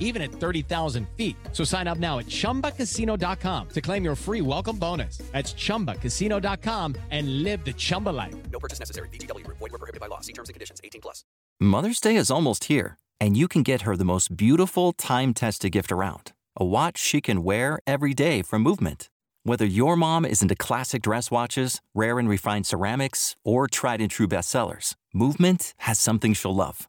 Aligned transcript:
even 0.00 0.22
at 0.22 0.32
30,000 0.32 1.06
feet. 1.16 1.36
So 1.52 1.62
sign 1.62 1.86
up 1.86 1.98
now 1.98 2.18
at 2.18 2.26
ChumbaCasino.com 2.26 3.68
to 3.68 3.80
claim 3.80 4.02
your 4.02 4.16
free 4.16 4.40
welcome 4.40 4.78
bonus. 4.78 5.18
That's 5.32 5.54
ChumbaCasino.com 5.54 6.94
and 7.10 7.42
live 7.44 7.64
the 7.64 7.74
Chumba 7.74 8.10
life. 8.10 8.34
No 8.50 8.58
purchase 8.58 8.80
necessary. 8.80 9.08
VGW. 9.10 9.46
Void 9.46 9.70
were 9.70 9.78
prohibited 9.78 10.00
by 10.00 10.06
law. 10.06 10.20
See 10.20 10.32
terms 10.32 10.48
and 10.48 10.54
conditions. 10.54 10.80
18 10.82 11.02
plus. 11.02 11.24
Mother's 11.60 12.00
Day 12.00 12.16
is 12.16 12.30
almost 12.30 12.64
here, 12.64 12.96
and 13.20 13.36
you 13.36 13.48
can 13.48 13.62
get 13.62 13.82
her 13.82 13.96
the 13.96 14.04
most 14.04 14.36
beautiful 14.36 14.92
time-tested 14.92 15.72
gift 15.72 15.90
around. 15.90 16.32
A 16.56 16.64
watch 16.64 16.98
she 16.98 17.20
can 17.20 17.42
wear 17.42 17.80
every 17.86 18.14
day 18.14 18.42
from 18.42 18.62
Movement. 18.62 19.10
Whether 19.44 19.64
your 19.64 19.96
mom 19.96 20.24
is 20.24 20.42
into 20.42 20.54
classic 20.54 21.02
dress 21.02 21.30
watches, 21.30 21.80
rare 21.94 22.18
and 22.18 22.28
refined 22.28 22.66
ceramics, 22.66 23.34
or 23.44 23.66
tried 23.66 24.00
and 24.00 24.10
true 24.10 24.28
bestsellers, 24.28 24.94
Movement 25.14 25.74
has 25.78 25.98
something 25.98 26.34
she'll 26.34 26.54
love. 26.54 26.88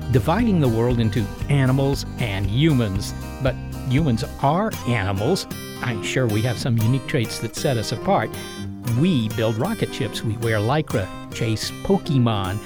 dividing 0.11 0.59
the 0.59 0.67
world 0.67 0.99
into 0.99 1.25
animals 1.49 2.05
and 2.19 2.45
humans. 2.45 3.13
But 3.41 3.55
humans 3.87 4.23
are 4.41 4.71
animals. 4.87 5.47
I'm 5.81 6.03
sure 6.03 6.27
we 6.27 6.41
have 6.43 6.57
some 6.57 6.77
unique 6.77 7.07
traits 7.07 7.39
that 7.39 7.55
set 7.55 7.77
us 7.77 7.91
apart. 7.91 8.29
We 8.99 9.29
build 9.29 9.57
rocket 9.57 9.93
ships, 9.93 10.23
we 10.23 10.37
wear 10.37 10.57
lycra, 10.57 11.07
chase 11.33 11.71
Pokemon, 11.83 12.59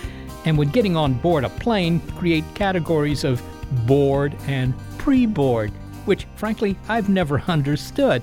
and 0.45 0.57
when 0.57 0.69
getting 0.69 0.95
on 0.95 1.13
board 1.13 1.43
a 1.43 1.49
plane, 1.49 1.99
create 2.17 2.43
categories 2.53 3.23
of 3.23 3.41
board 3.85 4.35
and 4.47 4.73
pre 4.97 5.25
board, 5.25 5.71
which 6.05 6.27
frankly 6.35 6.77
I've 6.87 7.09
never 7.09 7.41
understood. 7.41 8.21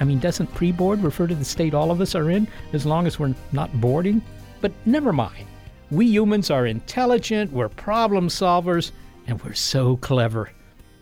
I 0.00 0.04
mean, 0.04 0.18
doesn't 0.18 0.52
pre 0.54 0.72
board 0.72 1.02
refer 1.02 1.26
to 1.26 1.34
the 1.34 1.44
state 1.44 1.74
all 1.74 1.90
of 1.90 2.00
us 2.00 2.14
are 2.14 2.30
in 2.30 2.48
as 2.72 2.86
long 2.86 3.06
as 3.06 3.18
we're 3.18 3.34
not 3.52 3.72
boarding? 3.80 4.22
But 4.60 4.72
never 4.86 5.12
mind. 5.12 5.46
We 5.92 6.06
humans 6.06 6.50
are 6.50 6.64
intelligent, 6.64 7.52
we're 7.52 7.68
problem 7.68 8.28
solvers, 8.28 8.92
and 9.26 9.38
we're 9.42 9.52
so 9.52 9.98
clever. 9.98 10.50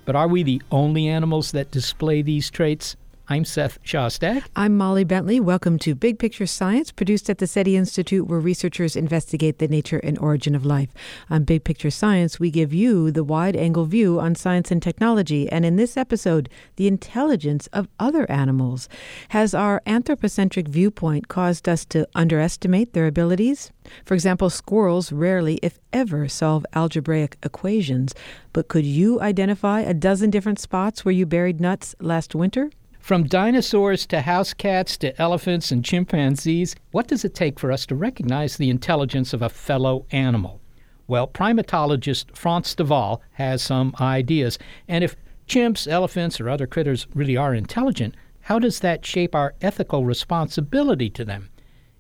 But 0.04 0.16
are 0.16 0.26
we 0.26 0.42
the 0.42 0.60
only 0.72 1.06
animals 1.06 1.52
that 1.52 1.70
display 1.70 2.22
these 2.22 2.50
traits? 2.50 2.96
I'm 3.32 3.44
Seth 3.44 3.80
Shostak. 3.84 4.42
I'm 4.56 4.76
Molly 4.76 5.04
Bentley. 5.04 5.38
Welcome 5.38 5.78
to 5.80 5.94
Big 5.94 6.18
Picture 6.18 6.48
Science, 6.48 6.91
produced 6.91 7.30
at 7.30 7.38
the 7.38 7.46
SETI 7.46 7.76
Institute, 7.76 8.26
where 8.26 8.41
researchers 8.41 8.96
investigate 8.96 9.60
the 9.60 9.68
nature 9.68 9.98
and 9.98 10.18
origin 10.18 10.56
of 10.56 10.66
life. 10.66 10.88
On 11.30 11.44
Big 11.44 11.62
Picture 11.62 11.92
Science, 11.92 12.40
we 12.40 12.50
give 12.50 12.74
you 12.74 13.12
the 13.12 13.22
wide 13.22 13.54
angle 13.54 13.84
view 13.84 14.19
on 14.19 14.34
science 14.34 14.72
and 14.72 14.82
technology, 14.82 15.48
and 15.48 15.64
in 15.64 15.76
this 15.76 15.96
episode, 15.96 16.48
the 16.74 16.88
intelligence 16.88 17.69
of 17.69 17.86
other 18.00 18.28
animals. 18.28 18.88
Has 19.28 19.54
our 19.54 19.80
anthropocentric 19.86 20.66
viewpoint 20.66 21.28
caused 21.28 21.69
us 21.69 21.84
to 21.84 22.08
underestimate 22.16 22.94
their 22.94 23.06
abilities? 23.06 23.70
For 24.04 24.14
example, 24.14 24.50
squirrels 24.50 25.12
rarely, 25.12 25.60
if 25.62 25.78
ever, 25.92 26.26
solve 26.26 26.66
algebraic 26.72 27.36
equations, 27.44 28.12
but 28.52 28.66
could 28.66 28.84
you 28.84 29.20
identify 29.20 29.82
a 29.82 29.94
dozen 29.94 30.30
different 30.30 30.58
spots 30.58 31.04
where 31.04 31.12
you 31.12 31.26
buried 31.26 31.60
nuts 31.60 31.94
last 32.00 32.34
winter? 32.34 32.70
From 33.00 33.25
dinosaurs 33.25 34.06
to 34.06 34.21
house 34.21 34.55
cats 34.55 34.97
to 34.99 35.21
elephants 35.21 35.72
and 35.72 35.84
chimpanzees, 35.84 36.77
what 36.93 37.09
does 37.09 37.25
it 37.25 37.34
take 37.34 37.59
for 37.59 37.72
us 37.72 37.87
to 37.87 37.97
recognize 37.97 38.56
the 38.56 38.71
intelligence 38.71 39.33
of 39.33 39.43
a 39.43 39.49
fellow 39.49 40.06
animal? 40.12 40.61
Well, 41.09 41.27
primatologist 41.27 42.37
Frans 42.37 42.72
de 42.75 42.84
Waal 42.84 43.21
has 43.33 43.62
some 43.62 43.94
ideas. 44.00 44.59
And 44.87 45.03
if 45.03 45.16
chimps, 45.49 45.88
elephants, 45.88 46.41
or 46.41 46.49
other 46.49 46.69
critters 46.69 47.09
really 47.12 47.37
are 47.37 47.55
intelligent, 47.55 48.15
how 48.43 48.61
does 48.61 48.78
that 48.81 49.05
shape 49.05 49.34
our 49.34 49.55
ethical 49.61 50.05
responsibility 50.05 51.11
to 51.11 51.25
them? 51.25 51.50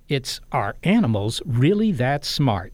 It's 0.08 0.40
are 0.52 0.76
animals 0.84 1.42
really 1.44 1.92
that 1.92 2.24
smart? 2.24 2.72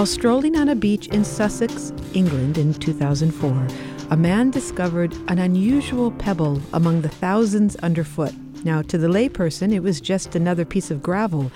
While 0.00 0.06
strolling 0.06 0.56
on 0.56 0.70
a 0.70 0.74
beach 0.74 1.08
in 1.08 1.26
Sussex, 1.26 1.92
England 2.14 2.56
in 2.56 2.72
2004, 2.72 3.68
a 4.08 4.16
man 4.16 4.50
discovered 4.50 5.12
an 5.28 5.38
unusual 5.38 6.10
pebble 6.12 6.58
among 6.72 7.02
the 7.02 7.10
thousands 7.10 7.76
underfoot. 7.76 8.32
Now, 8.64 8.80
to 8.80 8.96
the 8.96 9.08
layperson, 9.08 9.74
it 9.74 9.80
was 9.80 10.00
just 10.00 10.34
another 10.34 10.64
piece 10.64 10.90
of 10.90 11.02
gravel, 11.02 11.52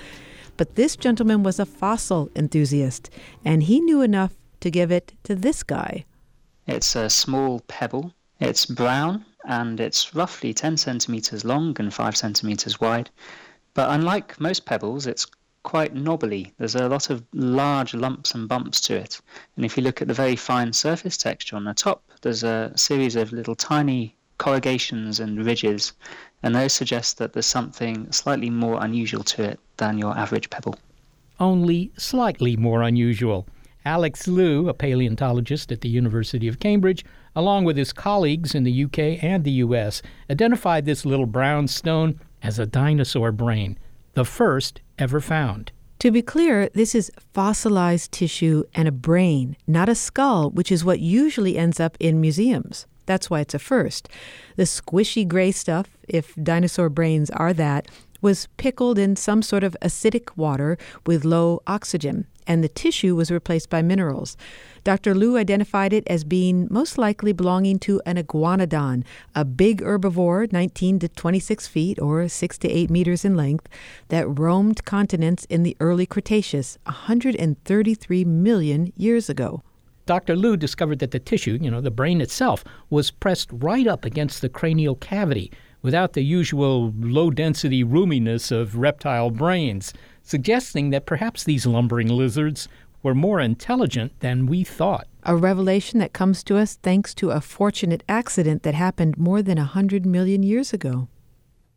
but 0.59 0.75
this 0.75 0.94
gentleman 0.94 1.43
was 1.43 1.59
a 1.59 1.65
fossil 1.65 2.28
enthusiast, 2.37 3.09
and 3.47 3.62
he 3.62 3.81
knew 3.81 4.03
enough 4.03 4.34
to 4.61 4.71
give 4.71 4.93
it 4.93 5.15
to 5.22 5.34
this 5.34 5.62
guy. 5.62 6.05
It's 6.66 6.94
a 6.97 7.09
small 7.09 7.61
pebble. 7.61 8.12
It's 8.41 8.66
brown 8.66 9.25
and 9.47 9.81
it's 9.81 10.15
roughly 10.15 10.53
10 10.53 10.76
centimeters 10.76 11.47
long 11.47 11.75
and 11.78 11.94
5 11.94 12.15
centimeters 12.15 12.78
wide. 12.78 13.09
But 13.72 13.88
unlike 13.88 14.38
most 14.38 14.66
pebbles, 14.66 15.06
it's 15.06 15.26
quite 15.64 15.94
knobbly. 15.94 16.52
There's 16.58 16.76
a 16.76 16.88
lot 16.88 17.10
of 17.10 17.25
large 17.32 17.94
lumps 17.94 18.34
and 18.34 18.48
bumps 18.48 18.80
to 18.82 18.94
it. 18.94 19.20
And 19.56 19.64
if 19.64 19.76
you 19.76 19.82
look 19.82 20.00
at 20.00 20.06
the 20.06 20.14
very 20.14 20.36
fine 20.36 20.72
surface 20.72 21.16
texture 21.16 21.56
on 21.56 21.64
the 21.64 21.75
top, 21.75 22.04
there's 22.22 22.44
a 22.44 22.72
series 22.76 23.16
of 23.16 23.32
little 23.32 23.56
tiny 23.56 24.14
corrugations 24.38 25.20
and 25.20 25.44
ridges, 25.44 25.92
and 26.42 26.54
those 26.54 26.72
suggest 26.72 27.19
that 27.19 27.32
there's 27.32 27.46
something 27.46 28.11
slightly 28.12 28.50
more 28.50 28.82
unusual 28.84 29.25
to 29.25 29.43
it 29.43 29.61
than 29.78 29.99
your 29.99 30.16
average 30.16 30.50
pebble. 30.50 30.76
Only 31.40 31.90
slightly 31.96 32.56
more 32.56 32.82
unusual. 32.82 33.46
Alex 33.84 34.26
Liu, 34.28 34.69
a 34.69 34.75
paleontologist 34.75 35.70
at 35.70 35.81
the 35.81 35.88
University 35.88 36.49
of 36.49 36.58
Cambridge, 36.58 37.05
along 37.37 37.64
with 37.64 37.76
his 37.76 37.93
colleagues 37.93 38.55
in 38.55 38.64
the 38.64 38.84
UK 38.84 39.22
and 39.22 39.44
the 39.44 39.62
US, 39.64 40.02
identified 40.31 40.84
this 40.84 41.05
little 41.05 41.26
brown 41.26 41.69
stone 41.69 42.20
as 42.43 42.58
a 42.58 42.67
dinosaur 42.67 43.32
brain, 43.32 43.78
the 44.14 44.25
first 44.25 44.81
ever 44.99 45.20
found. 45.20 45.73
To 46.00 46.11
be 46.11 46.23
clear, 46.23 46.69
this 46.75 46.94
is 46.94 47.11
fossilized 47.32 48.12
tissue 48.12 48.64
and 48.75 48.87
a 48.87 48.93
brain, 48.93 49.56
not 49.67 49.88
a 49.88 49.94
skull, 49.94 50.50
which 50.50 50.70
is 50.70 50.85
what 50.85 51.00
usually 51.00 51.56
ends 51.56 51.81
up 51.81 51.96
in 51.99 52.20
museums. 52.20 52.87
That's 53.06 53.31
why 53.31 53.41
it's 53.41 53.55
a 53.55 53.58
first. 53.58 54.08
The 54.56 54.64
squishy 54.64 55.26
gray 55.26 55.52
stuff, 55.52 55.96
if 56.08 56.35
dinosaur 56.35 56.88
brains 56.88 57.31
are 57.31 57.52
that, 57.55 57.88
was 58.20 58.49
pickled 58.56 58.99
in 58.99 59.17
some 59.17 59.43
sort 59.43 59.62
of 59.64 59.76
acidic 59.82 60.37
water 60.37 60.79
with 61.06 61.25
low 61.25 61.62
oxygen. 61.67 62.26
And 62.46 62.62
the 62.62 62.69
tissue 62.69 63.17
was 63.17 63.31
replaced 63.31 63.70
by 63.70 63.82
minerals. 63.82 64.37
Dr. 64.85 65.14
Liu 65.14 65.37
identified 65.37 65.93
it 65.93 66.05
as 66.06 66.25
being 66.25 66.69
most 66.70 66.99
likely 66.99 67.32
belonging 67.32 67.79
to 67.81 68.02
an 68.05 68.17
iguanodon, 68.17 69.05
a 69.35 69.44
big 69.44 69.81
herbivore 69.81 70.52
19 70.52 70.99
to 70.99 71.08
26 71.08 71.67
feet 71.67 71.99
or 72.00 72.29
6 72.29 72.58
to 72.58 72.69
8 72.70 72.91
meters 72.91 73.25
in 73.25 73.37
length 73.37 73.69
that 74.08 74.38
roamed 74.38 74.85
continents 74.85 75.44
in 75.46 75.62
the 75.62 75.76
early 75.81 76.06
Cretaceous 76.06 76.79
133 76.85 78.25
million 78.25 78.93
years 78.96 79.31
ago. 79.31 79.62
Dr. 80.06 80.37
Liu 80.37 80.56
discovered 80.56 80.99
that 80.99 81.12
the 81.12 81.19
tissue, 81.19 81.58
you 81.61 81.70
know, 81.70 81.81
the 81.81 81.91
brain 81.91 82.20
itself, 82.20 82.62
was 82.91 83.11
pressed 83.11 83.49
right 83.50 83.87
up 83.87 84.05
against 84.05 84.43
the 84.43 84.50
cranial 84.50 84.96
cavity 84.96 85.50
without 85.84 86.14
the 86.14 86.25
usual 86.25 86.94
low 86.98 87.31
density 87.31 87.84
roominess 87.84 88.50
of 88.50 88.75
reptile 88.75 89.28
brains, 89.28 89.92
suggesting 90.22 90.88
that 90.88 91.04
perhaps 91.04 91.44
these 91.44 91.66
lumbering 91.66 92.08
lizards 92.08 92.66
were 93.02 93.14
more 93.14 93.38
intelligent 93.38 94.19
than 94.20 94.46
we 94.46 94.64
thought. 94.64 95.06
A 95.25 95.36
revelation 95.36 95.98
that 95.98 96.14
comes 96.14 96.42
to 96.44 96.56
us 96.56 96.76
thanks 96.82 97.14
to 97.16 97.31
a 97.31 97.40
fortunate 97.42 98.02
accident 98.08 98.62
that 98.62 98.75
happened 98.75 99.19
more 99.19 99.42
than 99.42 99.58
a 99.58 99.64
hundred 99.64 100.06
million 100.06 100.42
years 100.42 100.72
ago. 100.72 101.06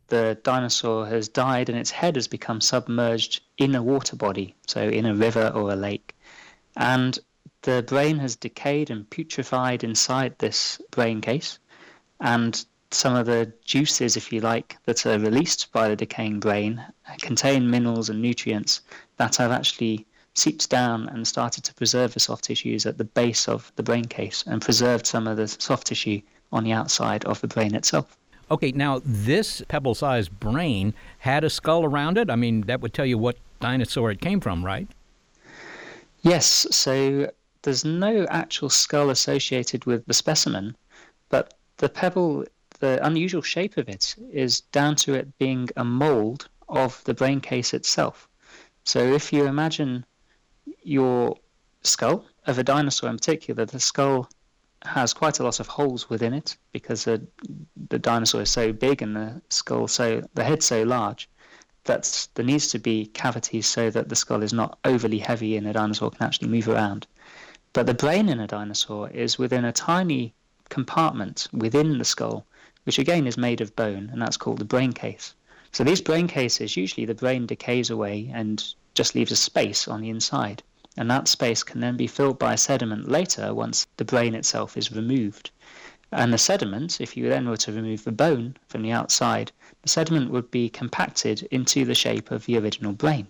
The 0.06 0.38
dinosaur 0.42 1.06
has 1.06 1.28
died 1.28 1.68
and 1.68 1.78
its 1.78 1.90
head 1.90 2.16
has 2.16 2.26
become 2.26 2.62
submerged 2.62 3.42
in 3.58 3.74
a 3.74 3.82
water 3.82 4.16
body, 4.16 4.54
so 4.66 4.88
in 4.88 5.04
a 5.04 5.14
river 5.14 5.52
or 5.54 5.70
a 5.70 5.76
lake. 5.76 6.16
And 6.78 7.18
the 7.60 7.84
brain 7.86 8.18
has 8.20 8.36
decayed 8.36 8.88
and 8.88 9.08
putrefied 9.10 9.84
inside 9.84 10.38
this 10.38 10.80
brain 10.92 11.20
case. 11.20 11.58
And 12.20 12.64
some 12.90 13.14
of 13.14 13.26
the 13.26 13.52
juices, 13.64 14.16
if 14.16 14.32
you 14.32 14.40
like, 14.40 14.76
that 14.84 15.04
are 15.06 15.18
released 15.18 15.72
by 15.72 15.88
the 15.88 15.96
decaying 15.96 16.40
brain 16.40 16.84
contain 17.20 17.70
minerals 17.70 18.08
and 18.08 18.20
nutrients 18.22 18.80
that 19.16 19.36
have 19.36 19.50
actually 19.50 20.06
seeped 20.34 20.70
down 20.70 21.08
and 21.08 21.26
started 21.26 21.64
to 21.64 21.74
preserve 21.74 22.14
the 22.14 22.20
soft 22.20 22.44
tissues 22.44 22.86
at 22.86 22.96
the 22.96 23.04
base 23.04 23.48
of 23.48 23.72
the 23.76 23.82
brain 23.82 24.04
case 24.04 24.44
and 24.46 24.62
preserved 24.62 25.06
some 25.06 25.26
of 25.26 25.36
the 25.36 25.48
soft 25.48 25.88
tissue 25.88 26.20
on 26.52 26.64
the 26.64 26.72
outside 26.72 27.24
of 27.24 27.40
the 27.40 27.48
brain 27.48 27.74
itself. 27.74 28.16
Okay, 28.50 28.72
now 28.72 29.02
this 29.04 29.62
pebble 29.68 29.94
sized 29.94 30.38
brain 30.40 30.94
had 31.18 31.44
a 31.44 31.50
skull 31.50 31.84
around 31.84 32.16
it. 32.16 32.30
I 32.30 32.36
mean, 32.36 32.62
that 32.62 32.80
would 32.80 32.94
tell 32.94 33.04
you 33.04 33.18
what 33.18 33.36
dinosaur 33.60 34.10
it 34.10 34.20
came 34.20 34.40
from, 34.40 34.64
right? 34.64 34.88
Yes, 36.22 36.66
so 36.70 37.30
there's 37.62 37.84
no 37.84 38.26
actual 38.30 38.70
skull 38.70 39.10
associated 39.10 39.84
with 39.84 40.06
the 40.06 40.14
specimen, 40.14 40.76
but 41.28 41.54
the 41.76 41.88
pebble, 41.88 42.44
the 42.80 43.04
unusual 43.04 43.42
shape 43.42 43.76
of 43.76 43.88
it, 43.88 44.14
is 44.30 44.60
down 44.60 44.96
to 44.96 45.14
it 45.14 45.38
being 45.38 45.68
a 45.76 45.84
mold 45.84 46.48
of 46.68 47.02
the 47.04 47.14
brain 47.14 47.40
case 47.40 47.74
itself. 47.74 48.28
So 48.84 49.00
if 49.00 49.32
you 49.32 49.46
imagine 49.46 50.04
your 50.82 51.36
skull 51.82 52.24
of 52.46 52.58
a 52.58 52.64
dinosaur 52.64 53.10
in 53.10 53.16
particular, 53.16 53.64
the 53.64 53.80
skull 53.80 54.28
has 54.84 55.12
quite 55.12 55.40
a 55.40 55.42
lot 55.42 55.60
of 55.60 55.66
holes 55.66 56.08
within 56.08 56.32
it 56.32 56.56
because 56.72 57.04
the, 57.04 57.26
the 57.88 57.98
dinosaur 57.98 58.42
is 58.42 58.50
so 58.50 58.72
big 58.72 59.02
and 59.02 59.16
the 59.16 59.42
skull 59.50 59.88
so 59.88 60.22
the 60.34 60.44
head 60.44 60.62
so 60.62 60.84
large 60.84 61.28
that 61.84 62.28
there 62.34 62.44
needs 62.44 62.68
to 62.68 62.78
be 62.78 63.06
cavities 63.06 63.66
so 63.66 63.90
that 63.90 64.08
the 64.08 64.16
skull 64.16 64.42
is 64.42 64.52
not 64.52 64.78
overly 64.84 65.18
heavy 65.18 65.56
and 65.56 65.66
a 65.66 65.72
dinosaur 65.72 66.10
can 66.10 66.22
actually 66.22 66.48
move 66.48 66.68
around. 66.68 67.06
But 67.72 67.86
the 67.86 67.94
brain 67.94 68.28
in 68.28 68.40
a 68.40 68.46
dinosaur 68.46 69.10
is 69.10 69.38
within 69.38 69.64
a 69.64 69.72
tiny 69.72 70.34
compartment 70.68 71.48
within 71.52 71.98
the 71.98 72.04
skull, 72.04 72.46
which 72.88 72.98
again 72.98 73.26
is 73.26 73.36
made 73.36 73.60
of 73.60 73.76
bone, 73.76 74.08
and 74.10 74.22
that's 74.22 74.38
called 74.38 74.56
the 74.56 74.64
brain 74.64 74.94
case. 74.94 75.34
So 75.72 75.84
these 75.84 76.00
brain 76.00 76.26
cases, 76.26 76.74
usually 76.74 77.04
the 77.04 77.14
brain 77.14 77.44
decays 77.44 77.90
away 77.90 78.30
and 78.32 78.64
just 78.94 79.14
leaves 79.14 79.30
a 79.30 79.36
space 79.36 79.86
on 79.86 80.00
the 80.00 80.08
inside. 80.08 80.62
And 80.96 81.10
that 81.10 81.28
space 81.28 81.62
can 81.62 81.80
then 81.80 81.98
be 81.98 82.06
filled 82.06 82.38
by 82.38 82.54
sediment 82.54 83.06
later 83.06 83.52
once 83.52 83.86
the 83.98 84.06
brain 84.06 84.34
itself 84.34 84.74
is 84.74 84.90
removed. 84.90 85.50
And 86.12 86.32
the 86.32 86.38
sediment, 86.38 86.98
if 86.98 87.14
you 87.14 87.28
then 87.28 87.46
were 87.46 87.58
to 87.58 87.72
remove 87.74 88.04
the 88.04 88.10
bone 88.10 88.56
from 88.68 88.80
the 88.80 88.92
outside, 88.92 89.52
the 89.82 89.90
sediment 89.90 90.30
would 90.30 90.50
be 90.50 90.70
compacted 90.70 91.46
into 91.50 91.84
the 91.84 91.94
shape 91.94 92.30
of 92.30 92.46
the 92.46 92.56
original 92.56 92.92
brain. 92.92 93.26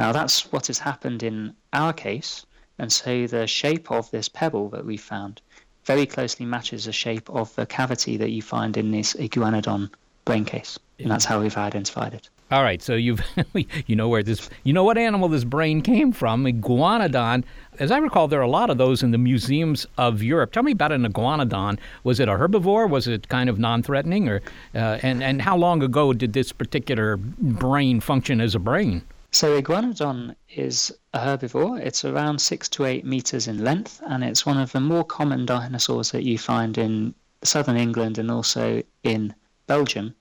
Now, 0.00 0.10
that's 0.10 0.50
what 0.50 0.66
has 0.66 0.80
happened 0.80 1.22
in 1.22 1.54
our 1.72 1.92
case, 1.92 2.44
and 2.76 2.92
so 2.92 3.28
the 3.28 3.46
shape 3.46 3.92
of 3.92 4.10
this 4.10 4.28
pebble 4.28 4.68
that 4.70 4.84
we 4.84 4.96
found 4.96 5.42
very 5.84 6.06
closely 6.06 6.46
matches 6.46 6.84
the 6.84 6.92
shape 6.92 7.28
of 7.30 7.54
the 7.56 7.66
cavity 7.66 8.16
that 8.16 8.30
you 8.30 8.42
find 8.42 8.76
in 8.76 8.90
this 8.90 9.14
iguanodon 9.14 9.90
brain 10.24 10.44
case. 10.44 10.78
And 10.98 11.10
that's 11.10 11.24
how 11.24 11.40
we've 11.40 11.56
identified 11.56 12.14
it. 12.14 12.28
All 12.50 12.62
right, 12.62 12.80
so 12.80 12.94
you've 12.94 13.20
you 13.86 13.96
know 13.96 14.08
where 14.08 14.22
this 14.22 14.48
you 14.64 14.72
know 14.72 14.84
what 14.84 14.98
animal 14.98 15.28
this 15.28 15.44
brain 15.44 15.80
came 15.80 16.12
from, 16.12 16.44
iguanodon. 16.44 17.42
As 17.78 17.90
I 17.90 17.98
recall, 17.98 18.28
there 18.28 18.38
are 18.38 18.42
a 18.42 18.48
lot 18.48 18.70
of 18.70 18.78
those 18.78 19.02
in 19.02 19.10
the 19.10 19.18
museums 19.18 19.86
of 19.98 20.22
Europe. 20.22 20.52
Tell 20.52 20.62
me 20.62 20.72
about 20.72 20.92
an 20.92 21.04
iguanodon. 21.04 21.78
Was 22.04 22.20
it 22.20 22.28
a 22.28 22.32
herbivore? 22.32 22.88
Was 22.88 23.08
it 23.08 23.28
kind 23.28 23.48
of 23.48 23.58
non-threatening, 23.58 24.28
or 24.28 24.42
uh, 24.74 24.98
and 25.02 25.22
and 25.22 25.42
how 25.42 25.56
long 25.56 25.82
ago 25.82 26.12
did 26.12 26.34
this 26.34 26.52
particular 26.52 27.16
brain 27.16 27.98
function 27.98 28.40
as 28.40 28.54
a 28.54 28.60
brain? 28.60 29.02
So 29.34 29.60
iguanodon 29.60 30.36
is 30.48 30.96
a 31.12 31.18
herbivore. 31.18 31.80
It's 31.80 32.04
around 32.04 32.40
six 32.40 32.68
to 32.68 32.84
eight 32.84 33.04
meters 33.04 33.48
in 33.48 33.64
length, 33.64 34.00
and 34.06 34.22
it's 34.22 34.46
one 34.46 34.58
of 34.58 34.70
the 34.70 34.78
more 34.78 35.02
common 35.02 35.44
dinosaurs 35.44 36.12
that 36.12 36.22
you 36.22 36.38
find 36.38 36.78
in 36.78 37.16
southern 37.42 37.76
England 37.76 38.16
and 38.16 38.30
also 38.30 38.84
in 39.02 39.34
Belgium 39.66 40.14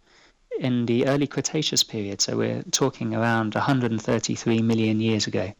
in 0.60 0.88
the 0.88 1.06
early 1.06 1.27
Cretaceous 1.27 1.83
period, 1.83 2.21
so 2.21 2.38
we're 2.38 2.63
talking 2.71 3.13
around 3.13 3.54
133 3.54 4.63
million 4.63 5.00
years 5.00 5.27
ago. 5.27 5.54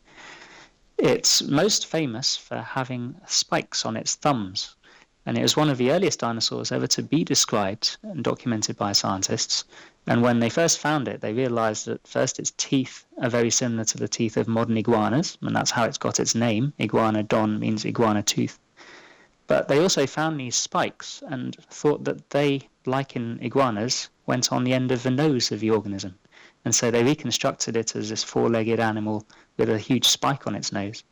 It's 0.98 1.44
most 1.44 1.86
famous 1.86 2.36
for 2.36 2.58
having 2.58 3.16
spikes 3.28 3.86
on 3.86 3.96
its 3.96 4.16
thumbs, 4.16 4.76
and 5.28 5.38
it 5.38 5.44
was 5.44 5.56
one 5.56 5.70
of 5.70 5.78
the 5.78 5.92
earliest 5.92 6.22
dinosaurs 6.22 6.72
ever 6.72 6.88
to 6.88 7.04
be 7.04 7.24
described 7.24 7.98
and 8.02 8.24
documented 8.24 8.78
by 8.78 8.94
scientists. 8.94 9.64
And 10.06 10.22
when 10.22 10.40
they 10.40 10.50
first 10.50 10.80
found 10.80 11.08
it, 11.08 11.22
they 11.22 11.32
realized 11.32 11.86
that 11.86 12.06
first 12.06 12.38
its 12.38 12.52
teeth 12.58 13.06
are 13.22 13.30
very 13.30 13.50
similar 13.50 13.86
to 13.86 13.98
the 13.98 14.08
teeth 14.08 14.36
of 14.36 14.48
modern 14.50 14.78
iguanas, 14.78 15.38
and 15.42 15.56
that's 15.56 15.72
how 15.72 15.86
it's 15.86 15.98
got 15.98 16.20
its 16.20 16.36
name. 16.36 16.74
Iguana 16.80 17.24
don 17.24 17.60
means 17.60 17.86
iguana 17.86 18.22
tooth. 18.22 18.60
But 19.48 19.68
they 19.68 19.80
also 19.80 20.06
found 20.06 20.40
these 20.40 20.56
spikes 20.56 21.24
and 21.28 21.56
thought 21.70 22.04
that 22.04 22.30
they, 22.32 22.68
like 22.86 23.16
in 23.16 23.40
iguanas, 23.42 24.10
went 24.26 24.52
on 24.52 24.64
the 24.64 24.74
end 24.74 24.92
of 24.92 25.04
the 25.04 25.12
nose 25.12 25.52
of 25.52 25.62
the 25.62 25.70
organism. 25.70 26.16
And 26.66 26.74
so 26.74 26.92
they 26.92 27.04
reconstructed 27.04 27.76
it 27.76 27.96
as 27.96 28.10
this 28.10 28.24
four 28.24 28.50
legged 28.50 28.80
animal 28.80 29.26
with 29.58 29.70
a 29.70 29.78
huge 29.78 30.08
spike 30.08 30.48
on 30.48 30.56
its 30.56 30.72
nose. 30.72 31.04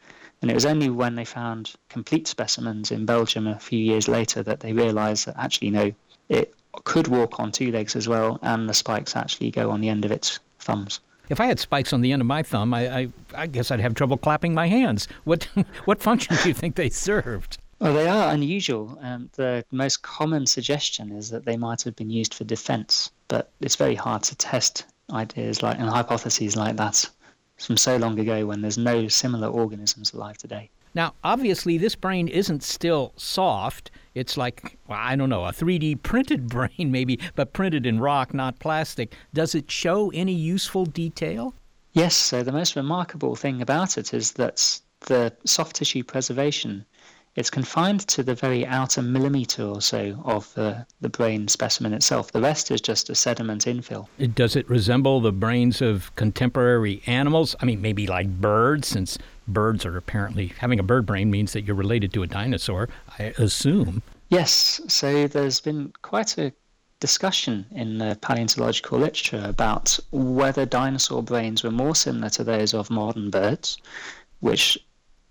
And 0.42 0.50
it 0.50 0.54
was 0.54 0.66
only 0.66 0.90
when 0.90 1.16
they 1.16 1.26
found 1.26 1.74
complete 1.90 2.28
specimens 2.28 2.92
in 2.92 3.06
Belgium 3.06 3.48
a 3.48 3.60
few 3.60 3.80
years 3.80 4.08
later 4.08 4.44
that 4.44 4.62
they 4.62 4.74
realized 4.74 5.28
that 5.28 5.38
actually, 5.38 5.70
no, 5.70 5.92
it 6.30 6.56
could 6.84 7.08
walk 7.08 7.40
on 7.40 7.52
two 7.52 7.72
legs 7.72 7.96
as 7.96 8.08
well, 8.08 8.40
and 8.42 8.70
the 8.70 8.74
spikes 8.74 9.16
actually 9.16 9.52
go 9.52 9.72
on 9.72 9.82
the 9.82 9.90
end 9.90 10.06
of 10.06 10.12
its 10.12 10.40
thumbs. 10.60 11.00
If 11.30 11.40
I 11.40 11.46
had 11.46 11.60
spikes 11.60 11.94
on 11.94 12.01
the 12.01 12.12
end 12.12 12.22
of 12.22 12.25
my 12.25 12.44
thumb, 12.44 12.74
I, 12.74 13.00
I, 13.00 13.10
I 13.34 13.48
guess 13.48 13.72
I'd 13.72 13.80
have 13.80 13.94
trouble 13.94 14.18
clapping 14.18 14.54
my 14.54 14.68
hands. 14.68 15.08
What, 15.24 15.44
what 15.86 16.01
function 16.01 16.36
do 16.42 16.50
you 16.50 16.54
think 16.54 16.75
they 16.75 16.90
served? 16.90 17.58
Well, 17.80 17.94
they 17.94 18.08
are 18.08 18.34
unusual. 18.34 19.00
Um, 19.01 19.30
the 19.34 19.66
most 19.72 20.04
common 20.04 20.46
suggestion 20.46 21.12
is 21.12 21.30
that 21.30 21.46
they 21.46 21.58
might 21.58 21.82
have 21.82 21.96
been 21.96 22.10
used 22.12 22.34
for 22.34 22.44
defense, 22.44 23.12
but 23.28 23.50
it's 23.60 23.75
very 23.75 23.96
hard 23.96 24.24
to 24.24 24.36
test 24.36 24.86
ideas 25.12 25.63
like 25.63 25.80
and 25.80 25.90
hypotheses 25.90 26.56
like 26.56 26.78
that 26.78 27.10
from 27.58 27.78
so 27.78 27.98
long 27.98 28.20
ago 28.20 28.46
when 28.46 28.62
there's 28.62 28.78
no 28.78 29.08
similar 29.08 29.48
organisms 29.48 30.13
alive 30.13 30.38
today. 30.38 30.70
Now, 30.93 31.13
obviously, 31.24 31.77
this 31.77 31.95
brain 31.95 32.27
isn't 32.27 32.63
still 32.63 33.13
soft. 33.15 33.91
It's 34.13 34.36
like, 34.36 34.77
well, 34.88 35.00
I 35.01 35.15
don't 35.15 35.29
know, 35.29 35.45
a 35.45 35.51
3D 35.51 36.03
printed 36.03 36.48
brain, 36.48 36.91
maybe, 36.91 37.19
but 37.36 37.53
printed 37.53 37.86
in 37.86 38.00
rock, 38.00 38.33
not 38.33 38.60
plastic. 38.60 39.13
Does 39.33 39.55
it 39.55 39.71
show 39.71 40.12
any 40.12 40.33
useful 40.33 40.86
detail? 40.86 41.53
Yes, 41.93 42.15
so 42.15 42.43
the 42.43 42.51
most 42.51 42.75
remarkable 42.75 43.36
thing 43.36 43.62
about 43.62 43.98
it 43.98 44.13
is 44.13 44.33
that 44.33 44.79
the 45.07 45.33
soft 45.45 45.77
tissue 45.77 46.03
preservation 46.03 46.86
it's 47.36 47.50
confined 47.50 48.02
to 48.08 48.24
the 48.24 48.36
very 48.36 48.66
outer 48.66 49.02
millimeter 49.02 49.64
or 49.64 49.82
so 49.82 50.22
of 50.26 50.54
the, 50.54 50.86
the 51.00 51.10
brain 51.10 51.48
specimen 51.48 51.94
itself. 51.94 52.32
The 52.32 52.42
rest 52.42 52.72
is 52.72 52.82
just 52.82 53.10
a 53.10 53.16
sediment 53.16 53.66
infill. 53.66 54.08
Does 54.36 54.56
it 54.56 54.70
resemble 54.70 55.22
the 55.22 55.32
brains 55.32 55.82
of 55.82 56.14
contemporary 56.16 57.02
animals? 57.06 57.56
I 57.62 57.66
mean, 57.66 57.82
maybe 57.82 58.06
like 58.06 58.42
birds, 58.42 58.90
since 58.90 59.18
birds 59.48 59.86
are 59.86 59.96
apparently 59.96 60.48
having 60.48 60.80
a 60.80 60.84
bird 60.84 61.06
brain 61.06 61.32
means 61.32 61.54
that 61.54 61.64
you're 61.64 61.76
related 61.76 62.12
to 62.14 62.24
a 62.24 62.28
dinosaur, 62.28 62.90
I 63.18 63.34
assume. 63.38 64.04
Yes, 64.30 64.82
so 64.88 65.28
there's 65.28 65.62
been 65.62 65.94
quite 66.02 66.38
a 66.38 66.54
discussion 67.00 67.66
in 67.72 67.98
the 67.98 68.18
paleontological 68.22 69.00
literature 69.00 69.44
about 69.46 69.98
whether 70.12 70.66
dinosaur 70.66 71.24
brains 71.24 71.64
were 71.64 71.72
more 71.72 71.96
similar 71.96 72.30
to 72.30 72.44
those 72.44 72.74
of 72.74 72.90
modern 72.90 73.30
birds, 73.30 73.78
which 74.42 74.78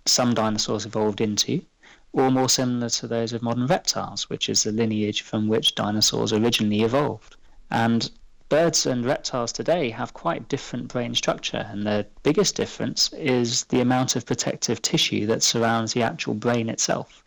some 0.06 0.34
dinosaurs 0.34 0.84
evolved 0.86 1.20
into, 1.20 1.62
or 2.12 2.30
more 2.30 2.48
similar 2.48 2.88
to 2.88 3.06
those 3.06 3.32
of 3.32 3.42
modern 3.42 3.66
reptiles, 3.66 4.28
which 4.28 4.48
is 4.48 4.62
the 4.64 4.72
lineage 4.72 5.22
from 5.22 5.46
which 5.48 5.74
dinosaurs 5.74 6.32
originally 6.32 6.82
evolved. 6.82 7.36
And 7.70 8.10
birds 8.48 8.84
and 8.84 9.04
reptiles 9.04 9.52
today 9.52 9.90
have 9.90 10.12
quite 10.12 10.48
different 10.48 10.88
brain 10.88 11.14
structure, 11.14 11.68
and 11.70 11.86
the 11.86 12.06
biggest 12.22 12.56
difference 12.56 13.12
is 13.12 13.64
the 13.66 13.80
amount 13.80 14.16
of 14.16 14.26
protective 14.26 14.82
tissue 14.82 15.24
that 15.26 15.42
surrounds 15.42 15.92
the 15.92 16.02
actual 16.02 16.34
brain 16.34 16.68
itself. 16.68 17.22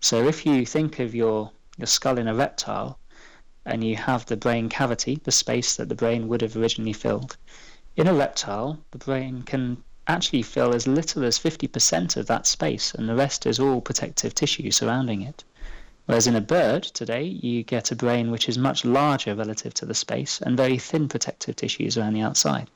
So 0.00 0.26
if 0.28 0.46
you 0.46 0.64
think 0.64 1.00
of 1.00 1.14
your, 1.14 1.50
your 1.78 1.86
skull 1.86 2.18
in 2.18 2.28
a 2.28 2.34
reptile, 2.34 2.98
and 3.64 3.82
you 3.82 3.96
have 3.96 4.26
the 4.26 4.36
brain 4.36 4.68
cavity, 4.68 5.20
the 5.24 5.32
space 5.32 5.76
that 5.76 5.88
the 5.88 5.94
brain 5.94 6.28
would 6.28 6.42
have 6.42 6.56
originally 6.56 6.92
filled, 6.92 7.36
in 7.96 8.06
a 8.06 8.14
reptile, 8.14 8.78
the 8.92 8.98
brain 8.98 9.42
can 9.42 9.82
actually 10.08 10.42
fill 10.42 10.74
as 10.74 10.86
little 10.86 11.24
as 11.24 11.38
50% 11.38 12.16
of 12.16 12.26
that 12.26 12.46
space, 12.46 12.92
and 12.92 13.08
the 13.08 13.14
rest 13.14 13.46
is 13.46 13.60
all 13.60 13.80
protective 13.80 14.34
tissue 14.34 14.70
surrounding 14.70 15.22
it. 15.22 15.44
Whereas 16.06 16.26
in 16.26 16.34
a 16.34 16.40
bird 16.40 16.82
today, 16.82 17.22
you 17.22 17.62
get 17.62 17.92
a 17.92 17.96
brain 17.96 18.32
which 18.32 18.48
is 18.48 18.58
much 18.58 18.84
larger 18.84 19.36
relative 19.36 19.72
to 19.74 19.86
the 19.86 19.94
space 19.94 20.40
and 20.40 20.56
very 20.56 20.76
thin 20.76 21.08
protective 21.08 21.54
tissues 21.54 21.96
around 21.96 22.14
the 22.14 22.20
outside. 22.20 22.68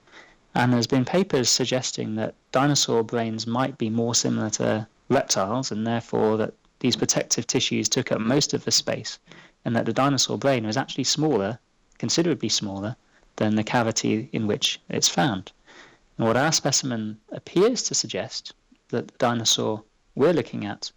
And 0.54 0.73
there's 0.73 0.87
been 0.87 1.04
papers 1.04 1.49
suggesting 1.50 2.14
that 2.14 2.37
dinosaur 2.52 3.02
brains 3.02 3.47
might 3.47 3.76
be 3.76 3.90
more 3.90 4.14
similar 4.14 4.49
to 4.50 4.87
reptiles, 5.09 5.73
and 5.73 5.85
therefore 5.85 6.37
that 6.37 6.54
these 6.78 6.95
protective 6.95 7.47
tissues 7.49 7.88
took 7.88 8.12
up 8.12 8.21
most 8.21 8.54
of 8.54 8.64
the 8.64 8.71
space, 8.71 9.18
and 9.64 9.75
that 9.75 9.87
the 9.87 9.92
dinosaur 9.92 10.38
brain 10.38 10.64
was 10.64 10.76
actually 10.76 11.04
smaller, 11.04 11.59
considerably 11.99 12.49
smaller, 12.49 12.95
than 13.35 13.56
the 13.56 13.64
cavity 13.64 14.28
in 14.33 14.47
which 14.47 14.80
it's 14.88 15.09
found. 15.09 15.50
And 16.18 16.26
what 16.26 16.37
our 16.37 16.52
specimen 16.52 17.18
appears 17.30 17.82
to 17.85 17.94
suggest 17.94 18.54
that 18.88 19.08
the 19.08 19.14
dinosaur 19.18 19.82
we're 20.14 20.32
looking 20.32 20.64
at 20.64 20.90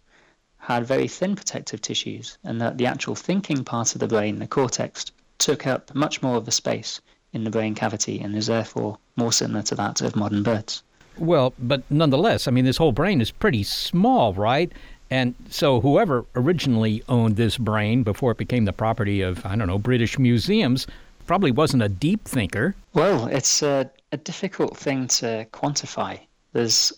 had 0.58 0.86
very 0.86 1.08
thin 1.08 1.36
protective 1.36 1.80
tissues, 1.80 2.38
and 2.44 2.60
that 2.60 2.78
the 2.78 2.86
actual 2.86 3.14
thinking 3.14 3.64
part 3.64 3.94
of 3.94 4.00
the 4.00 4.06
brain, 4.06 4.38
the 4.38 4.46
cortex, 4.46 5.06
took 5.38 5.66
up 5.66 5.94
much 5.94 6.22
more 6.22 6.36
of 6.36 6.44
the 6.44 6.52
space 6.52 7.00
in 7.32 7.44
the 7.44 7.50
brain 7.50 7.74
cavity 7.74 8.20
and 8.20 8.36
is 8.36 8.46
therefore 8.46 8.98
more 9.16 9.32
similar 9.32 9.62
to 9.62 9.74
that 9.74 10.00
of 10.00 10.16
modern 10.16 10.42
birds. 10.42 10.82
Well, 11.16 11.54
but 11.58 11.82
nonetheless, 11.90 12.46
I 12.46 12.50
mean, 12.50 12.64
this 12.64 12.76
whole 12.76 12.92
brain 12.92 13.20
is 13.20 13.30
pretty 13.30 13.62
small, 13.62 14.32
right? 14.34 14.72
And 15.10 15.34
so, 15.48 15.80
whoever 15.80 16.24
originally 16.36 17.02
owned 17.08 17.36
this 17.36 17.58
brain 17.58 18.04
before 18.04 18.30
it 18.30 18.38
became 18.38 18.64
the 18.64 18.72
property 18.72 19.22
of, 19.22 19.44
I 19.44 19.56
don't 19.56 19.66
know, 19.66 19.78
British 19.78 20.18
museums 20.18 20.86
probably 21.30 21.52
wasn't 21.52 21.80
a 21.80 21.88
deep 21.88 22.24
thinker. 22.24 22.74
Well, 22.92 23.28
it's 23.28 23.62
a, 23.62 23.88
a 24.10 24.16
difficult 24.16 24.76
thing 24.76 25.06
to 25.18 25.46
quantify. 25.52 26.18
There's 26.54 26.92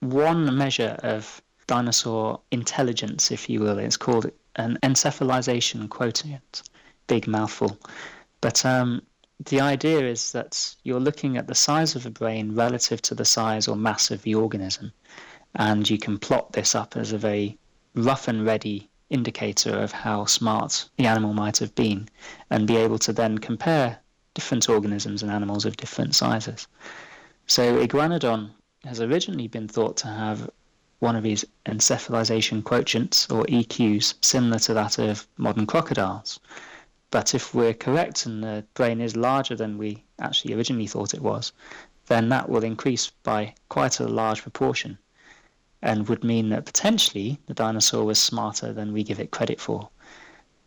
one 0.00 0.58
measure 0.58 0.98
of 1.04 1.40
dinosaur 1.68 2.40
intelligence, 2.50 3.30
if 3.30 3.48
you 3.48 3.60
will. 3.60 3.78
It's 3.78 3.96
called 3.96 4.28
an 4.56 4.76
encephalization 4.82 5.88
quotient. 5.88 6.64
Big 7.06 7.28
mouthful. 7.28 7.78
But 8.40 8.66
um, 8.66 9.02
the 9.44 9.60
idea 9.60 10.00
is 10.00 10.32
that 10.32 10.74
you're 10.82 10.98
looking 10.98 11.36
at 11.36 11.46
the 11.46 11.54
size 11.54 11.94
of 11.94 12.06
a 12.06 12.10
brain 12.10 12.56
relative 12.56 13.00
to 13.02 13.14
the 13.14 13.24
size 13.24 13.68
or 13.68 13.76
mass 13.76 14.10
of 14.10 14.22
the 14.22 14.34
organism. 14.34 14.92
And 15.54 15.88
you 15.88 15.98
can 15.98 16.18
plot 16.18 16.54
this 16.54 16.74
up 16.74 16.96
as 16.96 17.12
a 17.12 17.18
very 17.18 17.56
rough 17.94 18.26
and 18.26 18.44
ready 18.44 18.90
indicator 19.10 19.70
of 19.70 19.92
how 19.92 20.24
smart 20.24 20.88
the 20.96 21.06
animal 21.06 21.32
might 21.32 21.58
have 21.58 21.74
been 21.74 22.08
and 22.50 22.66
be 22.66 22.76
able 22.76 22.98
to 22.98 23.12
then 23.12 23.38
compare 23.38 23.98
different 24.34 24.68
organisms 24.68 25.22
and 25.22 25.30
animals 25.30 25.64
of 25.64 25.76
different 25.76 26.14
sizes. 26.14 26.66
So 27.46 27.78
Iguanodon 27.86 28.50
has 28.84 29.00
originally 29.00 29.48
been 29.48 29.68
thought 29.68 29.96
to 29.98 30.08
have 30.08 30.50
one 30.98 31.14
of 31.14 31.22
these 31.22 31.44
encephalization 31.66 32.62
quotients, 32.62 33.30
or 33.32 33.44
EQs, 33.44 34.14
similar 34.22 34.58
to 34.58 34.74
that 34.74 34.98
of 34.98 35.26
modern 35.36 35.66
crocodiles. 35.66 36.40
But 37.10 37.34
if 37.34 37.54
we're 37.54 37.74
correct 37.74 38.26
and 38.26 38.42
the 38.42 38.64
brain 38.74 39.00
is 39.00 39.14
larger 39.14 39.54
than 39.54 39.78
we 39.78 40.02
actually 40.18 40.54
originally 40.54 40.86
thought 40.86 41.14
it 41.14 41.22
was, 41.22 41.52
then 42.06 42.28
that 42.30 42.48
will 42.48 42.64
increase 42.64 43.10
by 43.22 43.54
quite 43.68 44.00
a 44.00 44.08
large 44.08 44.42
proportion 44.42 44.98
and 45.86 46.08
would 46.08 46.24
mean 46.24 46.50
that 46.50 46.66
potentially 46.66 47.38
the 47.46 47.54
dinosaur 47.54 48.04
was 48.04 48.18
smarter 48.18 48.72
than 48.72 48.92
we 48.92 49.04
give 49.04 49.20
it 49.20 49.30
credit 49.30 49.60
for. 49.60 49.88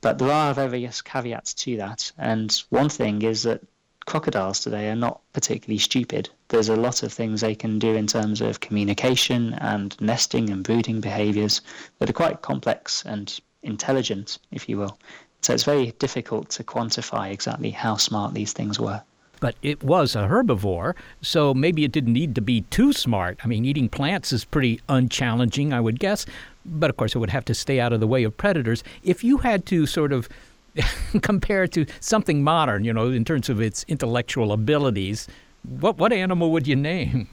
But 0.02 0.18
there 0.18 0.32
are 0.32 0.54
various 0.54 1.02
caveats 1.02 1.54
to 1.66 1.78
that, 1.78 2.12
and 2.18 2.52
one 2.70 2.90
thing 2.90 3.22
is 3.22 3.44
that 3.44 3.62
crocodiles 4.06 4.62
today 4.62 4.90
are 4.90 4.96
not 4.96 5.22
particularly 5.34 5.78
stupid. 5.78 6.30
There's 6.48 6.70
a 6.70 6.76
lot 6.76 7.04
of 7.04 7.14
things 7.14 7.42
they 7.42 7.54
can 7.54 7.78
do 7.80 7.94
in 7.96 8.08
terms 8.08 8.42
of 8.42 8.62
communication 8.62 9.54
and 9.56 9.96
nesting 10.02 10.50
and 10.50 10.64
brooding 10.64 11.02
behaviors 11.02 11.62
that 12.00 12.10
are 12.10 12.14
quite 12.14 12.42
complex 12.42 13.06
and 13.06 13.40
intelligent, 13.62 14.40
if 14.52 14.70
you 14.70 14.78
will. 14.78 14.98
So 15.42 15.54
it's 15.54 15.64
very 15.64 15.92
difficult 16.00 16.50
to 16.52 16.64
quantify 16.64 17.32
exactly 17.32 17.72
how 17.72 17.98
smart 17.98 18.34
these 18.34 18.54
things 18.54 18.80
were. 18.80 19.04
But 19.40 19.56
it 19.62 19.84
was 19.84 20.16
a 20.16 20.28
herbivore, 20.28 20.96
so 21.22 21.54
maybe 21.54 21.84
it 21.84 21.92
didn't 21.92 22.14
need 22.14 22.36
to 22.36 22.42
be 22.42 22.62
too 22.62 22.92
smart. 22.92 23.40
I 23.44 23.48
mean, 23.48 23.66
eating 23.66 23.90
plants 23.90 24.34
is 24.34 24.44
pretty 24.44 24.82
unchallenging, 24.90 25.72
I 25.74 25.80
would 25.80 26.00
guess. 26.00 26.26
But 26.66 26.90
of 26.90 26.98
course, 26.98 27.16
it 27.16 27.20
would 27.20 27.30
have 27.30 27.46
to 27.46 27.54
stay 27.54 27.80
out 27.80 27.94
of 27.94 28.00
the 28.00 28.08
way 28.08 28.24
of 28.24 28.36
predators. 28.36 28.84
If 29.04 29.24
you 29.24 29.38
had 29.38 29.66
to 29.68 29.86
sort 29.86 30.12
of 30.12 30.28
compared 31.22 31.72
to 31.74 31.86
something 32.00 32.44
modern, 32.44 32.84
you 32.84 32.94
know, 32.94 33.10
in 33.10 33.26
terms 33.26 33.50
of 33.50 33.62
its 33.62 33.86
intellectual 33.88 34.52
abilities, 34.52 35.28
what 35.64 35.98
what 35.98 36.14
animal 36.14 36.52
would 36.52 36.68
you 36.68 36.76
name? 36.76 37.28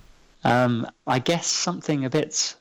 Um, 0.44 0.86
I 1.06 1.18
guess 1.18 1.46
something 1.46 2.04
a 2.04 2.10
bit 2.10 2.54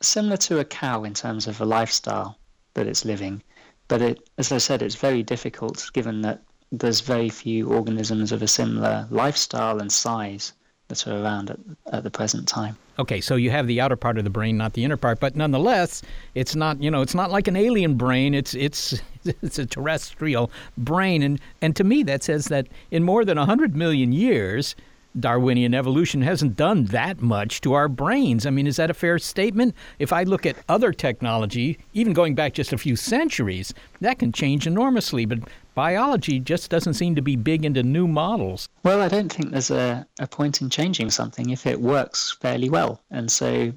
similar 0.00 0.36
to 0.38 0.58
a 0.58 0.64
cow 0.64 1.04
in 1.04 1.14
terms 1.14 1.46
of 1.46 1.58
the 1.58 1.66
lifestyle 1.66 2.38
that 2.74 2.86
it's 2.86 3.04
living. 3.04 3.42
But 3.88 4.02
it, 4.02 4.30
as 4.38 4.52
I 4.52 4.58
said, 4.58 4.82
it's 4.82 4.94
very 4.94 5.22
difficult 5.22 5.90
given 5.92 6.22
that 6.22 6.42
there's 6.72 7.00
very 7.00 7.28
few 7.28 7.72
organisms 7.72 8.32
of 8.32 8.42
a 8.42 8.48
similar 8.48 9.06
lifestyle 9.10 9.80
and 9.80 9.90
size 9.90 10.52
that 10.88 11.06
are 11.06 11.22
around 11.22 11.50
at, 11.50 11.58
at 11.92 12.04
the 12.04 12.10
present 12.10 12.46
time. 12.46 12.76
Okay, 12.98 13.20
so 13.20 13.36
you 13.36 13.50
have 13.50 13.66
the 13.66 13.80
outer 13.80 13.96
part 13.96 14.18
of 14.18 14.24
the 14.24 14.30
brain, 14.30 14.58
not 14.58 14.74
the 14.74 14.84
inner 14.84 14.96
part, 14.96 15.20
but 15.20 15.34
nonetheless, 15.34 16.02
it's 16.34 16.54
not 16.54 16.82
you 16.82 16.90
know 16.90 17.00
it's 17.00 17.14
not 17.14 17.30
like 17.30 17.48
an 17.48 17.56
alien 17.56 17.94
brain. 17.94 18.34
It's 18.34 18.54
it's 18.54 19.00
it's 19.24 19.58
a 19.58 19.66
terrestrial 19.66 20.50
brain, 20.76 21.22
and 21.22 21.40
and 21.62 21.74
to 21.76 21.84
me 21.84 22.02
that 22.02 22.22
says 22.22 22.46
that 22.46 22.66
in 22.90 23.02
more 23.02 23.24
than 23.24 23.38
hundred 23.38 23.74
million 23.74 24.12
years, 24.12 24.76
Darwinian 25.18 25.74
evolution 25.74 26.22
hasn't 26.22 26.56
done 26.56 26.84
that 26.86 27.20
much 27.20 27.60
to 27.62 27.72
our 27.72 27.88
brains. 27.88 28.46
I 28.46 28.50
mean, 28.50 28.66
is 28.66 28.76
that 28.76 28.90
a 28.90 28.94
fair 28.94 29.18
statement? 29.18 29.74
If 29.98 30.12
I 30.12 30.22
look 30.22 30.46
at 30.46 30.56
other 30.68 30.92
technology, 30.92 31.78
even 31.94 32.12
going 32.12 32.34
back 32.36 32.52
just 32.54 32.72
a 32.72 32.78
few 32.78 32.94
centuries, 32.94 33.74
that 34.00 34.20
can 34.20 34.30
change 34.30 34.66
enormously. 34.66 35.24
But 35.24 35.40
biology 35.74 36.38
just 36.38 36.70
doesn't 36.70 36.94
seem 36.94 37.16
to 37.16 37.22
be 37.22 37.34
big 37.34 37.64
into 37.64 37.82
new 37.82 38.06
models. 38.06 38.68
Well, 38.84 39.02
I 39.02 39.08
don't 39.08 39.32
think 39.32 39.50
there's 39.50 39.70
a, 39.70 40.06
a 40.20 40.28
point 40.28 40.60
in 40.62 40.70
changing 40.70 41.10
something 41.10 41.50
if 41.50 41.66
it 41.66 41.80
works 41.80 42.36
fairly 42.40 42.70
well. 42.70 43.02
And 43.10 43.30
so 43.30 43.72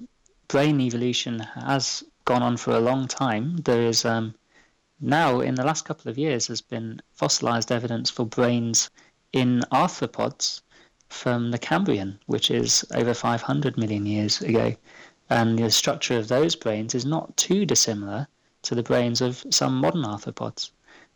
brain 0.49 0.79
evolution 0.81 1.39
has 1.39 2.03
gone 2.25 2.43
on 2.43 2.57
for 2.57 2.71
a 2.71 2.79
long 2.79 3.07
time. 3.07 3.57
There 3.57 3.81
is 3.81 4.05
um, 4.05 4.35
now, 5.01 5.41
in 5.41 5.55
the 5.55 5.65
last 5.65 5.85
couple 5.85 6.11
of 6.11 6.17
years, 6.17 6.47
has 6.47 6.61
been 6.61 7.01
fossilized 7.11 7.71
evidence 7.71 8.09
for 8.09 8.25
brains 8.25 8.89
in 9.33 9.61
arthropods 9.71 10.61
from 11.13 11.51
the 11.51 11.57
Cambrian, 11.57 12.19
which 12.25 12.51
is 12.51 12.83
over 12.93 13.13
500 13.13 13.77
million 13.77 14.05
years 14.05 14.41
ago. 14.41 14.75
And 15.29 15.57
the 15.57 15.71
structure 15.71 16.17
of 16.17 16.27
those 16.27 16.55
brains 16.55 16.95
is 16.95 17.05
not 17.05 17.35
too 17.37 17.65
dissimilar 17.65 18.27
to 18.63 18.75
the 18.75 18.83
brains 18.83 19.21
of 19.21 19.45
some 19.49 19.77
modern 19.77 20.03
arthropods. 20.03 20.71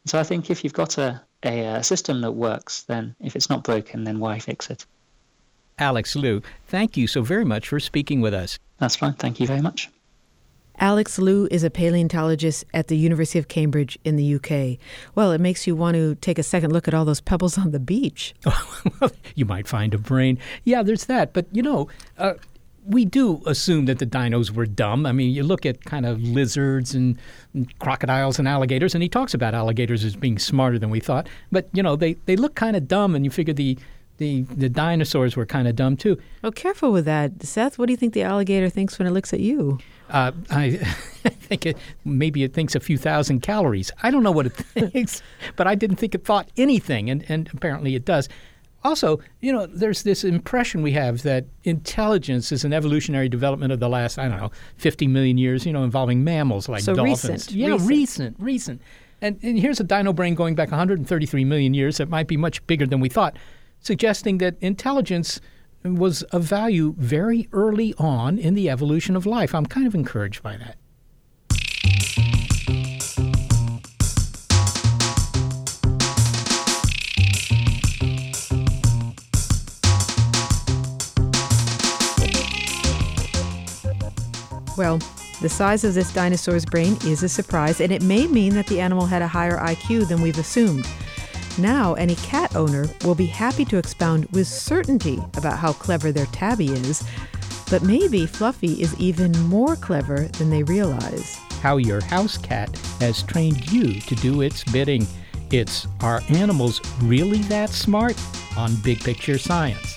So 0.06 0.20
I 0.20 0.24
think 0.24 0.50
if 0.50 0.63
you've 0.63 0.74
got 0.74 0.98
a, 0.98 1.22
a, 1.44 1.66
a 1.66 1.84
system 1.84 2.22
that 2.22 2.32
works, 2.32 2.84
then 2.84 3.16
if 3.20 3.36
it's 3.36 3.50
not 3.50 3.63
broken, 3.63 4.06
then 4.06 4.20
why 4.20 4.39
fix 4.39 4.70
it? 4.70 4.86
Alex 5.80 6.16
Liu, 6.16 6.42
thank 6.68 6.98
you 6.98 7.08
so 7.08 7.22
very 7.22 7.46
much 7.46 7.68
for 7.68 7.80
speaking 7.80 8.22
with 8.22 8.34
us. 8.34 8.58
That's 8.80 8.96
fine. 8.96 9.13
Thank 9.13 9.39
you 9.39 9.48
very 9.48 9.62
much. 9.62 9.89
Alex 10.80 11.18
Liu 11.18 11.48
is 11.50 11.64
a 11.64 11.70
paleontologist 11.70 12.64
at 12.74 12.88
the 12.88 12.98
University 12.98 13.40
of 13.40 13.48
Cambridge 13.48 13.98
in 14.04 14.16
the 14.16 14.36
UK. 14.36 14.78
Well, 15.16 15.32
it 15.32 15.42
makes 15.42 15.66
you 15.66 15.76
want 15.76 15.96
to 15.96 16.16
take 16.16 16.38
a 16.38 16.44
second 16.44 16.72
look 16.72 16.88
at 16.88 16.94
all 16.94 17.04
those 17.04 17.22
pebbles 17.22 17.58
on 17.58 17.72
the 17.72 17.80
beach. 17.80 18.36
you 19.36 19.46
might 19.46 19.68
find 19.68 19.94
a 19.94 19.98
brain. 19.98 20.38
Yeah, 20.66 20.84
there's 20.84 21.06
that. 21.06 21.34
But, 21.34 21.48
you 21.52 21.64
know, 21.64 21.88
uh, 22.20 22.34
we 22.86 23.06
do 23.06 23.42
assume 23.48 23.86
that 23.86 23.98
the 23.98 24.06
dinos 24.06 24.52
were 24.52 24.68
dumb. 24.68 25.08
I 25.08 25.12
mean, 25.12 25.34
you 25.34 25.44
look 25.44 25.66
at 25.66 25.84
kind 25.84 26.06
of 26.06 26.22
lizards 26.22 26.94
and, 26.94 27.18
and, 27.56 27.78
crocodiles 27.80 28.38
and 28.38 28.48
alligators, 28.48 28.94
and 28.94 29.02
he 29.02 29.10
talks 29.10 29.34
about 29.34 29.56
alligators 29.56 30.04
as 30.04 30.16
being 30.16 30.38
smarter 30.38 30.78
than 30.78 30.92
we 30.92 31.00
thought. 31.00 31.28
But, 31.52 31.70
you 31.74 31.82
know, 31.82 31.96
they, 31.96 32.14
they 32.26 32.36
look 32.36 32.54
kind 32.54 32.76
of 32.76 32.88
dumb, 32.88 33.16
and 33.16 33.26
you 33.26 33.32
figure 33.32 33.54
the, 33.54 33.80
the, 34.18 34.44
the 34.44 34.70
dinosaurs 34.70 35.36
were 35.36 35.46
kind 35.48 35.68
of 35.68 35.76
dumb 35.76 35.98
too. 35.98 36.20
Oh, 36.44 36.52
careful 36.52 36.92
with 36.92 37.06
that. 37.06 37.44
Seth, 37.44 37.80
what 37.80 37.88
do 37.88 37.94
you 37.94 37.98
think 37.98 38.14
the 38.14 38.24
alligator 38.24 38.70
thinks 38.70 39.00
when 39.00 39.08
it 39.08 39.12
looks 39.12 39.34
at 39.34 39.40
you? 39.40 39.80
Uh, 40.10 40.32
I 40.50 40.80
think 41.30 41.66
it, 41.66 41.78
maybe 42.06 42.44
it 42.44 42.54
thinks 42.54 42.76
a 42.76 42.80
few 42.80 42.98
thousand 42.98 43.42
calories. 43.42 43.92
I 44.04 44.12
don't 44.12 44.24
know 44.24 44.32
what 44.32 44.46
it 44.46 44.54
thinks, 44.92 45.22
but 45.56 45.68
I 45.68 45.76
didn't 45.76 45.98
think 45.98 46.16
it 46.16 46.24
thought 46.24 46.50
anything, 46.58 47.10
and, 47.10 47.26
and 47.30 47.50
apparently 47.54 47.96
it 47.96 48.06
does. 48.06 48.30
Also, 48.84 49.20
you 49.42 49.52
know, 49.52 49.66
there's 49.66 50.04
this 50.04 50.24
impression 50.24 50.82
we 50.82 50.92
have 50.94 51.24
that 51.24 51.46
intelligence 51.64 52.52
is 52.52 52.64
an 52.64 52.72
evolutionary 52.72 53.28
development 53.28 53.74
of 53.74 53.80
the 53.80 53.90
last, 53.90 54.18
I 54.18 54.30
don't 54.30 54.38
know, 54.38 54.52
50 54.78 55.08
million 55.08 55.38
years, 55.38 55.66
you 55.66 55.74
know, 55.74 55.84
involving 55.84 56.24
mammals 56.24 56.70
like 56.70 56.84
so 56.84 56.94
dolphins. 56.94 57.24
Recent, 57.24 57.52
yeah, 57.52 57.68
recent. 57.72 57.90
recent, 57.90 58.36
recent. 58.40 58.82
And, 59.22 59.40
and 59.42 59.60
here's 59.60 59.80
a 59.80 59.84
dino 59.84 60.14
brain 60.14 60.36
going 60.36 60.56
back 60.56 60.70
133 60.70 61.44
million 61.44 61.74
years 61.74 61.98
that 61.98 62.08
might 62.08 62.28
be 62.28 62.38
much 62.38 62.66
bigger 62.68 62.86
than 62.86 63.00
we 63.00 63.10
thought, 63.10 63.36
suggesting 63.82 64.38
that 64.38 64.56
intelligence 64.62 65.42
was 65.84 66.24
of 66.24 66.44
value 66.44 66.94
very 66.98 67.48
early 67.54 67.94
on 67.98 68.38
in 68.38 68.54
the 68.54 68.70
evolution 68.70 69.16
of 69.16 69.26
life. 69.26 69.56
I'm 69.56 69.66
kind 69.66 69.88
of 69.88 69.96
encouraged 69.96 70.44
by 70.44 70.58
that. 70.58 70.78
Well, 84.78 85.00
the 85.42 85.50
size 85.50 85.84
of 85.84 85.96
this 85.96 86.14
dinosaur's 86.14 86.66
brain 86.66 86.98
is 87.04 87.24
a 87.24 87.30
surprise, 87.30 87.82
and 87.82 87.92
it 87.92 88.04
may 88.04 88.28
mean 88.28 88.54
that 88.54 88.68
the 88.68 88.80
animal 88.80 89.08
had 89.08 89.24
a 89.24 89.28
higher 89.28 89.58
IQ 89.58 90.08
than 90.08 90.22
we've 90.22 90.38
assumed. 90.38 90.88
Now, 91.60 91.96
any 91.96 92.16
cat 92.16 92.56
owner 92.56 92.88
will 93.04 93.16
be 93.16 93.26
happy 93.26 93.66
to 93.66 93.78
expound 93.78 94.26
with 94.28 94.48
certainty 94.48 95.20
about 95.36 95.58
how 95.58 95.74
clever 95.74 96.12
their 96.12 96.28
tabby 96.28 96.68
is, 96.68 97.04
but 97.72 97.82
maybe 97.82 98.28
Fluffy 98.28 98.80
is 98.82 98.98
even 99.00 99.32
more 99.48 99.76
clever 99.76 100.28
than 100.38 100.52
they 100.52 100.62
realize. 100.64 101.36
How 101.62 101.78
your 101.78 102.02
house 102.02 102.38
cat 102.38 102.70
has 103.00 103.24
trained 103.24 103.72
you 103.72 104.00
to 104.02 104.16
do 104.16 104.42
its 104.42 104.64
bidding. 104.64 105.08
It's 105.52 105.88
Are 106.02 106.22
Animals 106.30 106.80
Really 107.02 107.40
That 107.44 107.72
Smart? 107.72 108.16
on 108.56 108.76
Big 108.78 109.00
Picture 109.00 109.38
Science. 109.40 109.97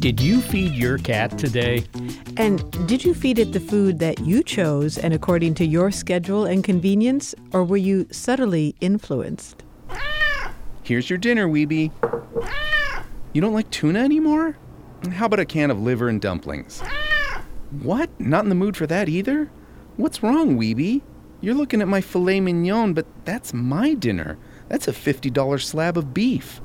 Did 0.00 0.20
you 0.20 0.40
feed 0.40 0.74
your 0.74 0.98
cat 0.98 1.38
today? 1.38 1.84
And 2.36 2.88
did 2.88 3.04
you 3.04 3.14
feed 3.14 3.38
it 3.38 3.52
the 3.52 3.60
food 3.60 4.00
that 4.00 4.18
you 4.18 4.42
chose 4.42 4.98
and 4.98 5.14
according 5.14 5.54
to 5.54 5.64
your 5.64 5.92
schedule 5.92 6.44
and 6.44 6.64
convenience, 6.64 7.36
or 7.52 7.62
were 7.62 7.76
you 7.76 8.08
subtly 8.10 8.74
influenced? 8.80 9.62
Here's 10.82 11.08
your 11.08 11.18
dinner, 11.18 11.46
Weeby. 11.46 11.92
You 13.32 13.40
don't 13.40 13.54
like 13.54 13.70
tuna 13.70 14.00
anymore? 14.00 14.56
How 15.12 15.26
about 15.26 15.38
a 15.38 15.44
can 15.44 15.70
of 15.70 15.80
liver 15.80 16.08
and 16.08 16.20
dumplings? 16.20 16.80
What? 17.82 18.10
Not 18.18 18.42
in 18.42 18.48
the 18.48 18.56
mood 18.56 18.76
for 18.76 18.88
that 18.88 19.08
either? 19.08 19.52
What's 19.96 20.20
wrong, 20.20 20.58
Weeby? 20.58 21.02
You're 21.42 21.54
looking 21.54 21.80
at 21.80 21.88
my 21.88 22.00
filet 22.00 22.40
mignon, 22.40 22.92
but 22.92 23.06
that's 23.24 23.54
my 23.54 23.94
dinner. 23.94 24.36
That's 24.68 24.88
a 24.88 24.92
$50 24.92 25.62
slab 25.62 25.96
of 25.96 26.12
beef. 26.12 26.60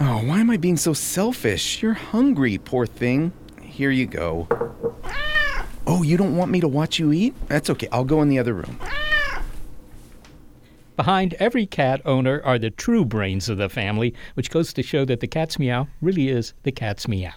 Oh, 0.00 0.22
why 0.24 0.40
am 0.40 0.50
I 0.50 0.56
being 0.56 0.78
so 0.78 0.94
selfish? 0.94 1.82
You're 1.82 1.92
hungry, 1.92 2.56
poor 2.58 2.86
thing. 2.86 3.32
Here 3.60 3.90
you 3.90 4.06
go. 4.06 4.48
Oh, 5.86 6.02
you 6.02 6.16
don't 6.16 6.36
want 6.36 6.50
me 6.50 6.60
to 6.60 6.68
watch 6.68 6.98
you 6.98 7.12
eat? 7.12 7.34
That's 7.48 7.68
okay. 7.68 7.88
I'll 7.92 8.04
go 8.04 8.22
in 8.22 8.28
the 8.28 8.38
other 8.38 8.54
room. 8.54 8.78
Behind 10.96 11.34
every 11.34 11.66
cat 11.66 12.00
owner 12.04 12.40
are 12.44 12.58
the 12.58 12.70
true 12.70 13.04
brains 13.04 13.48
of 13.48 13.58
the 13.58 13.68
family, 13.68 14.14
which 14.34 14.50
goes 14.50 14.72
to 14.72 14.82
show 14.82 15.04
that 15.04 15.20
the 15.20 15.26
cat's 15.26 15.58
meow 15.58 15.88
really 16.00 16.28
is 16.28 16.54
the 16.62 16.72
cat's 16.72 17.08
meow. 17.08 17.32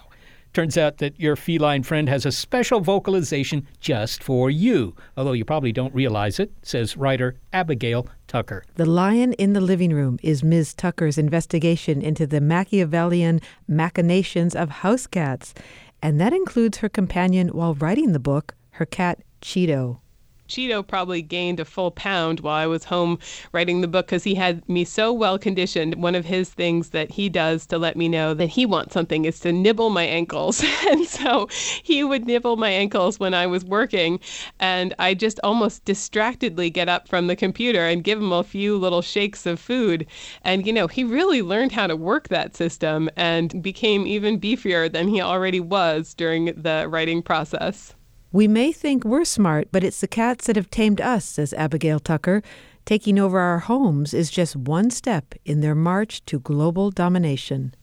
Turns 0.56 0.78
out 0.78 0.96
that 0.96 1.20
your 1.20 1.36
feline 1.36 1.82
friend 1.82 2.08
has 2.08 2.24
a 2.24 2.32
special 2.32 2.80
vocalization 2.80 3.66
just 3.78 4.22
for 4.22 4.48
you, 4.48 4.96
although 5.14 5.32
you 5.34 5.44
probably 5.44 5.70
don't 5.70 5.94
realize 5.94 6.40
it, 6.40 6.50
says 6.62 6.96
writer 6.96 7.36
Abigail 7.52 8.08
Tucker. 8.26 8.64
The 8.76 8.86
Lion 8.86 9.34
in 9.34 9.52
the 9.52 9.60
Living 9.60 9.92
Room 9.92 10.18
is 10.22 10.42
Ms. 10.42 10.72
Tucker's 10.72 11.18
investigation 11.18 12.00
into 12.00 12.26
the 12.26 12.40
Machiavellian 12.40 13.42
machinations 13.68 14.54
of 14.56 14.70
house 14.70 15.06
cats, 15.06 15.52
and 16.00 16.18
that 16.22 16.32
includes 16.32 16.78
her 16.78 16.88
companion 16.88 17.48
while 17.48 17.74
writing 17.74 18.12
the 18.12 18.18
book, 18.18 18.54
her 18.70 18.86
cat 18.86 19.18
Cheeto. 19.42 19.98
Cheeto 20.48 20.86
probably 20.86 21.22
gained 21.22 21.60
a 21.60 21.64
full 21.64 21.90
pound 21.90 22.40
while 22.40 22.54
I 22.54 22.66
was 22.66 22.84
home 22.84 23.18
writing 23.52 23.80
the 23.80 23.88
book 23.88 24.06
because 24.06 24.24
he 24.24 24.34
had 24.34 24.66
me 24.68 24.84
so 24.84 25.12
well 25.12 25.38
conditioned. 25.38 25.96
One 25.96 26.14
of 26.14 26.24
his 26.24 26.50
things 26.50 26.90
that 26.90 27.10
he 27.10 27.28
does 27.28 27.66
to 27.66 27.78
let 27.78 27.96
me 27.96 28.08
know 28.08 28.34
that 28.34 28.50
he 28.50 28.64
wants 28.64 28.94
something 28.94 29.24
is 29.24 29.40
to 29.40 29.52
nibble 29.52 29.90
my 29.90 30.04
ankles. 30.04 30.64
and 30.88 31.06
so 31.06 31.48
he 31.82 32.04
would 32.04 32.26
nibble 32.26 32.56
my 32.56 32.70
ankles 32.70 33.18
when 33.18 33.34
I 33.34 33.46
was 33.46 33.64
working. 33.64 34.20
And 34.60 34.94
I 34.98 35.14
just 35.14 35.40
almost 35.42 35.84
distractedly 35.84 36.70
get 36.70 36.88
up 36.88 37.08
from 37.08 37.26
the 37.26 37.36
computer 37.36 37.84
and 37.84 38.04
give 38.04 38.20
him 38.20 38.32
a 38.32 38.44
few 38.44 38.78
little 38.78 39.02
shakes 39.02 39.46
of 39.46 39.58
food. 39.58 40.06
And, 40.42 40.66
you 40.66 40.72
know, 40.72 40.86
he 40.86 41.02
really 41.02 41.42
learned 41.42 41.72
how 41.72 41.88
to 41.88 41.96
work 41.96 42.28
that 42.28 42.54
system 42.54 43.10
and 43.16 43.60
became 43.62 44.06
even 44.06 44.38
beefier 44.38 44.90
than 44.90 45.08
he 45.08 45.20
already 45.20 45.60
was 45.60 46.14
during 46.14 46.46
the 46.46 46.86
writing 46.88 47.22
process. 47.22 47.95
We 48.36 48.48
may 48.48 48.70
think 48.70 49.02
we're 49.02 49.24
smart, 49.24 49.68
but 49.72 49.82
it's 49.82 50.02
the 50.02 50.06
cats 50.06 50.46
that 50.46 50.56
have 50.56 50.68
tamed 50.68 51.00
us, 51.00 51.24
says 51.24 51.54
Abigail 51.54 51.98
Tucker. 51.98 52.42
Taking 52.84 53.18
over 53.18 53.38
our 53.38 53.60
homes 53.60 54.12
is 54.12 54.30
just 54.30 54.54
one 54.54 54.90
step 54.90 55.34
in 55.46 55.62
their 55.62 55.74
march 55.74 56.22
to 56.26 56.40
global 56.40 56.90
domination. 56.90 57.74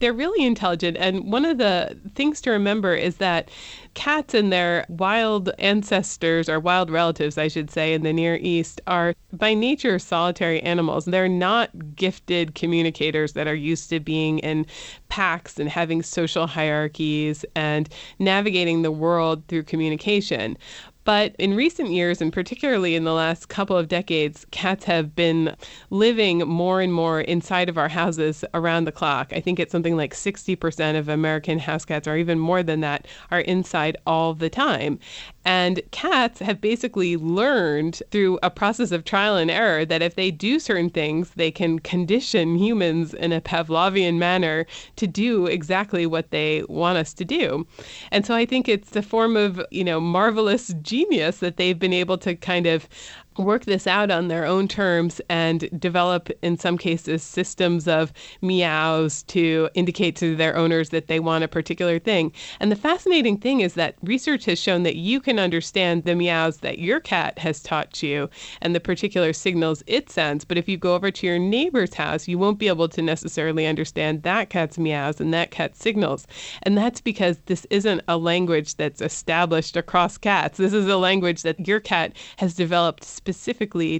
They're 0.00 0.12
really 0.12 0.46
intelligent. 0.46 0.96
And 0.98 1.32
one 1.32 1.44
of 1.44 1.58
the 1.58 1.98
things 2.14 2.40
to 2.42 2.50
remember 2.50 2.94
is 2.94 3.16
that 3.16 3.50
cats 3.94 4.32
and 4.32 4.52
their 4.52 4.86
wild 4.88 5.50
ancestors, 5.58 6.48
or 6.48 6.60
wild 6.60 6.90
relatives, 6.90 7.36
I 7.36 7.48
should 7.48 7.70
say, 7.70 7.94
in 7.94 8.02
the 8.02 8.12
Near 8.12 8.36
East, 8.36 8.80
are 8.86 9.14
by 9.32 9.54
nature 9.54 9.98
solitary 9.98 10.62
animals. 10.62 11.06
They're 11.06 11.28
not 11.28 11.96
gifted 11.96 12.54
communicators 12.54 13.32
that 13.32 13.48
are 13.48 13.54
used 13.54 13.90
to 13.90 13.98
being 14.00 14.38
in 14.38 14.66
packs 15.08 15.58
and 15.58 15.68
having 15.68 16.02
social 16.02 16.46
hierarchies 16.46 17.44
and 17.56 17.88
navigating 18.18 18.82
the 18.82 18.92
world 18.92 19.42
through 19.48 19.64
communication. 19.64 20.56
But 21.08 21.34
in 21.38 21.56
recent 21.56 21.90
years, 21.90 22.20
and 22.20 22.30
particularly 22.30 22.94
in 22.94 23.04
the 23.04 23.14
last 23.14 23.48
couple 23.48 23.78
of 23.78 23.88
decades, 23.88 24.46
cats 24.50 24.84
have 24.84 25.16
been 25.16 25.56
living 25.88 26.40
more 26.40 26.82
and 26.82 26.92
more 26.92 27.22
inside 27.22 27.70
of 27.70 27.78
our 27.78 27.88
houses 27.88 28.44
around 28.52 28.84
the 28.84 28.92
clock. 28.92 29.32
I 29.32 29.40
think 29.40 29.58
it's 29.58 29.72
something 29.72 29.96
like 29.96 30.12
60% 30.12 30.98
of 30.98 31.08
American 31.08 31.60
house 31.60 31.86
cats, 31.86 32.06
or 32.06 32.18
even 32.18 32.38
more 32.38 32.62
than 32.62 32.80
that, 32.80 33.06
are 33.30 33.40
inside 33.40 33.96
all 34.06 34.34
the 34.34 34.50
time. 34.50 34.98
And 35.48 35.80
cats 35.92 36.40
have 36.40 36.60
basically 36.60 37.16
learned 37.16 38.02
through 38.10 38.38
a 38.42 38.50
process 38.50 38.92
of 38.92 39.06
trial 39.06 39.38
and 39.38 39.50
error 39.50 39.86
that 39.86 40.02
if 40.02 40.14
they 40.14 40.30
do 40.30 40.60
certain 40.60 40.90
things, 40.90 41.30
they 41.36 41.50
can 41.50 41.78
condition 41.78 42.56
humans 42.56 43.14
in 43.14 43.32
a 43.32 43.40
Pavlovian 43.40 44.18
manner 44.18 44.66
to 44.96 45.06
do 45.06 45.46
exactly 45.46 46.04
what 46.04 46.32
they 46.32 46.64
want 46.68 46.98
us 46.98 47.14
to 47.14 47.24
do. 47.24 47.66
And 48.12 48.26
so 48.26 48.34
I 48.34 48.44
think 48.44 48.68
it's 48.68 48.94
a 48.94 49.00
form 49.00 49.38
of, 49.38 49.58
you 49.70 49.84
know, 49.84 50.00
marvelous 50.00 50.74
genius 50.82 51.38
that 51.38 51.56
they've 51.56 51.78
been 51.78 51.94
able 51.94 52.18
to 52.18 52.36
kind 52.36 52.66
of 52.66 52.86
work 53.38 53.64
this 53.64 53.86
out 53.86 54.10
on 54.10 54.28
their 54.28 54.44
own 54.44 54.68
terms 54.68 55.20
and 55.28 55.68
develop, 55.80 56.28
in 56.42 56.58
some 56.58 56.76
cases, 56.76 57.22
systems 57.22 57.88
of 57.88 58.12
meows 58.42 59.22
to 59.24 59.70
indicate 59.74 60.16
to 60.16 60.36
their 60.36 60.56
owners 60.56 60.90
that 60.90 61.06
they 61.06 61.20
want 61.20 61.44
a 61.44 61.48
particular 61.48 61.98
thing. 61.98 62.32
And 62.60 62.70
the 62.70 62.76
fascinating 62.76 63.38
thing 63.38 63.60
is 63.60 63.74
that 63.74 63.94
research 64.02 64.44
has 64.46 64.58
shown 64.58 64.82
that 64.82 64.96
you 64.96 65.20
can 65.20 65.38
understand 65.38 66.04
the 66.04 66.14
meows 66.14 66.58
that 66.58 66.78
your 66.78 67.00
cat 67.00 67.38
has 67.38 67.62
taught 67.62 68.02
you 68.02 68.28
and 68.60 68.74
the 68.74 68.80
particular 68.80 69.32
signals 69.32 69.82
it 69.86 70.10
sends. 70.10 70.44
But 70.44 70.58
if 70.58 70.68
you 70.68 70.76
go 70.76 70.94
over 70.94 71.10
to 71.10 71.26
your 71.26 71.38
neighbor's 71.38 71.94
house, 71.94 72.28
you 72.28 72.38
won't 72.38 72.58
be 72.58 72.68
able 72.68 72.88
to 72.88 73.02
necessarily 73.02 73.66
understand 73.66 74.22
that 74.24 74.50
cat's 74.50 74.78
meows 74.78 75.20
and 75.20 75.32
that 75.32 75.50
cat's 75.50 75.78
signals. 75.80 76.26
And 76.64 76.76
that's 76.76 77.00
because 77.00 77.38
this 77.46 77.66
isn't 77.70 78.02
a 78.08 78.16
language 78.16 78.74
that's 78.76 79.00
established 79.00 79.76
across 79.76 80.18
cats. 80.18 80.58
This 80.58 80.72
is 80.72 80.86
a 80.86 80.96
language 80.96 81.42
that 81.42 81.66
your 81.66 81.80
cat 81.80 82.16
has 82.36 82.54
developed 82.54 83.04
specifically 83.04 83.27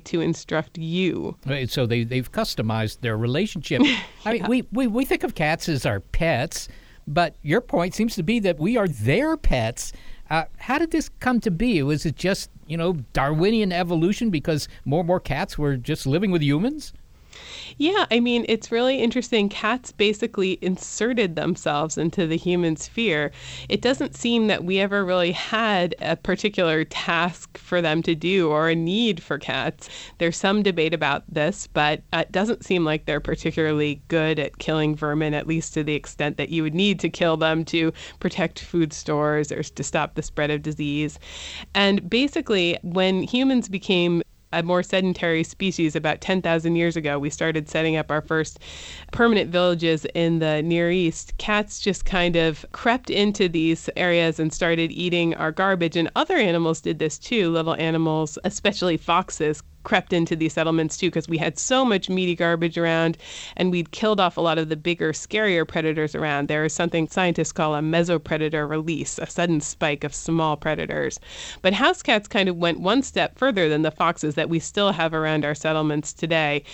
to 0.01 0.21
instruct 0.21 0.79
you. 0.79 1.37
Right, 1.47 1.71
so 1.71 1.87
they, 1.87 2.05
they've 2.05 2.31
customized 2.31 3.01
their 3.01 3.17
relationship. 3.17 3.83
I 4.25 4.33
mean, 4.35 4.47
we, 4.49 4.67
we, 4.73 4.87
we 4.87 5.05
think 5.05 5.23
of 5.23 5.35
cats 5.35 5.69
as 5.69 5.87
our 5.87 6.01
pets, 6.01 6.69
but 7.07 7.37
your 7.43 7.61
point 7.61 7.95
seems 7.95 8.15
to 8.17 8.23
be 8.23 8.39
that 8.41 8.59
we 8.59 8.77
are 8.77 8.89
their 8.89 9.37
pets. 9.37 9.93
Uh, 10.31 10.45
how 10.59 10.79
did 10.79 10.91
this 10.91 11.09
come 11.21 11.41
to 11.41 11.51
be? 11.51 11.83
Was 11.83 12.05
it 12.05 12.17
just, 12.17 12.51
you 12.67 12.77
know, 12.77 12.95
Darwinian 13.13 13.73
evolution 13.73 14.31
because 14.31 14.69
more 14.85 15.01
and 15.01 15.07
more 15.07 15.21
cats 15.21 15.57
were 15.57 15.77
just 15.77 16.07
living 16.07 16.31
with 16.31 16.43
humans? 16.43 16.93
Yeah, 17.77 18.07
I 18.11 18.21
mean, 18.21 18.45
it's 18.49 18.73
really 18.73 18.99
interesting. 18.99 19.49
Cats 19.49 19.93
basically 19.93 20.59
inserted 20.63 21.37
themselves 21.37 21.97
into 21.97 22.27
the 22.27 22.37
human 22.37 22.77
sphere. 22.77 23.31
It 23.69 23.83
doesn't 23.83 24.17
seem 24.17 24.49
that 24.49 24.65
we 24.65 24.81
ever 24.81 25.05
really 25.05 25.33
had 25.33 25.95
a 26.01 26.17
particular 26.17 26.85
task 26.85 27.57
for 27.59 27.81
them 27.81 28.03
to 28.03 28.15
do 28.15 28.51
or 28.51 28.69
a 28.69 28.75
need 28.75 29.23
for 29.23 29.39
cats. 29.39 29.89
There's 30.19 30.37
some 30.37 30.63
debate 30.63 30.95
about 30.95 31.23
this, 31.33 31.67
but 31.67 32.03
it 32.13 32.33
doesn't 32.33 32.65
seem 32.65 32.85
like 32.85 33.05
they're 33.05 33.21
particularly 33.21 34.03
good 34.09 34.39
at 34.39 34.59
killing 34.59 34.97
vermin, 34.97 35.35
at 35.35 35.47
least 35.47 35.75
to 35.75 35.85
the 35.85 35.95
extent 35.95 36.37
that 36.37 36.51
you 36.51 36.63
would 36.63 36.75
need 36.75 36.99
to 37.01 37.09
kill 37.09 37.37
them 37.37 37.65
to 37.67 37.93
protect 38.21 38.61
food 38.61 38.93
stores 38.93 39.53
or 39.53 39.63
to 39.63 39.83
stop 39.83 40.15
the 40.15 40.23
spread 40.23 40.51
of 40.51 40.63
disease. 40.63 41.19
And 41.75 42.09
basically, 42.09 42.79
when 42.83 43.23
humans 43.23 43.69
became 43.69 44.23
a 44.53 44.63
more 44.63 44.83
sedentary 44.83 45.45
species 45.45 45.95
about 45.95 46.21
10,000 46.21 46.77
years 46.77 46.97
ago. 46.97 47.19
We 47.19 47.31
started 47.31 47.69
setting 47.69 47.97
up 47.97 48.11
our 48.11 48.21
first 48.21 48.59
permanent 49.13 49.51
villages 49.51 50.07
in 50.15 50.39
the 50.39 50.63
Near 50.63 50.91
East. 50.91 51.37
Cats 51.39 51.81
just 51.81 52.05
kind 52.05 52.37
of 52.37 52.65
crept 52.73 53.11
into 53.11 53.49
these 53.49 53.91
areas 53.97 54.39
and 54.39 54.53
started 54.53 54.91
eating 54.93 55.35
our 55.35 55.53
garbage. 55.53 55.97
And 55.97 56.11
other 56.17 56.37
animals 56.37 56.81
did 56.81 56.99
this 56.99 57.19
too. 57.19 57.51
Little 57.51 57.75
animals, 57.75 58.39
especially 58.45 58.97
foxes, 58.97 59.63
crept 59.85 60.13
into 60.13 60.37
these 60.37 60.53
settlements 60.53 60.97
too 60.97 61.09
because 61.09 61.29
we 61.29 61.39
had 61.39 61.59
so 61.59 61.85
much 61.85 62.09
meaty 62.09 62.35
garbage 62.35 62.77
around 62.77 63.17
and 63.57 63.71
we'd 63.71 63.91
killed 63.91 64.21
off 64.21 64.37
a 64.37 64.41
lot 64.41 64.59
of 64.59 64.69
the 64.69 64.77
bigger, 64.77 65.13
scarier 65.13 65.67
predators 65.67 66.15
around. 66.15 66.49
There 66.49 66.65
is 66.65 66.73
something 66.73 67.09
scientists 67.09 67.53
call 67.53 67.75
a 67.75 67.81
mesopredator 67.81 68.69
release, 68.69 69.19
a 69.19 69.27
sudden 69.27 69.61
spike 69.61 70.05
of 70.05 70.15
small 70.15 70.57
predators. 70.57 71.21
But 71.63 71.73
house 71.73 72.03
cats 72.03 72.29
kind 72.29 72.49
of 72.49 72.57
went 72.57 72.81
one 72.81 73.03
step 73.03 73.39
further 73.39 73.69
than 73.69 73.83
the 73.83 73.91
foxes 73.91 74.35
that 74.35 74.49
we 74.49 74.59
still 74.59 74.93
have 74.93 75.15
around 75.15 75.45
our 75.45 75.55
settlements 75.55 76.13
today 76.13 76.65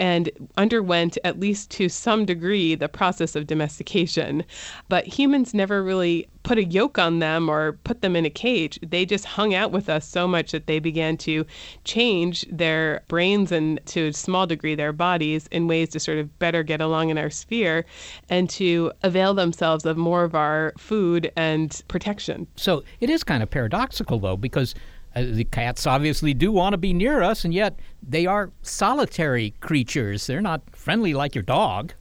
and 0.00 0.30
underwent, 0.56 1.18
at 1.24 1.38
least 1.38 1.70
to 1.72 1.90
some 1.90 2.24
degree, 2.24 2.74
the 2.74 2.88
process 2.88 3.36
of 3.36 3.46
domestication. 3.46 4.42
But 4.88 5.06
humans 5.06 5.52
never 5.52 5.84
really 5.84 6.26
put 6.42 6.56
a 6.56 6.64
yoke 6.64 6.98
on 6.98 7.18
them 7.18 7.50
or 7.50 7.72
put 7.84 8.00
them 8.00 8.16
in 8.16 8.24
a 8.24 8.30
cage. 8.30 8.78
They 8.82 9.04
just 9.04 9.26
hung 9.26 9.54
out 9.54 9.72
with 9.72 9.90
us 9.90 10.08
so 10.08 10.26
much 10.26 10.52
that 10.52 10.66
they 10.66 10.78
began 10.78 11.18
to 11.18 11.44
change 11.84 12.46
their 12.50 13.02
brains 13.08 13.52
and 13.52 13.78
to 13.86 14.08
a 14.08 14.12
small 14.14 14.46
degree 14.46 14.74
their 14.74 14.94
bodies 14.94 15.46
in 15.48 15.68
ways 15.68 15.90
to 15.90 16.00
sort 16.00 16.16
of 16.16 16.38
better 16.38 16.62
get 16.62 16.80
along 16.80 17.10
in 17.10 17.18
our 17.18 17.28
sphere 17.28 17.84
and 18.30 18.48
to 18.50 18.90
avail 19.02 19.34
themselves 19.34 19.84
of 19.84 19.98
more 19.98 20.24
of 20.24 20.34
our 20.34 20.72
food 20.78 21.30
and 21.36 21.82
protection. 21.88 22.46
So 22.56 22.84
it 23.00 23.10
is 23.10 23.22
kind 23.22 23.42
of 23.42 23.50
paradoxical 23.50 24.18
though 24.18 24.38
because 24.38 24.74
uh, 25.14 25.22
the 25.22 25.44
cats 25.44 25.86
obviously 25.86 26.34
do 26.34 26.52
want 26.52 26.72
to 26.72 26.78
be 26.78 26.92
near 26.92 27.22
us, 27.22 27.44
and 27.44 27.52
yet 27.52 27.78
they 28.02 28.26
are 28.26 28.50
solitary 28.62 29.54
creatures. 29.60 30.26
They're 30.26 30.40
not 30.40 30.62
friendly 30.72 31.14
like 31.14 31.34
your 31.34 31.42
dog. 31.42 31.92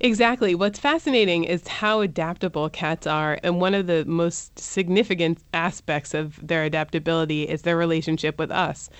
Exactly. 0.00 0.54
What's 0.54 0.78
fascinating 0.78 1.44
is 1.44 1.66
how 1.66 2.00
adaptable 2.00 2.68
cats 2.68 3.06
are. 3.06 3.38
And 3.42 3.60
one 3.60 3.74
of 3.74 3.86
the 3.86 4.04
most 4.04 4.56
significant 4.58 5.38
aspects 5.52 6.14
of 6.14 6.46
their 6.46 6.64
adaptability 6.64 7.48
is 7.48 7.62
their 7.62 7.76
relationship 7.76 8.38
with 8.38 8.50
us. 8.50 8.90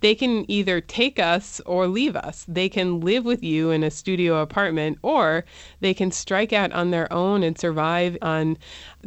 They 0.00 0.14
can 0.14 0.48
either 0.50 0.80
take 0.80 1.18
us 1.18 1.60
or 1.66 1.88
leave 1.88 2.16
us. 2.16 2.44
They 2.48 2.68
can 2.68 3.00
live 3.00 3.24
with 3.24 3.42
you 3.42 3.70
in 3.70 3.82
a 3.82 3.90
studio 3.90 4.40
apartment, 4.40 4.98
or 5.02 5.44
they 5.80 5.94
can 5.94 6.10
strike 6.10 6.52
out 6.52 6.72
on 6.72 6.90
their 6.90 7.12
own 7.12 7.42
and 7.42 7.58
survive 7.58 8.18
on 8.22 8.58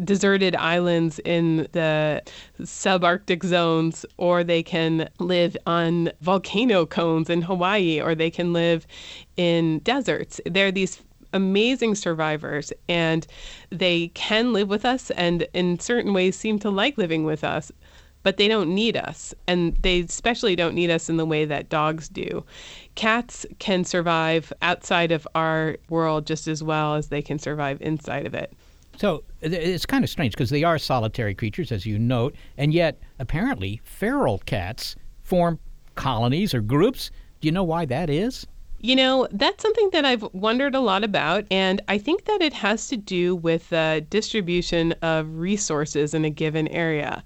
deserted 0.04 0.56
islands 0.56 1.20
in 1.26 1.68
the 1.72 2.24
subarctic 2.62 3.44
zones, 3.44 4.06
or 4.18 4.44
they 4.44 4.64
can 4.64 5.10
live 5.20 5.56
on 5.66 6.12
volcano 6.22 6.86
cones 6.86 7.30
in 7.30 7.42
Hawaii, 7.44 8.02
or 8.02 8.16
they 8.16 8.32
can 8.32 8.54
live 8.54 8.88
in 9.38 9.80
deserts. 9.80 10.42
There 10.46 10.68
are 10.68 10.72
these 10.72 11.02
amazing 11.34 11.96
survivors 11.96 12.74
and 12.88 13.28
they 13.70 14.08
can 14.10 14.52
live 14.52 14.68
with 14.68 14.86
us 14.86 15.12
and 15.12 15.48
in 15.54 15.80
certain 15.80 16.14
ways 16.14 16.36
seem 16.36 16.58
to 16.60 16.70
like 16.70 16.98
living 16.98 17.24
with 17.24 17.44
us 17.44 17.72
but 18.24 18.38
they 18.38 18.48
don't 18.48 18.74
need 18.74 18.98
us 18.98 19.34
and 19.48 19.76
they 19.78 20.02
especially 20.02 20.56
don't 20.56 20.76
need 20.76 20.90
us 20.90 21.10
in 21.10 21.18
the 21.18 21.26
way 21.26 21.46
that 21.46 21.70
dogs 21.70 22.10
do 22.10 22.44
cats 22.96 23.46
can 23.60 23.84
survive 23.84 24.52
outside 24.62 25.12
of 25.12 25.28
our 25.36 25.78
world 25.90 26.26
just 26.26 26.48
as 26.48 26.64
well 26.64 26.96
as 26.96 27.08
they 27.08 27.22
can 27.22 27.40
survive 27.40 27.82
inside 27.82 28.26
of 28.26 28.34
it 28.34 28.54
so 28.98 29.24
it's 29.42 29.86
kind 29.86 30.04
of 30.04 30.10
strange 30.10 30.34
because 30.34 30.50
they 30.50 30.64
are 30.64 30.78
solitary 30.78 31.34
creatures 31.34 31.72
as 31.72 31.86
you 31.86 31.98
note 31.98 32.36
and 32.58 32.74
yet 32.74 33.00
apparently 33.20 33.80
feral 33.84 34.40
cats 34.40 34.96
form 35.24 35.60
colonies 35.96 36.54
or 36.54 36.62
groups 36.62 37.12
do 37.42 37.48
you 37.48 37.52
know 37.52 37.64
why 37.64 37.86
that 37.86 38.10
is 38.10 38.46
you 38.82 38.96
know, 38.96 39.28
that's 39.32 39.62
something 39.62 39.90
that 39.92 40.06
I've 40.06 40.24
wondered 40.34 40.74
a 40.74 40.80
lot 40.80 41.04
about. 41.04 41.46
And 41.52 41.82
I 41.90 41.98
think 41.98 42.26
that 42.26 42.42
it 42.42 42.54
has 42.54 42.88
to 42.88 42.98
do 42.98 43.36
with 43.36 43.70
the 43.70 44.06
distribution 44.10 44.94
of 45.02 45.38
resources 45.38 46.14
in 46.14 46.24
a 46.24 46.30
given 46.30 46.68
area. 46.70 47.24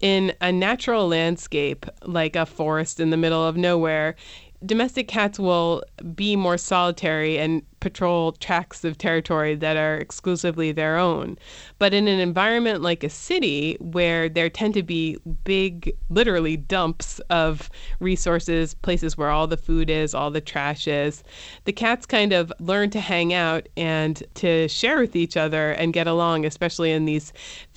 In 0.00 0.32
a 0.40 0.50
natural 0.50 1.08
landscape, 1.08 1.84
like 2.04 2.34
a 2.34 2.46
forest 2.46 3.00
in 3.00 3.10
the 3.10 3.18
middle 3.18 3.44
of 3.46 3.56
nowhere, 3.56 4.16
domestic 4.64 5.08
cats 5.08 5.38
will 5.38 5.82
be 6.14 6.36
more 6.36 6.58
solitary 6.58 7.38
and 7.38 7.62
patrol 7.80 8.32
tracts 8.32 8.84
of 8.84 8.98
territory 8.98 9.54
that 9.54 9.76
are 9.76 9.96
exclusively 9.96 10.70
their 10.70 10.98
own. 10.98 11.38
But 11.78 11.94
in 11.94 12.06
an 12.08 12.20
environment 12.20 12.82
like 12.82 13.02
a 13.02 13.08
city 13.08 13.78
where 13.80 14.28
there 14.28 14.50
tend 14.50 14.74
to 14.74 14.82
be 14.82 15.16
big, 15.44 15.96
literally 16.10 16.58
dumps 16.58 17.20
of 17.30 17.70
resources, 18.00 18.74
places 18.74 19.16
where 19.16 19.30
all 19.30 19.46
the 19.46 19.56
food 19.56 19.88
is, 19.88 20.14
all 20.14 20.30
the 20.30 20.42
trash 20.42 20.86
is, 20.86 21.24
the 21.64 21.72
cats 21.72 22.04
kind 22.04 22.34
of 22.34 22.52
learn 22.60 22.90
to 22.90 23.00
hang 23.00 23.32
out 23.32 23.66
and 23.78 24.22
to 24.34 24.68
share 24.68 25.00
with 25.00 25.16
each 25.16 25.38
other 25.38 25.70
and 25.72 25.94
get 25.94 26.06
along, 26.06 26.44
especially 26.44 26.92
in 26.92 27.06
these 27.06 27.32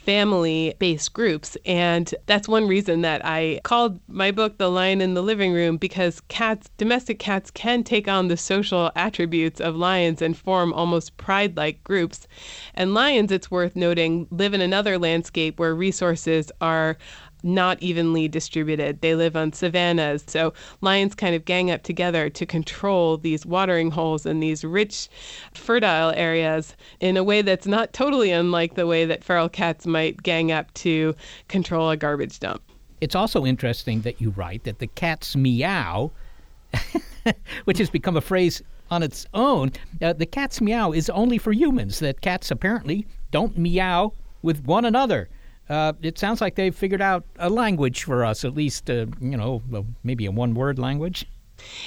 family 0.05 0.73
based 0.79 1.13
groups. 1.13 1.57
And 1.65 2.13
that's 2.25 2.47
one 2.47 2.67
reason 2.67 3.01
that 3.01 3.25
I 3.25 3.61
called 3.63 3.99
my 4.07 4.31
book 4.31 4.57
The 4.57 4.69
Lion 4.69 5.01
in 5.01 5.13
the 5.13 5.21
Living 5.21 5.53
Room 5.53 5.77
because 5.77 6.21
cats, 6.27 6.69
domestic 6.77 7.19
cats, 7.19 7.49
can 7.51 7.83
take 7.83 8.07
on 8.07 8.27
the 8.27 8.37
social 8.37 8.91
attributes 8.95 9.61
of 9.61 9.75
lions 9.75 10.21
and 10.21 10.37
form 10.37 10.73
almost 10.73 11.15
pride 11.17 11.55
like 11.55 11.83
groups. 11.83 12.27
And 12.73 12.93
lions, 12.93 13.31
it's 13.31 13.49
worth 13.49 13.75
noting, 13.75 14.27
live 14.29 14.53
in 14.53 14.61
another 14.61 14.97
landscape 14.97 15.59
where 15.59 15.73
resources 15.73 16.51
are 16.59 16.97
not 17.43 17.81
evenly 17.81 18.27
distributed. 18.27 19.01
They 19.01 19.15
live 19.15 19.35
on 19.35 19.51
savannas. 19.51 20.23
So 20.27 20.53
lions 20.81 21.13
kind 21.13 21.35
of 21.35 21.45
gang 21.45 21.69
up 21.69 21.83
together 21.83 22.29
to 22.29 22.45
control 22.45 23.17
these 23.17 23.45
watering 23.45 23.91
holes 23.91 24.25
and 24.25 24.41
these 24.41 24.63
rich, 24.63 25.09
fertile 25.53 26.11
areas 26.15 26.75
in 26.99 27.17
a 27.17 27.23
way 27.23 27.41
that's 27.41 27.67
not 27.67 27.93
totally 27.93 28.31
unlike 28.31 28.75
the 28.75 28.87
way 28.87 29.05
that 29.05 29.23
feral 29.23 29.49
cats 29.49 29.85
might 29.85 30.23
gang 30.23 30.51
up 30.51 30.73
to 30.75 31.13
control 31.49 31.89
a 31.89 31.97
garbage 31.97 32.39
dump. 32.39 32.61
It's 33.01 33.15
also 33.15 33.45
interesting 33.45 34.01
that 34.01 34.21
you 34.21 34.29
write 34.31 34.63
that 34.63 34.79
the 34.79 34.87
cat's 34.87 35.35
meow, 35.35 36.11
which 37.65 37.77
has 37.77 37.89
become 37.89 38.15
a 38.15 38.21
phrase 38.21 38.61
on 38.89 39.03
its 39.03 39.25
own, 39.33 39.71
uh, 40.01 40.13
the 40.13 40.25
cat's 40.25 40.61
meow 40.61 40.91
is 40.91 41.09
only 41.09 41.37
for 41.37 41.51
humans, 41.51 41.99
that 41.99 42.21
cats 42.21 42.49
apparently 42.51 43.05
don't 43.31 43.57
meow 43.57 44.13
with 44.41 44.63
one 44.65 44.85
another 44.85 45.27
uh, 45.69 45.93
it 46.01 46.17
sounds 46.17 46.41
like 46.41 46.55
they've 46.55 46.75
figured 46.75 47.01
out 47.01 47.25
a 47.37 47.49
language 47.49 48.03
for 48.03 48.25
us, 48.25 48.43
at 48.43 48.53
least, 48.53 48.89
uh, 48.89 49.05
you 49.19 49.37
know, 49.37 49.61
maybe 50.03 50.25
a 50.25 50.31
one 50.31 50.53
word 50.53 50.77
language. 50.77 51.25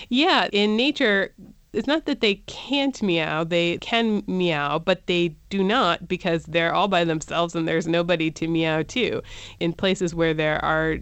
Yeah, 0.09 0.49
in 0.53 0.77
nature, 0.77 1.33
it's 1.73 1.87
not 1.87 2.07
that 2.07 2.21
they 2.21 2.37
can't 2.47 3.01
meow, 3.03 3.45
they 3.45 3.77
can 3.79 4.23
meow, 4.27 4.79
but 4.79 5.07
they 5.07 5.35
do 5.51 5.63
not 5.63 6.09
because 6.09 6.45
they're 6.45 6.73
all 6.73 6.89
by 6.89 7.05
themselves 7.05 7.55
and 7.55 7.69
there's 7.69 7.87
nobody 7.87 8.31
to 8.31 8.49
meow 8.49 8.83
to. 8.85 9.23
In 9.61 9.73
places 9.73 10.15
where 10.15 10.33
there 10.33 10.65
are 10.65 10.99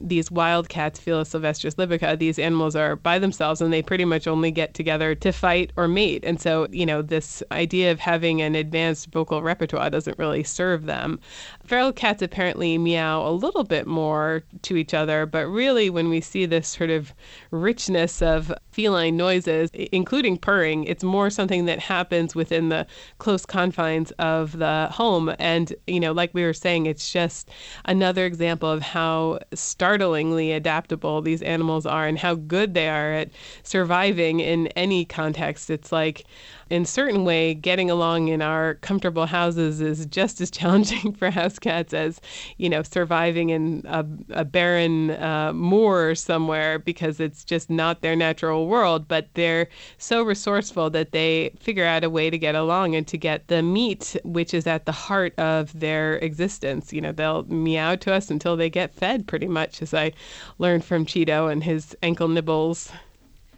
these 0.00 0.30
wildcats, 0.30 1.00
Felis 1.00 1.30
sylvestris 1.30 1.76
libica, 1.76 2.18
these 2.18 2.38
animals 2.38 2.76
are 2.76 2.96
by 2.96 3.18
themselves 3.18 3.60
and 3.60 3.72
they 3.72 3.82
pretty 3.82 4.04
much 4.04 4.26
only 4.26 4.50
get 4.50 4.74
together 4.74 5.14
to 5.14 5.32
fight 5.32 5.72
or 5.76 5.88
mate. 5.88 6.24
And 6.24 6.40
so, 6.40 6.66
you 6.70 6.84
know, 6.84 7.02
this 7.02 7.42
idea 7.52 7.90
of 7.90 8.00
having 8.00 8.42
an 8.42 8.54
advanced 8.54 9.10
vocal 9.12 9.42
repertoire 9.42 9.90
doesn't 9.90 10.18
really 10.18 10.42
serve 10.42 10.86
them. 10.86 11.18
Feral 11.64 11.92
cats 11.92 12.22
apparently 12.22 12.78
meow 12.78 13.26
a 13.26 13.30
little 13.30 13.64
bit 13.64 13.86
more 13.86 14.44
to 14.62 14.76
each 14.76 14.94
other, 14.94 15.26
but 15.26 15.46
really, 15.46 15.90
when 15.90 16.08
we 16.08 16.20
see 16.20 16.46
this 16.46 16.68
sort 16.68 16.90
of 16.90 17.12
richness 17.50 18.22
of 18.22 18.52
feline 18.70 19.16
noises, 19.16 19.70
including 19.72 20.36
purring, 20.36 20.84
it's 20.84 21.02
more 21.02 21.30
something 21.30 21.64
that 21.64 21.78
happens 21.78 22.34
within 22.34 22.68
the 22.68 22.86
close 23.18 23.46
confines 23.46 24.10
of 24.12 24.58
the 24.58 24.88
home. 24.92 25.34
And, 25.38 25.74
you 25.86 26.00
know, 26.00 26.12
like 26.12 26.34
we 26.34 26.42
were 26.42 26.52
saying, 26.52 26.86
it's 26.86 27.12
just 27.12 27.50
another 27.86 28.26
example 28.26 28.70
of 28.70 28.82
how 28.82 29.38
stark 29.54 29.85
startlingly 29.86 30.50
adaptable 30.50 31.22
these 31.22 31.42
animals 31.42 31.86
are 31.86 32.08
and 32.08 32.18
how 32.18 32.34
good 32.34 32.74
they 32.74 32.88
are 32.88 33.12
at 33.12 33.30
surviving 33.62 34.40
in 34.40 34.66
any 34.68 35.04
context. 35.04 35.70
It's 35.70 35.92
like, 35.92 36.24
in 36.68 36.84
certain 36.84 37.24
way, 37.24 37.54
getting 37.54 37.90
along 37.90 38.28
in 38.28 38.42
our 38.42 38.74
comfortable 38.76 39.26
houses 39.26 39.80
is 39.80 40.06
just 40.06 40.40
as 40.40 40.50
challenging 40.56 41.12
for 41.12 41.30
house 41.30 41.58
cats 41.58 41.94
as, 41.94 42.20
you 42.56 42.68
know, 42.68 42.82
surviving 42.82 43.50
in 43.50 43.82
a, 43.86 44.04
a 44.30 44.44
barren 44.44 45.10
uh, 45.10 45.52
moor 45.52 46.14
somewhere 46.14 46.78
because 46.78 47.20
it's 47.20 47.44
just 47.44 47.70
not 47.70 48.00
their 48.00 48.16
natural 48.16 48.66
world. 48.66 49.06
But 49.06 49.28
they're 49.34 49.68
so 49.98 50.22
resourceful 50.22 50.90
that 50.90 51.12
they 51.12 51.50
figure 51.60 51.84
out 51.84 52.04
a 52.04 52.10
way 52.10 52.30
to 52.30 52.38
get 52.38 52.54
along 52.54 52.94
and 52.96 53.06
to 53.08 53.16
get 53.16 53.46
the 53.48 53.62
meat, 53.62 54.16
which 54.24 54.52
is 54.52 54.66
at 54.66 54.86
the 54.86 54.92
heart 54.92 55.38
of 55.38 55.78
their 55.78 56.16
existence. 56.16 56.92
You 56.92 57.00
know, 57.00 57.12
they'll 57.12 57.44
meow 57.44 57.94
to 57.96 58.12
us 58.12 58.30
until 58.30 58.56
they 58.56 58.70
get 58.70 58.94
fed, 58.94 59.26
pretty 59.28 59.48
much, 59.48 59.82
as 59.82 59.94
I 59.94 60.12
learned 60.58 60.84
from 60.84 61.06
Cheeto 61.06 61.50
and 61.50 61.62
his 61.62 61.96
ankle 62.02 62.28
nibbles. 62.28 62.90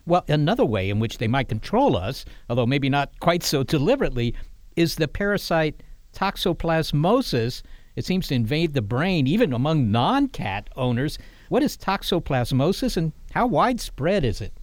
Well, 0.09 0.25
another 0.27 0.65
way 0.65 0.89
in 0.89 1.01
which 1.01 1.19
they 1.19 1.29
might 1.29 1.51
control 1.51 1.95
us, 1.95 2.25
although 2.49 2.65
maybe 2.65 2.89
not 2.89 3.21
quite 3.21 3.43
so 3.43 3.63
deliberately, 3.63 4.35
is 4.75 4.95
the 4.95 5.07
parasite 5.07 5.83
toxoplasmosis. 6.15 7.61
It 7.95 8.07
seems 8.07 8.27
to 8.29 8.35
invade 8.35 8.73
the 8.73 8.81
brain 8.81 9.27
even 9.27 9.53
among 9.53 9.91
non 9.91 10.29
cat 10.29 10.71
owners. 10.77 11.19
What 11.51 11.63
is 11.63 11.77
toxoplasmosis 11.77 12.97
and 12.97 13.13
how 13.33 13.49
widespread 13.49 14.25
is 14.25 14.41
it? 14.41 14.55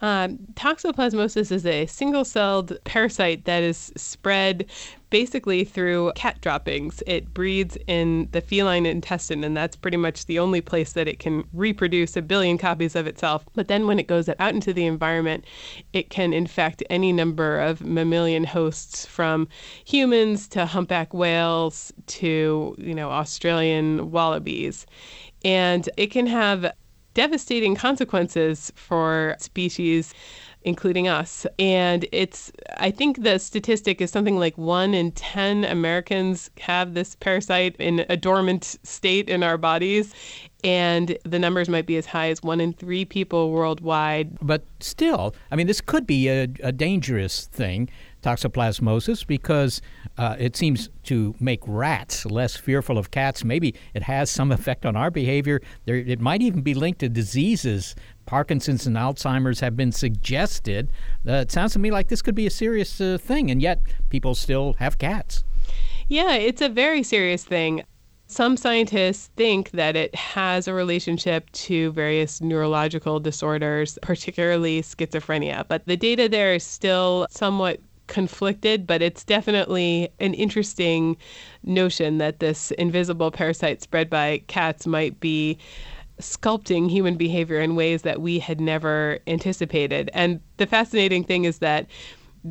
Um, 0.00 0.38
toxoplasmosis 0.54 1.50
is 1.50 1.66
a 1.66 1.86
single 1.86 2.24
celled 2.24 2.78
parasite 2.84 3.44
that 3.46 3.62
is 3.62 3.92
spread 3.96 4.66
basically 5.10 5.64
through 5.64 6.12
cat 6.14 6.40
droppings. 6.40 7.02
It 7.06 7.32
breeds 7.32 7.76
in 7.86 8.28
the 8.32 8.40
feline 8.40 8.86
intestine, 8.86 9.42
and 9.42 9.56
that's 9.56 9.74
pretty 9.74 9.96
much 9.96 10.26
the 10.26 10.38
only 10.38 10.60
place 10.60 10.92
that 10.92 11.08
it 11.08 11.18
can 11.18 11.44
reproduce 11.52 12.16
a 12.16 12.22
billion 12.22 12.58
copies 12.58 12.94
of 12.94 13.06
itself. 13.06 13.44
But 13.54 13.68
then 13.68 13.86
when 13.86 13.98
it 13.98 14.06
goes 14.06 14.28
out 14.28 14.54
into 14.54 14.72
the 14.72 14.86
environment, 14.86 15.44
it 15.92 16.10
can 16.10 16.32
infect 16.32 16.82
any 16.90 17.12
number 17.12 17.58
of 17.58 17.80
mammalian 17.80 18.44
hosts 18.44 19.06
from 19.06 19.48
humans 19.84 20.46
to 20.48 20.66
humpback 20.66 21.12
whales 21.14 21.92
to, 22.06 22.76
you 22.78 22.94
know, 22.94 23.10
Australian 23.10 24.10
wallabies. 24.10 24.86
And 25.44 25.88
it 25.96 26.08
can 26.08 26.26
have 26.26 26.72
devastating 27.18 27.74
consequences 27.74 28.72
for 28.76 29.34
species 29.40 30.14
including 30.62 31.08
us. 31.08 31.46
And 31.58 32.06
it's, 32.12 32.52
I 32.76 32.90
think 32.90 33.22
the 33.22 33.38
statistic 33.38 34.00
is 34.00 34.10
something 34.10 34.38
like 34.38 34.56
one 34.58 34.92
in 34.94 35.12
10 35.12 35.64
Americans 35.64 36.50
have 36.60 36.94
this 36.94 37.16
parasite 37.16 37.74
in 37.78 38.04
a 38.08 38.16
dormant 38.16 38.76
state 38.82 39.28
in 39.28 39.42
our 39.42 39.56
bodies. 39.56 40.14
And 40.64 41.16
the 41.24 41.38
numbers 41.38 41.68
might 41.68 41.86
be 41.86 41.96
as 41.96 42.06
high 42.06 42.28
as 42.30 42.42
one 42.42 42.60
in 42.60 42.72
three 42.72 43.04
people 43.04 43.50
worldwide. 43.50 44.36
But 44.40 44.62
still, 44.80 45.34
I 45.50 45.56
mean, 45.56 45.68
this 45.68 45.80
could 45.80 46.06
be 46.06 46.28
a, 46.28 46.48
a 46.62 46.72
dangerous 46.72 47.46
thing 47.46 47.88
toxoplasmosis 48.28 49.26
because 49.26 49.80
uh, 50.18 50.36
it 50.38 50.56
seems 50.56 50.90
to 51.04 51.34
make 51.40 51.60
rats 51.66 52.26
less 52.26 52.56
fearful 52.56 52.98
of 52.98 53.10
cats. 53.10 53.44
Maybe 53.44 53.74
it 53.94 54.02
has 54.02 54.30
some 54.30 54.52
effect 54.52 54.84
on 54.84 54.96
our 54.96 55.10
behavior. 55.10 55.60
There, 55.86 55.96
it 55.96 56.20
might 56.20 56.42
even 56.42 56.60
be 56.60 56.74
linked 56.74 57.00
to 57.00 57.08
diseases. 57.08 57.94
Parkinson's 58.26 58.86
and 58.86 58.96
Alzheimer's 58.96 59.60
have 59.60 59.76
been 59.76 59.92
suggested. 59.92 60.90
Uh, 61.26 61.32
it 61.32 61.50
sounds 61.50 61.72
to 61.72 61.78
me 61.78 61.90
like 61.90 62.08
this 62.08 62.22
could 62.22 62.34
be 62.34 62.46
a 62.46 62.50
serious 62.50 63.00
uh, 63.00 63.16
thing, 63.20 63.50
and 63.50 63.62
yet 63.62 63.80
people 64.10 64.34
still 64.34 64.74
have 64.78 64.98
cats. 64.98 65.44
Yeah, 66.08 66.34
it's 66.34 66.62
a 66.62 66.68
very 66.68 67.02
serious 67.02 67.44
thing. 67.44 67.84
Some 68.30 68.58
scientists 68.58 69.30
think 69.36 69.70
that 69.70 69.96
it 69.96 70.14
has 70.14 70.68
a 70.68 70.74
relationship 70.74 71.50
to 71.52 71.92
various 71.92 72.42
neurological 72.42 73.20
disorders, 73.20 73.98
particularly 74.02 74.82
schizophrenia, 74.82 75.64
but 75.66 75.86
the 75.86 75.96
data 75.96 76.28
there 76.28 76.52
is 76.52 76.62
still 76.62 77.26
somewhat 77.30 77.80
conflicted, 78.08 78.86
but 78.86 79.02
it's 79.02 79.22
definitely 79.22 80.08
an 80.18 80.34
interesting 80.34 81.16
notion 81.62 82.18
that 82.18 82.40
this 82.40 82.72
invisible 82.72 83.30
parasite 83.30 83.82
spread 83.82 84.10
by 84.10 84.42
cats 84.48 84.86
might 84.86 85.20
be 85.20 85.58
sculpting 86.20 86.90
human 86.90 87.16
behavior 87.16 87.60
in 87.60 87.76
ways 87.76 88.02
that 88.02 88.20
we 88.20 88.40
had 88.40 88.60
never 88.60 89.18
anticipated. 89.26 90.10
And 90.12 90.40
the 90.56 90.66
fascinating 90.66 91.22
thing 91.22 91.44
is 91.44 91.58
that 91.58 91.86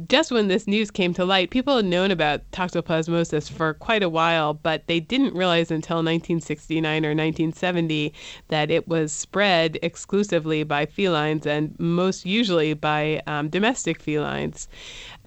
just 0.07 0.31
when 0.31 0.47
this 0.47 0.67
news 0.67 0.91
came 0.91 1.13
to 1.13 1.25
light, 1.25 1.49
people 1.49 1.77
had 1.77 1.85
known 1.85 2.11
about 2.11 2.49
toxoplasmosis 2.51 3.49
for 3.49 3.73
quite 3.73 4.03
a 4.03 4.09
while, 4.09 4.53
but 4.53 4.85
they 4.87 4.99
didn't 4.99 5.33
realize 5.33 5.71
until 5.71 5.97
1969 5.97 7.05
or 7.05 7.09
1970 7.09 8.13
that 8.49 8.69
it 8.69 8.87
was 8.87 9.11
spread 9.11 9.79
exclusively 9.81 10.63
by 10.63 10.85
felines 10.85 11.45
and 11.45 11.77
most 11.79 12.25
usually 12.25 12.73
by 12.73 13.21
um, 13.27 13.49
domestic 13.49 14.01
felines. 14.01 14.67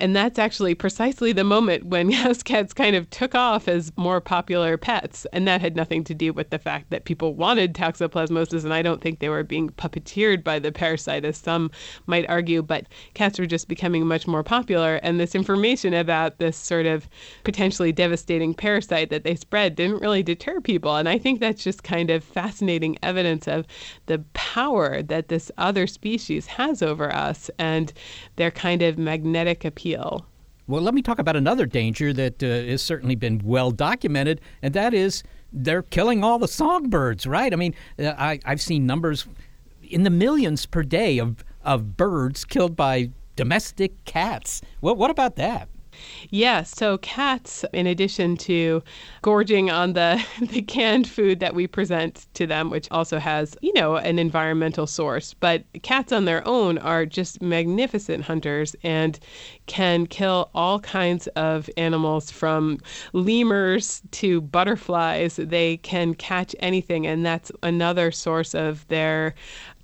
And 0.01 0.17
that's 0.17 0.39
actually 0.39 0.75
precisely 0.75 1.33
the 1.33 1.45
moment 1.45 1.85
when 1.85 2.11
house 2.21 2.43
cats 2.43 2.73
kind 2.73 2.97
of 2.97 3.09
took 3.11 3.35
off 3.35 3.69
as 3.69 3.93
more 3.97 4.19
popular 4.21 4.79
pets. 4.79 5.27
And 5.33 5.47
that 5.47 5.61
had 5.61 5.77
nothing 5.77 6.05
to 6.05 6.15
do 6.15 6.33
with 6.33 6.49
the 6.49 6.59
fact 6.59 6.89
that 6.89 7.05
people 7.05 7.35
wanted 7.35 7.75
toxoplasmosis. 7.75 8.65
And 8.65 8.73
I 8.73 8.81
don't 8.81 9.03
think 9.03 9.19
they 9.19 9.29
were 9.29 9.45
being 9.45 9.69
puppeteered 9.69 10.43
by 10.43 10.59
the 10.59 10.73
parasite, 10.73 11.27
as 11.27 11.37
some 11.37 11.71
might 12.07 12.29
argue. 12.31 12.63
But 12.63 12.87
cats 13.13 13.39
were 13.39 13.45
just 13.45 13.69
becoming 13.69 14.07
much 14.07 14.27
more 14.27 14.43
popular. 14.43 14.97
And 15.03 15.21
this 15.21 15.35
information 15.35 15.93
about 15.93 16.39
this 16.39 16.57
sort 16.57 16.87
of 16.87 17.07
potentially 17.45 17.93
devastating 17.93 18.55
parasite 18.55 19.11
that 19.11 19.25
they 19.25 19.35
spread 19.35 19.75
didn't 19.75 20.01
really 20.01 20.23
deter 20.23 20.63
people. 20.63 20.97
And 20.97 21.11
I 21.11 21.19
think 21.19 21.41
that's 21.41 21.63
just 21.63 21.83
kind 21.83 22.09
of 22.09 22.25
fascinating 22.25 22.97
evidence 23.03 23.47
of 23.47 23.67
the 24.07 24.25
power 24.33 25.03
that 25.03 25.29
this 25.29 25.53
other 25.59 25.87
species 25.87 26.47
has 26.47 26.83
over 26.83 27.15
us 27.15 27.51
and 27.59 27.93
their 28.37 28.51
kind 28.51 28.81
of 28.81 28.97
magnetic 28.97 29.63
appeal 29.63 29.90
Well, 30.67 30.83
let 30.83 30.95
me 30.95 31.03
talk 31.03 31.19
about 31.19 31.37
another 31.37 31.67
danger 31.67 32.13
that 32.13 32.43
uh, 32.43 32.47
has 32.47 32.81
certainly 32.81 33.17
been 33.17 33.41
well 33.45 33.73
documented, 33.73 34.41
and 34.63 34.73
that 34.75 34.95
is 34.95 35.25
they're 35.53 35.83
killing 35.83 36.23
all 36.23 36.39
the 36.39 36.47
songbirds, 36.47 37.27
right? 37.27 37.53
I 37.53 37.57
mean, 37.57 37.75
uh, 37.99 38.15
I, 38.17 38.39
I've 38.45 38.61
seen 38.61 38.87
numbers 38.87 39.27
in 39.83 40.05
the 40.05 40.11
millions 40.11 40.67
per 40.67 40.85
day 40.85 41.19
of, 41.19 41.45
of 41.65 41.97
birds 41.97 42.45
killed 42.45 42.77
by 42.77 43.11
domestic 43.35 44.05
cats. 44.05 44.63
Well, 44.81 44.95
what 44.95 45.11
about 45.11 45.37
that? 45.37 45.69
Yeah, 46.31 46.63
so 46.63 46.99
cats, 46.99 47.65
in 47.73 47.87
addition 47.87 48.37
to 48.39 48.83
gorging 49.23 49.71
on 49.71 49.93
the, 49.95 50.25
the 50.41 50.63
canned 50.63 51.09
food 51.09 51.41
that 51.41 51.55
we 51.55 51.67
present 51.67 52.27
to 52.35 52.47
them, 52.47 52.71
which 52.71 52.89
also 52.91 53.19
has, 53.19 53.57
you 53.63 53.73
know, 53.75 53.97
an 53.97 54.19
environmental 54.19 54.87
source, 54.87 55.35
but 55.35 55.65
cats 55.83 56.13
on 56.13 56.25
their 56.25 56.47
own 56.47 56.79
are 56.79 57.07
just 57.07 57.43
magnificent 57.43 58.25
hunters 58.25 58.75
and 58.83 59.19
can 59.67 60.07
kill 60.07 60.51
all 60.55 60.81
kinds 60.81 61.27
of 61.29 61.71
animals 61.77 62.31
from 62.31 62.79
lemurs 63.13 64.03
to 64.11 64.41
butterflies. 64.41 65.37
They 65.37 65.77
can 65.79 66.15
catch 66.15 66.55
anything, 66.61 67.07
and 67.07 67.25
that's 67.25 67.53
another 67.63 68.11
source 68.11 68.55
of 68.55 68.87
their 68.89 69.35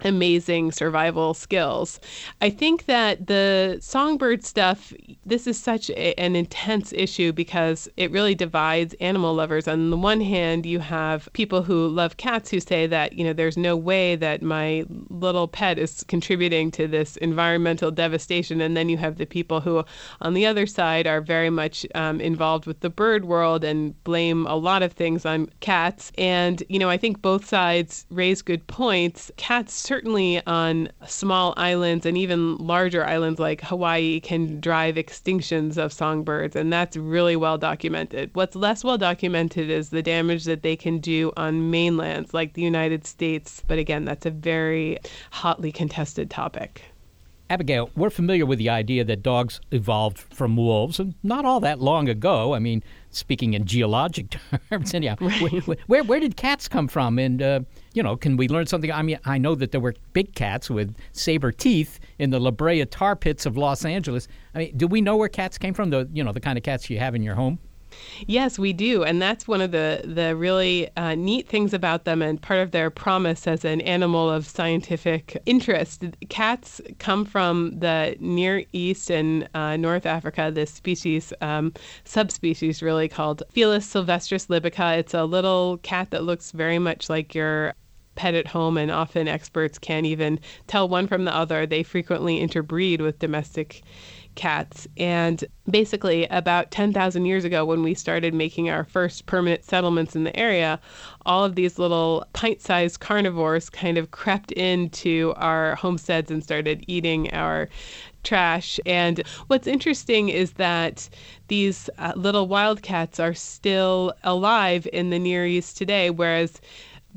amazing 0.04 0.72
survival 0.72 1.35
skills. 1.35 2.00
I 2.40 2.50
think 2.50 2.87
that 2.87 3.26
the 3.26 3.78
songbird 3.80 4.44
stuff, 4.44 4.92
this 5.24 5.46
is 5.46 5.59
such 5.59 5.90
a, 5.90 6.18
an 6.20 6.37
intense 6.37 6.92
issue 6.92 7.32
because 7.32 7.88
it 7.96 8.11
really 8.11 8.35
divides 8.35 8.94
animal 9.00 9.35
lovers. 9.35 9.66
On 9.66 9.90
the 9.90 9.96
one 9.96 10.20
hand, 10.20 10.66
you 10.66 10.78
have 10.80 11.28
people 11.32 11.62
who 11.62 11.88
love 11.88 12.16
cats 12.16 12.50
who 12.50 12.61
say 12.61 12.87
that, 12.87 13.14
you 13.14 13.24
know, 13.24 13.32
there's 13.32 13.56
no 13.56 13.76
way 13.76 14.16
that 14.16 14.42
my 14.42 14.85
little 15.09 15.48
pet 15.48 15.78
is 15.78 16.04
contributing 16.09 16.70
to 16.72 16.87
this 16.87 17.16
environmental 17.18 17.90
devastation. 17.90 18.61
And 18.61 18.76
then 18.76 18.88
you 18.88 18.98
have 18.98 19.16
the 19.16 19.26
people 19.26 19.61
who, 19.61 19.85
on 20.20 20.35
the 20.35 20.46
other 20.46 20.66
side, 20.66 21.06
are 21.06 21.20
very 21.20 21.50
much 21.50 21.87
um, 21.94 22.20
involved 22.20 22.66
with 22.66 22.80
the 22.80 22.90
bird 22.90 23.24
world 23.24 23.64
and 23.64 24.02
blame 24.04 24.46
a 24.46 24.56
lot 24.56 24.82
of 24.82 24.92
things 24.92 25.24
on 25.24 25.48
cats. 25.61 26.12
And, 26.18 26.62
you 26.68 26.78
know, 26.78 26.90
I 26.90 26.96
think 26.96 27.22
both 27.22 27.46
sides 27.46 28.06
raise 28.11 28.42
good 28.42 28.66
points. 28.66 29.30
Cats 29.37 29.86
certainly 29.87 30.44
on 30.46 30.88
small 31.07 31.55
islands 31.57 32.05
and 32.05 32.18
even 32.18 32.57
larger 32.57 33.05
islands 33.07 33.38
like 33.38 33.61
Hawaii 33.62 34.18
can 34.20 34.61
drive 34.61 34.96
extinctions 34.96 35.79
of 35.79 35.92
songbirds, 35.92 36.57
and 36.57 36.72
that's 36.72 36.96
really 36.96 37.37
well 37.37 37.57
documented. 37.57 38.31
What's 38.35 38.57
less 38.57 38.83
well 38.83 38.99
documented 38.99 39.70
is 39.70 39.90
the 39.90 40.03
damage 40.03 40.44
that 40.44 40.62
they 40.62 40.75
can 40.75 40.99
do 40.99 41.33
on 41.37 41.70
mainlands 41.70 42.35
like 42.35 42.55
the 42.55 42.62
United 42.62 43.07
States, 43.07 43.62
but 43.68 43.79
again, 43.79 44.05
that's 44.05 44.27
a 44.27 44.31
very 44.31 44.99
hotly 45.31 45.70
contested 45.70 46.31
topic. 46.31 46.83
Abigail, 47.49 47.90
we're 47.94 48.11
familiar 48.11 48.44
with 48.44 48.59
the 48.59 48.68
idea 48.68 49.05
that 49.05 49.22
dogs 49.22 49.61
evolved 49.70 50.18
from 50.18 50.57
wolves, 50.57 50.99
and 50.99 51.14
not 51.22 51.44
all 51.44 51.61
that 51.61 51.81
long 51.81 52.09
ago. 52.09 52.55
I 52.55 52.59
mean, 52.59 52.83
speaking 53.16 53.55
in 53.55 53.64
geologic 53.64 54.37
terms, 54.70 54.94
anyhow, 54.94 55.16
right. 55.20 55.66
where, 55.66 55.76
where, 55.87 56.05
where 56.05 56.20
did 56.20 56.37
cats 56.37 56.68
come 56.68 56.88
from? 56.88 57.18
And 57.18 57.42
uh, 57.42 57.61
you 57.94 58.02
know, 58.02 58.16
can 58.16 58.37
we 58.37 58.48
learn 58.48 58.66
something? 58.66 58.92
I 58.92 59.02
mean, 59.02 59.18
I 59.24 59.38
know 59.38 59.55
that 59.55 59.72
there 59.72 59.81
were 59.81 59.94
big 60.12 60.35
cats 60.35 60.70
with 60.70 60.94
saber 61.12 61.52
teeth 61.52 61.98
in 62.18 62.31
the 62.31 62.38
La 62.38 62.50
Brea 62.50 62.85
tar 62.85 63.16
pits 63.16 63.46
of 63.46 63.57
Los 63.57 63.85
Angeles. 63.85 64.29
I 64.55 64.59
mean, 64.59 64.76
do 64.76 64.87
we 64.87 65.00
know 65.00 65.16
where 65.16 65.29
cats 65.29 65.59
came 65.59 65.74
from? 65.74 65.90
The 65.90 66.09
you 66.12 66.22
know 66.22 66.33
the 66.33 66.40
kind 66.40 66.59
of 66.59 66.64
cats 66.64 66.88
you 66.90 66.98
have 66.98 67.14
in 67.14 67.22
your 67.22 67.35
home. 67.35 67.59
Yes, 68.26 68.59
we 68.59 68.72
do, 68.72 69.04
and 69.04 69.20
that's 69.20 69.46
one 69.46 69.61
of 69.61 69.72
the 69.72 70.02
the 70.04 70.35
really 70.37 70.88
uh, 70.96 71.14
neat 71.14 71.48
things 71.48 71.74
about 71.74 72.04
them, 72.04 72.22
and 72.22 72.40
part 72.40 72.61
of 72.61 72.70
their 72.70 72.90
promise 72.90 73.46
as 73.46 73.64
an 73.64 73.80
animal 73.82 74.30
of 74.30 74.46
scientific 74.46 75.37
interest. 75.46 76.04
Cats 76.28 76.80
come 76.98 77.24
from 77.24 77.78
the 77.78 78.16
Near 78.20 78.64
East 78.72 79.11
and 79.11 79.48
uh, 79.54 79.76
North 79.76 80.06
Africa. 80.06 80.50
This 80.52 80.70
species, 80.70 81.32
um, 81.40 81.72
subspecies, 82.04 82.82
really 82.82 83.09
called 83.09 83.42
Felis 83.52 83.87
sylvestris 83.87 84.46
libica. 84.48 84.98
It's 84.98 85.14
a 85.14 85.24
little 85.24 85.78
cat 85.78 86.11
that 86.11 86.24
looks 86.24 86.52
very 86.52 86.78
much 86.78 87.11
like 87.11 87.35
your 87.35 87.74
pet 88.14 88.35
at 88.35 88.46
home, 88.46 88.78
and 88.78 88.90
often 88.90 89.28
experts 89.28 89.78
can't 89.78 90.06
even 90.06 90.40
tell 90.66 90.88
one 90.88 91.06
from 91.06 91.24
the 91.24 91.35
other. 91.35 91.66
They 91.66 91.82
frequently 91.82 92.40
interbreed 92.40 93.00
with 93.00 93.18
domestic 93.18 93.82
cats. 94.37 94.87
And 94.96 95.44
basically, 95.68 96.27
about 96.27 96.70
10,000 96.70 97.27
years 97.27 97.44
ago, 97.44 97.64
when 97.64 97.83
we 97.83 97.94
started 97.94 98.33
making 98.35 98.70
our 98.70 98.85
first 98.85 99.27
permanent 99.27 99.64
settlements 99.64 100.14
in 100.14 100.25
the 100.25 100.37
area, 100.38 100.79
all 101.25 101.44
of 101.44 101.57
these 101.57 101.79
little 101.79 102.25
pint 102.33 102.61
sized 102.61 103.01
carnivores 103.01 103.68
kind 103.68 103.99
of 103.99 104.12
crept 104.12 104.53
into 104.53 105.35
our 105.37 105.75
homesteads 105.75 106.31
and 106.31 106.44
started 106.44 106.85
eating 106.87 107.33
our 107.33 107.68
trash. 108.22 108.79
And 108.87 109.22
what's 109.46 109.66
interesting 109.66 110.29
is 110.29 110.53
that 110.55 111.09
these 111.49 111.88
uh, 111.99 112.12
little 112.16 112.46
wildcats 112.49 113.18
are 113.18 113.35
still 113.35 114.12
alive 114.25 114.87
in 114.92 115.11
the 115.11 115.18
Near 115.18 115.46
East 115.46 115.77
today, 115.77 116.11
whereas 116.11 116.61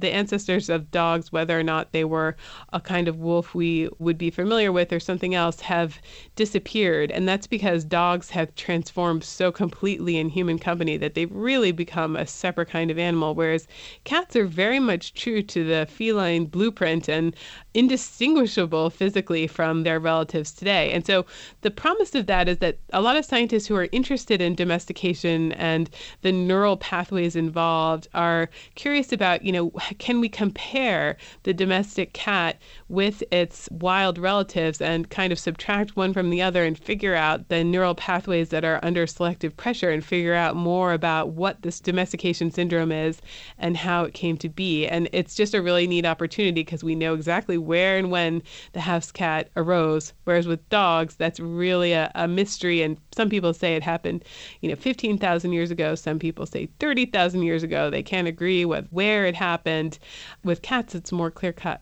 the 0.01 0.09
ancestors 0.13 0.69
of 0.69 0.91
dogs, 0.91 1.31
whether 1.31 1.59
or 1.59 1.63
not 1.63 1.91
they 1.91 2.03
were 2.03 2.35
a 2.73 2.79
kind 2.79 3.07
of 3.07 3.19
wolf 3.19 3.53
we 3.55 3.89
would 3.99 4.17
be 4.17 4.29
familiar 4.29 4.71
with 4.71 4.91
or 4.93 4.99
something 4.99 5.35
else, 5.35 5.59
have 5.61 5.99
disappeared. 6.35 7.11
And 7.11 7.27
that's 7.27 7.47
because 7.47 7.83
dogs 7.83 8.29
have 8.31 8.53
transformed 8.55 9.23
so 9.23 9.51
completely 9.51 10.17
in 10.17 10.29
human 10.29 10.59
company 10.59 10.97
that 10.97 11.13
they've 11.13 11.31
really 11.31 11.71
become 11.71 12.15
a 12.15 12.27
separate 12.27 12.69
kind 12.69 12.91
of 12.91 12.97
animal, 12.99 13.35
whereas 13.35 13.67
cats 14.03 14.35
are 14.35 14.45
very 14.45 14.79
much 14.79 15.13
true 15.13 15.41
to 15.43 15.63
the 15.63 15.85
feline 15.89 16.45
blueprint 16.45 17.07
and 17.09 17.35
indistinguishable 17.73 18.89
physically 18.89 19.45
from 19.45 19.83
their 19.83 19.99
relatives 19.99 20.51
today. 20.51 20.91
And 20.91 21.05
so 21.05 21.25
the 21.61 21.69
promise 21.69 22.15
of 22.15 22.25
that 22.25 22.49
is 22.49 22.57
that 22.57 22.79
a 22.93 23.01
lot 23.01 23.15
of 23.15 23.25
scientists 23.25 23.67
who 23.67 23.75
are 23.75 23.87
interested 23.91 24.41
in 24.41 24.55
domestication 24.55 25.51
and 25.53 25.89
the 26.21 26.31
neural 26.31 26.77
pathways 26.77 27.35
involved 27.35 28.07
are 28.13 28.49
curious 28.75 29.11
about, 29.11 29.43
you 29.43 29.51
know, 29.51 29.69
can 29.99 30.19
we 30.19 30.29
compare 30.29 31.15
the 31.43 31.53
domestic 31.53 32.13
cat 32.13 32.59
with 32.87 33.23
its 33.31 33.69
wild 33.71 34.17
relatives 34.17 34.81
and 34.81 35.09
kind 35.09 35.31
of 35.31 35.37
subtract 35.37 35.95
one 35.95 36.11
from 36.11 36.31
the 36.31 36.41
other 36.41 36.65
and 36.65 36.77
figure 36.77 37.15
out 37.15 37.49
the 37.49 37.63
neural 37.63 37.93
pathways 37.93 38.49
that 38.49 38.65
are 38.65 38.79
under 38.81 39.05
selective 39.05 39.55
pressure 39.55 39.91
and 39.91 40.03
figure 40.03 40.33
out 40.33 40.55
more 40.55 40.93
about 40.93 41.29
what 41.29 41.61
this 41.61 41.79
domestication 41.79 42.49
syndrome 42.49 42.91
is 42.91 43.21
and 43.59 43.77
how 43.77 44.03
it 44.03 44.13
came 44.13 44.37
to 44.37 44.49
be. 44.49 44.87
And 44.87 45.07
it's 45.11 45.35
just 45.35 45.53
a 45.53 45.61
really 45.61 45.85
neat 45.85 46.05
opportunity 46.05 46.63
because 46.63 46.83
we 46.83 46.95
know 46.95 47.13
exactly 47.13 47.58
where 47.61 47.97
and 47.97 48.11
when 48.11 48.41
the 48.73 48.81
house 48.81 49.11
cat 49.11 49.49
arose. 49.55 50.13
Whereas 50.23 50.47
with 50.47 50.67
dogs, 50.69 51.15
that's 51.15 51.39
really 51.39 51.93
a, 51.93 52.11
a 52.15 52.27
mystery. 52.27 52.81
And 52.81 52.97
some 53.15 53.29
people 53.29 53.53
say 53.53 53.75
it 53.75 53.83
happened, 53.83 54.23
you 54.61 54.69
know, 54.69 54.75
15,000 54.75 55.53
years 55.53 55.71
ago. 55.71 55.95
Some 55.95 56.19
people 56.19 56.45
say 56.45 56.69
30,000 56.79 57.43
years 57.43 57.63
ago. 57.63 57.89
They 57.89 58.03
can't 58.03 58.27
agree 58.27 58.65
with 58.65 58.87
where 58.91 59.25
it 59.25 59.35
happened 59.35 59.99
with 60.43 60.61
cats, 60.61 60.95
it's 60.95 61.11
more 61.11 61.31
clear 61.31 61.53
cut. 61.53 61.81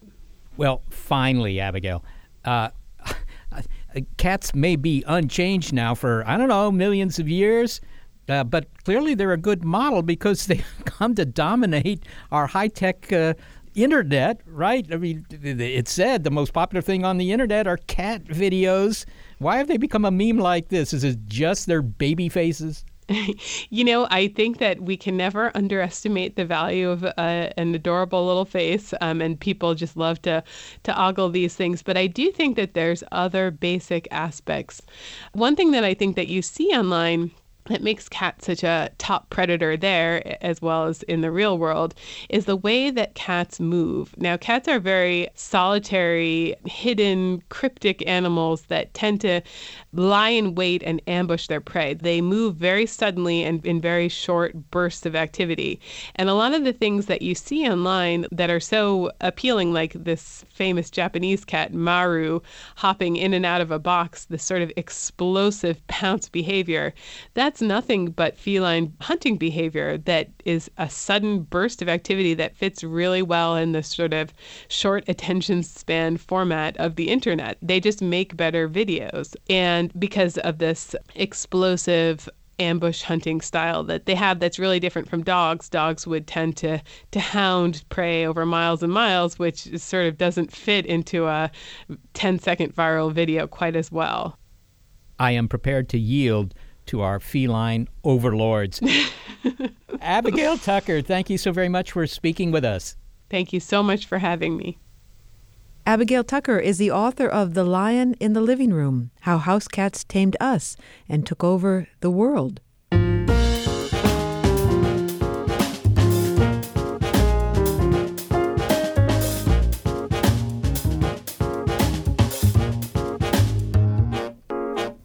Well, 0.58 0.82
finally, 0.90 1.60
Abigail. 1.60 2.04
Uh, 2.44 2.70
cats 4.18 4.56
may 4.56 4.76
be 4.76 5.04
unchanged 5.08 5.74
now 5.74 5.94
for, 5.96 6.24
I 6.28 6.38
don't 6.38 6.50
know, 6.50 6.72
millions 6.72 7.20
of 7.20 7.30
years. 7.30 7.82
Uh, 8.30 8.44
but 8.44 8.68
clearly, 8.84 9.16
they're 9.16 9.32
a 9.32 9.38
good 9.38 9.63
model 9.63 10.02
because 10.02 10.46
they've 10.48 10.66
come 10.86 11.16
to 11.16 11.26
dominate 11.26 12.06
our 12.32 12.48
high 12.48 12.68
tech 12.68 13.12
uh, 13.13 13.34
internet, 13.78 14.42
right? 14.46 14.86
I 14.92 14.98
mean, 14.98 15.26
it 15.30 15.88
said 15.88 16.24
the 16.24 16.32
most 16.32 16.54
popular 16.54 16.82
thing 16.82 17.06
on 17.06 17.18
the 17.18 17.32
internet 17.32 17.68
are 17.68 17.78
cat 17.78 18.26
videos. 18.26 19.06
Why 19.40 19.58
have 19.58 19.68
they 19.68 19.78
become 19.78 20.04
a 20.06 20.12
meme 20.12 20.40
like 20.40 20.70
this? 20.70 20.94
Is 20.94 21.04
it 21.04 21.20
just 21.28 21.68
their 21.68 21.82
baby 21.82 22.28
faces? 22.28 22.84
you 23.70 23.86
know, 23.86 24.08
I 24.12 24.28
think 24.28 24.58
that 24.58 24.82
we 24.82 24.98
can 24.98 25.16
never 25.16 25.56
underestimate 25.56 26.36
the 26.36 26.46
value 26.46 26.90
of 26.90 27.06
uh, 27.06 27.12
an 27.18 27.74
adorable 27.74 28.26
little 28.26 28.46
face, 28.46 28.94
um, 29.00 29.22
and 29.22 29.40
people 29.40 29.76
just 29.76 29.96
love 29.96 30.22
to 30.24 30.44
to 30.84 31.02
ogle 31.02 31.30
these 31.30 31.56
things. 31.56 31.82
But 31.82 31.96
I 31.98 32.08
do 32.08 32.32
think 32.32 32.58
that 32.58 32.74
there's 32.74 33.04
other 33.12 33.50
basic 33.50 34.08
aspects. 34.12 34.82
One 35.32 35.56
thing 35.56 35.72
that 35.72 35.86
I 35.86 35.94
think 35.94 36.16
that 36.18 36.28
you 36.28 36.42
see 36.42 36.68
online 36.78 37.32
that 37.67 37.84
makes 37.84 38.10
cats 38.10 38.45
such 38.47 38.63
a 38.63 38.89
top 38.97 39.30
predator 39.30 39.77
there 39.77 40.38
as 40.43 40.62
well 40.62 40.86
as 40.86 41.03
in 41.03 41.21
the 41.21 41.32
real 41.32 41.58
world 41.58 41.93
is 42.30 42.45
the 42.45 42.56
way 42.56 42.89
that 42.89 43.15
cats 43.15 43.60
move. 43.60 44.17
Now, 44.17 44.38
cats 44.38 44.67
are 44.67 44.80
very 44.80 45.27
solitary, 45.36 46.56
hidden, 46.65 47.43
cryptic 47.49 48.06
animals 48.08 48.63
that 48.63 48.93
tend 48.93 49.21
to 49.21 49.41
lie 49.93 50.30
in 50.30 50.56
wait 50.56 50.84
and 50.84 51.01
ambush 51.08 51.47
their 51.47 51.62
prey. 51.62 51.93
They 51.93 52.21
move 52.21 52.56
very 52.56 52.86
suddenly 52.86 53.43
and 53.43 53.65
in 53.65 53.82
very 53.82 54.10
short 54.10 54.71
bursts 54.71 55.06
of 55.06 55.15
activity. 55.15 55.80
And 56.15 56.30
a 56.30 56.34
lot 56.34 56.53
of 56.53 56.63
the 56.63 56.73
things 56.73 57.08
that 57.08 57.21
you 57.21 57.36
see 57.36 57.67
online 57.67 58.25
that 58.32 58.49
are 58.49 58.60
so 58.60 59.12
appealing, 59.21 59.73
like 59.73 59.93
this 59.93 60.45
famous 60.49 60.89
Japanese 60.89 61.43
cat, 61.43 61.73
Maru, 61.73 62.39
hopping 62.75 63.15
in 63.15 63.34
and 63.34 63.45
out 63.45 63.62
of 63.62 63.71
a 63.71 63.80
box, 63.80 64.25
this 64.25 64.43
sort 64.43 64.62
of 64.62 64.71
explosive 64.77 65.86
pounce 65.88 66.30
behavior, 66.30 66.93
that's 67.34 67.57
nothing 67.62 68.12
but 68.12 68.38
feline 68.38 68.93
hunting 69.02 69.38
behavior 69.38 69.98
that 70.00 70.30
is 70.46 70.70
a 70.78 70.89
sudden 70.89 71.41
burst 71.41 71.82
of 71.82 71.89
activity 71.89 72.34
that 72.34 72.56
fits 72.56 72.84
really 72.84 73.22
well 73.22 73.56
in 73.56 73.72
the 73.72 73.84
sort 73.84 74.13
of 74.13 74.34
short 74.67 75.04
attention 75.08 75.63
span 75.63 76.17
format 76.17 76.76
of 76.78 76.96
the 76.96 77.10
internet. 77.10 77.58
They 77.62 77.80
just 77.80 78.02
make 78.02 78.36
better 78.36 78.67
videos. 78.67 79.36
And 79.50 79.78
and 79.78 80.00
because 80.00 80.38
of 80.39 80.58
this 80.58 80.96
explosive 81.13 82.28
ambush 82.60 83.04
hunting 83.04 83.41
style 83.41 83.84
that 83.84 84.08
they 84.08 84.15
have 84.15 84.39
that's 84.39 84.58
really 84.58 84.80
different 84.80 85.08
from 85.08 85.22
dogs. 85.22 85.70
Dogs 85.70 86.08
would 86.08 86.26
tend 86.26 86.58
to 86.58 86.82
to 87.12 87.20
hound 87.20 87.84
prey 87.89 88.26
over 88.26 88.46
miles 88.46 88.82
and 88.82 88.91
miles, 88.91 89.38
which 89.38 89.78
sort 89.78 90.08
of 90.08 90.17
doesn't 90.17 90.52
fit 90.52 90.86
into 90.88 91.28
a 91.28 91.52
10 92.13 92.39
second 92.39 92.76
viral 92.76 93.12
video 93.12 93.46
quite 93.46 93.76
as 93.76 93.91
well. 93.91 94.39
I 95.20 95.32
am 95.32 95.48
prepared 95.48 95.89
to 95.89 96.00
yield 96.00 96.56
to 96.88 97.02
our 97.02 97.19
feline 97.19 97.88
overlords. 98.04 98.82
Abigail 100.02 100.58
Tucker, 100.58 101.02
thank 101.02 101.30
you 101.30 101.38
so 101.38 101.52
very 101.52 101.69
much 101.69 101.91
for 101.91 102.06
speaking 102.08 102.52
with 102.52 102.65
us. 102.65 102.95
Thank 103.30 103.54
you 103.54 103.60
so 103.60 103.84
much 103.84 104.06
for 104.06 104.19
having 104.19 104.58
me. 104.58 104.78
Abigail 105.86 106.23
Tucker 106.23 106.60
is 106.60 106.78
the 106.78 106.91
author 106.91 107.28
of 107.28 107.54
The 107.54 107.63
Lion 107.63 108.13
in 108.15 108.34
the 108.34 108.41
Living 108.41 108.73
Room 108.73 109.12
How 109.21 109.38
House 109.38 109.67
Cats 109.69 110.04
Tamed 110.04 110.36
Us 110.41 110.76
and 111.08 111.26
Took 111.26 111.43
Over 111.43 111.88
the 112.02 112.12
World. 112.12 112.60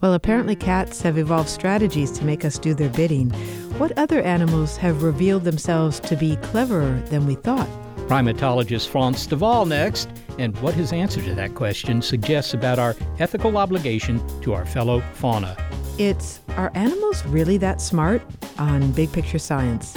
Well, 0.03 0.15
apparently 0.15 0.57
cats 0.57 1.01
have 1.03 1.17
evolved 1.17 1.49
strategies 1.49 2.11
to 2.19 2.25
make 2.25 2.45
us 2.45 2.59
do 2.59 2.75
their 2.75 2.89
bidding. 2.89 3.31
What 3.79 3.97
other 3.97 4.21
animals 4.21 4.77
have 4.79 5.05
revealed 5.05 5.45
themselves 5.45 6.01
to 6.01 6.17
be 6.17 6.35
cleverer 6.43 7.01
than 7.07 7.25
we 7.25 7.37
thought? 7.37 7.69
Primatologist 8.09 8.89
Frans 8.89 9.25
de 9.29 9.37
Waal 9.37 9.65
next, 9.65 10.09
and 10.41 10.59
what 10.59 10.75
his 10.75 10.93
answer 10.93 11.23
to 11.23 11.37
that 11.37 11.55
question 11.55 12.03
suggests 12.03 12.53
about 12.53 12.81
our 12.81 12.97
ethical 13.21 13.57
obligation 13.57 14.21
to 14.41 14.55
our 14.55 14.67
fellow 14.67 15.01
fauna. 15.15 15.57
It's 15.99 16.41
Are 16.57 16.73
animals 16.75 17.25
really 17.27 17.57
that 17.59 17.81
smart? 17.81 18.23
on 18.59 18.91
Big 18.93 19.13
Picture 19.13 19.39
Science. 19.39 19.97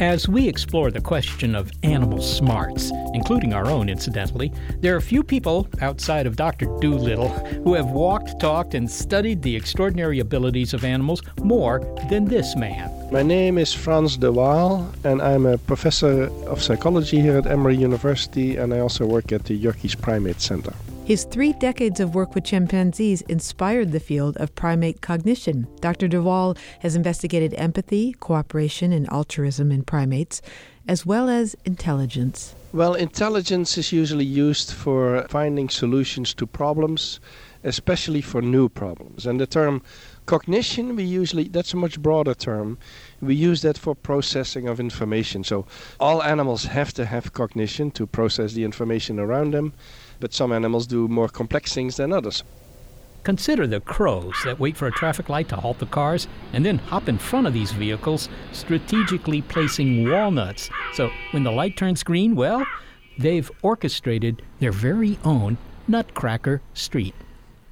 As 0.00 0.28
we 0.28 0.48
explore 0.48 0.90
the 0.90 1.00
question 1.00 1.54
of 1.54 1.70
animal 1.84 2.20
smarts, 2.20 2.90
including 3.12 3.54
our 3.54 3.66
own, 3.66 3.88
incidentally, 3.88 4.52
there 4.80 4.96
are 4.96 5.00
few 5.00 5.22
people 5.22 5.68
outside 5.80 6.26
of 6.26 6.34
Dr. 6.34 6.66
Dolittle 6.80 7.28
who 7.62 7.74
have 7.74 7.90
walked, 7.90 8.40
talked, 8.40 8.74
and 8.74 8.90
studied 8.90 9.42
the 9.42 9.54
extraordinary 9.54 10.18
abilities 10.18 10.74
of 10.74 10.84
animals 10.84 11.22
more 11.44 11.78
than 12.10 12.24
this 12.24 12.56
man. 12.56 12.90
My 13.12 13.22
name 13.22 13.56
is 13.56 13.72
Frans 13.72 14.16
de 14.16 14.32
Waal, 14.32 14.92
and 15.04 15.22
I'm 15.22 15.46
a 15.46 15.58
professor 15.58 16.24
of 16.48 16.60
psychology 16.60 17.20
here 17.20 17.38
at 17.38 17.46
Emory 17.46 17.76
University, 17.76 18.56
and 18.56 18.74
I 18.74 18.80
also 18.80 19.06
work 19.06 19.30
at 19.30 19.44
the 19.44 19.54
Yerkes 19.56 19.94
Primate 19.94 20.40
Center. 20.40 20.74
His 21.04 21.24
three 21.24 21.52
decades 21.52 22.00
of 22.00 22.14
work 22.14 22.34
with 22.34 22.44
chimpanzees 22.44 23.20
inspired 23.28 23.92
the 23.92 24.00
field 24.00 24.38
of 24.38 24.54
primate 24.54 25.02
cognition. 25.02 25.66
Dr. 25.82 26.08
de 26.08 26.22
Waal 26.22 26.56
has 26.80 26.96
investigated 26.96 27.52
empathy, 27.58 28.14
cooperation, 28.20 28.90
and 28.90 29.06
altruism 29.12 29.70
in 29.70 29.82
primates, 29.82 30.40
as 30.88 31.04
well 31.04 31.28
as 31.28 31.56
intelligence. 31.66 32.54
Well, 32.72 32.94
intelligence 32.94 33.76
is 33.76 33.92
usually 33.92 34.24
used 34.24 34.72
for 34.72 35.26
finding 35.28 35.68
solutions 35.68 36.32
to 36.34 36.46
problems, 36.46 37.20
especially 37.64 38.22
for 38.22 38.40
new 38.40 38.70
problems. 38.70 39.26
And 39.26 39.38
the 39.38 39.46
term 39.46 39.82
cognition, 40.24 40.96
we 40.96 41.04
usually, 41.04 41.48
that's 41.48 41.74
a 41.74 41.76
much 41.76 42.00
broader 42.00 42.32
term. 42.32 42.78
We 43.20 43.34
use 43.34 43.60
that 43.60 43.76
for 43.76 43.94
processing 43.94 44.68
of 44.68 44.80
information. 44.80 45.44
So 45.44 45.66
all 46.00 46.22
animals 46.22 46.64
have 46.64 46.94
to 46.94 47.04
have 47.04 47.34
cognition 47.34 47.90
to 47.90 48.06
process 48.06 48.54
the 48.54 48.64
information 48.64 49.20
around 49.20 49.52
them 49.52 49.74
but 50.20 50.32
some 50.32 50.52
animals 50.52 50.86
do 50.86 51.08
more 51.08 51.28
complex 51.28 51.72
things 51.72 51.96
than 51.96 52.12
others. 52.12 52.44
Consider 53.24 53.66
the 53.66 53.80
crows 53.80 54.34
that 54.44 54.60
wait 54.60 54.76
for 54.76 54.86
a 54.86 54.92
traffic 54.92 55.30
light 55.30 55.48
to 55.48 55.56
halt 55.56 55.78
the 55.78 55.86
cars 55.86 56.28
and 56.52 56.64
then 56.64 56.76
hop 56.76 57.08
in 57.08 57.16
front 57.16 57.46
of 57.46 57.54
these 57.54 57.72
vehicles, 57.72 58.28
strategically 58.52 59.40
placing 59.40 60.08
walnuts. 60.10 60.68
So 60.92 61.10
when 61.30 61.42
the 61.42 61.50
light 61.50 61.76
turns 61.76 62.02
green, 62.02 62.36
well, 62.36 62.66
they've 63.18 63.50
orchestrated 63.62 64.42
their 64.60 64.72
very 64.72 65.18
own 65.24 65.56
Nutcracker 65.88 66.60
Street. 66.74 67.14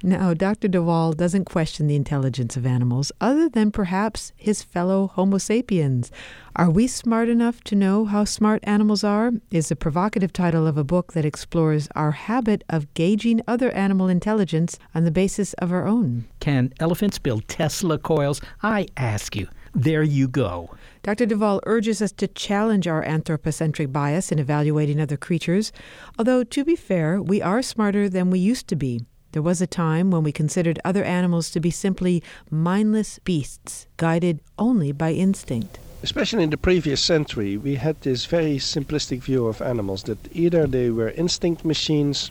Now, 0.05 0.33
Dr. 0.33 0.67
de 0.67 1.13
doesn't 1.15 1.45
question 1.45 1.87
the 1.87 1.95
intelligence 1.95 2.57
of 2.57 2.65
animals, 2.65 3.13
other 3.21 3.47
than 3.47 3.71
perhaps 3.71 4.33
his 4.35 4.61
fellow 4.61 5.07
Homo 5.07 5.37
sapiens. 5.37 6.11
Are 6.57 6.69
we 6.69 6.87
smart 6.87 7.29
enough 7.29 7.63
to 7.63 7.75
know 7.75 8.03
how 8.03 8.25
smart 8.25 8.59
animals 8.63 9.05
are? 9.05 9.31
Is 9.49 9.69
the 9.69 9.77
provocative 9.77 10.33
title 10.33 10.67
of 10.67 10.77
a 10.77 10.83
book 10.83 11.13
that 11.13 11.23
explores 11.23 11.87
our 11.95 12.11
habit 12.11 12.65
of 12.67 12.93
gauging 12.95 13.39
other 13.47 13.71
animal 13.71 14.09
intelligence 14.09 14.77
on 14.93 15.05
the 15.05 15.09
basis 15.09 15.53
of 15.53 15.71
our 15.71 15.87
own. 15.87 16.25
Can 16.41 16.73
elephants 16.81 17.17
build 17.17 17.47
Tesla 17.47 17.97
coils? 17.97 18.41
I 18.61 18.87
ask 18.97 19.37
you. 19.37 19.47
There 19.73 20.03
you 20.03 20.27
go. 20.27 20.75
Dr. 21.01 21.25
de 21.25 21.37
Waal 21.37 21.61
urges 21.65 22.01
us 22.01 22.11
to 22.11 22.27
challenge 22.27 22.89
our 22.89 23.03
anthropocentric 23.05 23.93
bias 23.93 24.33
in 24.33 24.37
evaluating 24.37 24.99
other 24.99 25.17
creatures, 25.17 25.71
although, 26.19 26.43
to 26.43 26.65
be 26.65 26.75
fair, 26.75 27.21
we 27.21 27.41
are 27.41 27.61
smarter 27.61 28.09
than 28.09 28.29
we 28.29 28.39
used 28.39 28.67
to 28.67 28.75
be. 28.75 29.05
There 29.33 29.41
was 29.41 29.63
a 29.63 29.67
time 29.67 30.11
when 30.11 30.21
we 30.21 30.31
considered 30.31 30.77
other 30.85 31.03
animals 31.03 31.49
to 31.51 31.59
be 31.59 31.71
simply 31.71 32.21
mindless 32.51 33.17
beasts, 33.17 33.87
guided 33.97 34.41
only 34.59 34.91
by 34.91 35.13
instinct. 35.13 35.79
Especially 36.03 36.43
in 36.43 36.51
the 36.51 36.57
previous 36.57 37.01
century, 37.01 37.57
we 37.57 37.75
had 37.75 37.99
this 38.01 38.27
very 38.27 38.57
simplistic 38.57 39.23
view 39.23 39.47
of 39.47 39.59
animals 39.59 40.03
that 40.03 40.19
either 40.33 40.67
they 40.67 40.91
were 40.91 41.09
instinct 41.09 41.65
machines 41.65 42.29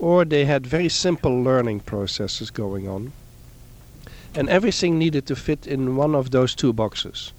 or 0.00 0.24
they 0.24 0.46
had 0.46 0.66
very 0.66 0.88
simple 0.88 1.44
learning 1.44 1.78
processes 1.78 2.50
going 2.50 2.88
on. 2.88 3.12
And 4.34 4.48
everything 4.48 4.98
needed 4.98 5.26
to 5.26 5.36
fit 5.36 5.64
in 5.64 5.94
one 5.94 6.16
of 6.16 6.32
those 6.32 6.56
two 6.56 6.72
boxes. 6.72 7.32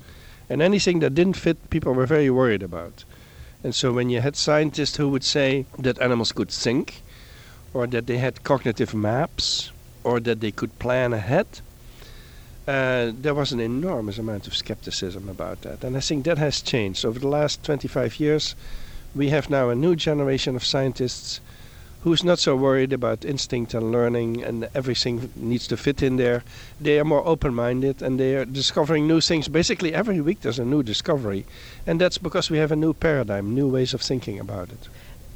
And 0.49 0.61
anything 0.61 0.99
that 0.99 1.13
didn't 1.13 1.35
fit, 1.35 1.69
people 1.69 1.93
were 1.93 2.05
very 2.05 2.29
worried 2.29 2.63
about. 2.63 3.03
And 3.65 3.75
so 3.75 3.91
when 3.91 4.09
you 4.09 4.21
had 4.21 4.37
scientists 4.37 4.95
who 4.95 5.09
would 5.09 5.25
say 5.25 5.65
that 5.77 5.99
animals 5.99 6.31
could 6.31 6.49
think, 6.49 7.03
or 7.73 7.87
that 7.87 8.07
they 8.07 8.17
had 8.17 8.43
cognitive 8.43 8.93
maps, 8.93 9.71
or 10.03 10.19
that 10.19 10.39
they 10.41 10.51
could 10.51 10.77
plan 10.79 11.13
ahead. 11.13 11.47
Uh, 12.67 13.11
there 13.13 13.33
was 13.33 13.51
an 13.51 13.59
enormous 13.59 14.17
amount 14.17 14.47
of 14.47 14.55
skepticism 14.55 15.27
about 15.29 15.61
that. 15.61 15.83
And 15.83 15.97
I 15.97 15.99
think 15.99 16.25
that 16.25 16.37
has 16.37 16.61
changed. 16.61 17.05
Over 17.05 17.19
the 17.19 17.27
last 17.27 17.63
25 17.63 18.19
years, 18.19 18.55
we 19.15 19.29
have 19.29 19.49
now 19.49 19.69
a 19.69 19.75
new 19.75 19.95
generation 19.95 20.55
of 20.55 20.63
scientists 20.63 21.41
who's 22.03 22.23
not 22.23 22.39
so 22.39 22.55
worried 22.55 22.93
about 22.93 23.23
instinct 23.25 23.73
and 23.73 23.91
learning 23.91 24.43
and 24.43 24.67
everything 24.73 25.31
needs 25.35 25.67
to 25.67 25.77
fit 25.77 26.01
in 26.01 26.17
there. 26.17 26.43
They 26.79 26.99
are 26.99 27.05
more 27.05 27.25
open 27.27 27.53
minded 27.53 28.01
and 28.01 28.19
they 28.19 28.35
are 28.35 28.45
discovering 28.45 29.07
new 29.07 29.21
things. 29.21 29.47
Basically, 29.47 29.93
every 29.93 30.19
week 30.19 30.41
there's 30.41 30.59
a 30.59 30.65
new 30.65 30.81
discovery. 30.81 31.45
And 31.85 32.01
that's 32.01 32.17
because 32.17 32.49
we 32.49 32.57
have 32.57 32.71
a 32.71 32.75
new 32.75 32.93
paradigm, 32.93 33.53
new 33.53 33.67
ways 33.67 33.93
of 33.93 34.01
thinking 34.01 34.39
about 34.39 34.69
it. 34.69 34.87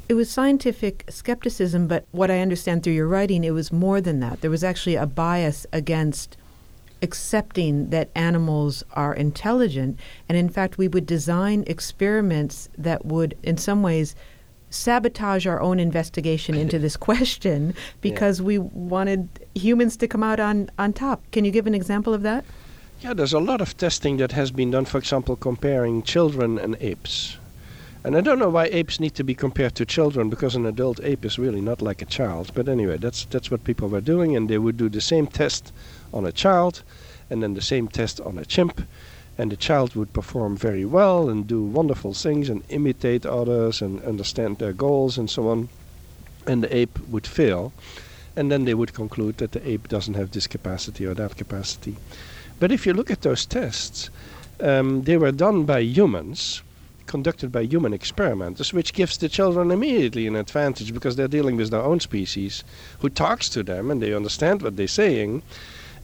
It 0.08 0.14
was 0.14 0.30
scientific 0.30 1.04
skepticism, 1.08 1.88
but 1.88 2.04
what 2.12 2.30
I 2.30 2.40
understand 2.40 2.82
through 2.82 2.92
your 2.92 3.08
writing, 3.08 3.42
it 3.42 3.50
was 3.50 3.72
more 3.72 4.00
than 4.00 4.20
that. 4.20 4.40
There 4.40 4.50
was 4.50 4.62
actually 4.62 4.94
a 4.94 5.06
bias 5.06 5.66
against 5.72 6.36
accepting 7.02 7.90
that 7.90 8.10
animals 8.14 8.84
are 8.92 9.14
intelligent. 9.14 9.98
And 10.28 10.38
in 10.38 10.48
fact, 10.48 10.78
we 10.78 10.88
would 10.88 11.06
design 11.06 11.64
experiments 11.66 12.68
that 12.78 13.04
would, 13.04 13.36
in 13.42 13.56
some 13.56 13.82
ways, 13.82 14.14
sabotage 14.70 15.46
our 15.46 15.60
own 15.60 15.80
investigation 15.80 16.54
into 16.62 16.78
this 16.78 16.96
question 16.96 17.74
because 18.00 18.38
yeah. 18.38 18.46
we 18.46 18.58
wanted 18.58 19.28
humans 19.54 19.96
to 19.96 20.08
come 20.08 20.22
out 20.22 20.40
on, 20.40 20.70
on 20.78 20.92
top. 20.92 21.22
Can 21.32 21.44
you 21.44 21.50
give 21.50 21.66
an 21.66 21.74
example 21.74 22.14
of 22.14 22.22
that? 22.22 22.44
Yeah, 23.00 23.12
there's 23.12 23.34
a 23.34 23.40
lot 23.40 23.60
of 23.60 23.76
testing 23.76 24.16
that 24.18 24.32
has 24.32 24.50
been 24.50 24.70
done, 24.70 24.86
for 24.86 24.98
example, 24.98 25.36
comparing 25.36 26.02
children 26.02 26.58
and 26.58 26.76
apes. 26.80 27.36
And 28.06 28.16
I 28.16 28.20
don't 28.20 28.38
know 28.38 28.50
why 28.50 28.66
apes 28.66 29.00
need 29.00 29.16
to 29.16 29.24
be 29.24 29.34
compared 29.34 29.74
to 29.74 29.84
children 29.84 30.30
because 30.30 30.54
an 30.54 30.64
adult 30.64 31.00
ape 31.02 31.24
is 31.24 31.40
really 31.40 31.60
not 31.60 31.82
like 31.82 32.00
a 32.00 32.04
child. 32.04 32.52
But 32.54 32.68
anyway, 32.68 32.98
that's 32.98 33.24
that's 33.24 33.50
what 33.50 33.64
people 33.64 33.88
were 33.88 34.00
doing, 34.00 34.36
and 34.36 34.48
they 34.48 34.58
would 34.58 34.76
do 34.76 34.88
the 34.88 35.00
same 35.00 35.26
test 35.26 35.72
on 36.12 36.24
a 36.24 36.30
child, 36.30 36.84
and 37.28 37.42
then 37.42 37.54
the 37.54 37.60
same 37.60 37.88
test 37.88 38.20
on 38.20 38.38
a 38.38 38.44
chimp, 38.44 38.86
and 39.36 39.50
the 39.50 39.56
child 39.56 39.96
would 39.96 40.12
perform 40.12 40.56
very 40.56 40.84
well 40.84 41.28
and 41.28 41.48
do 41.48 41.60
wonderful 41.60 42.14
things 42.14 42.48
and 42.48 42.62
imitate 42.68 43.26
others 43.26 43.82
and 43.82 44.00
understand 44.04 44.58
their 44.58 44.72
goals 44.72 45.18
and 45.18 45.28
so 45.28 45.48
on, 45.48 45.68
and 46.46 46.62
the 46.62 46.76
ape 46.76 47.00
would 47.08 47.26
fail, 47.26 47.72
and 48.36 48.52
then 48.52 48.66
they 48.66 48.74
would 48.74 48.94
conclude 48.94 49.38
that 49.38 49.50
the 49.50 49.68
ape 49.68 49.88
doesn't 49.88 50.14
have 50.14 50.30
this 50.30 50.46
capacity 50.46 51.04
or 51.04 51.14
that 51.14 51.36
capacity. 51.36 51.96
But 52.60 52.70
if 52.70 52.86
you 52.86 52.92
look 52.94 53.10
at 53.10 53.22
those 53.22 53.44
tests, 53.44 54.10
um, 54.60 55.02
they 55.02 55.16
were 55.16 55.32
done 55.32 55.64
by 55.64 55.80
humans 55.80 56.62
conducted 57.16 57.50
by 57.50 57.62
human 57.62 57.94
experimenters, 57.94 58.74
which 58.74 58.92
gives 58.92 59.16
the 59.16 59.28
children 59.38 59.70
immediately 59.70 60.26
an 60.26 60.36
advantage 60.36 60.92
because 60.92 61.16
they're 61.16 61.36
dealing 61.38 61.56
with 61.56 61.70
their 61.70 61.86
own 61.90 61.98
species, 61.98 62.62
who 63.00 63.08
talks 63.08 63.48
to 63.48 63.62
them 63.62 63.90
and 63.90 64.02
they 64.02 64.12
understand 64.12 64.60
what 64.60 64.76
they're 64.76 64.98
saying. 65.02 65.30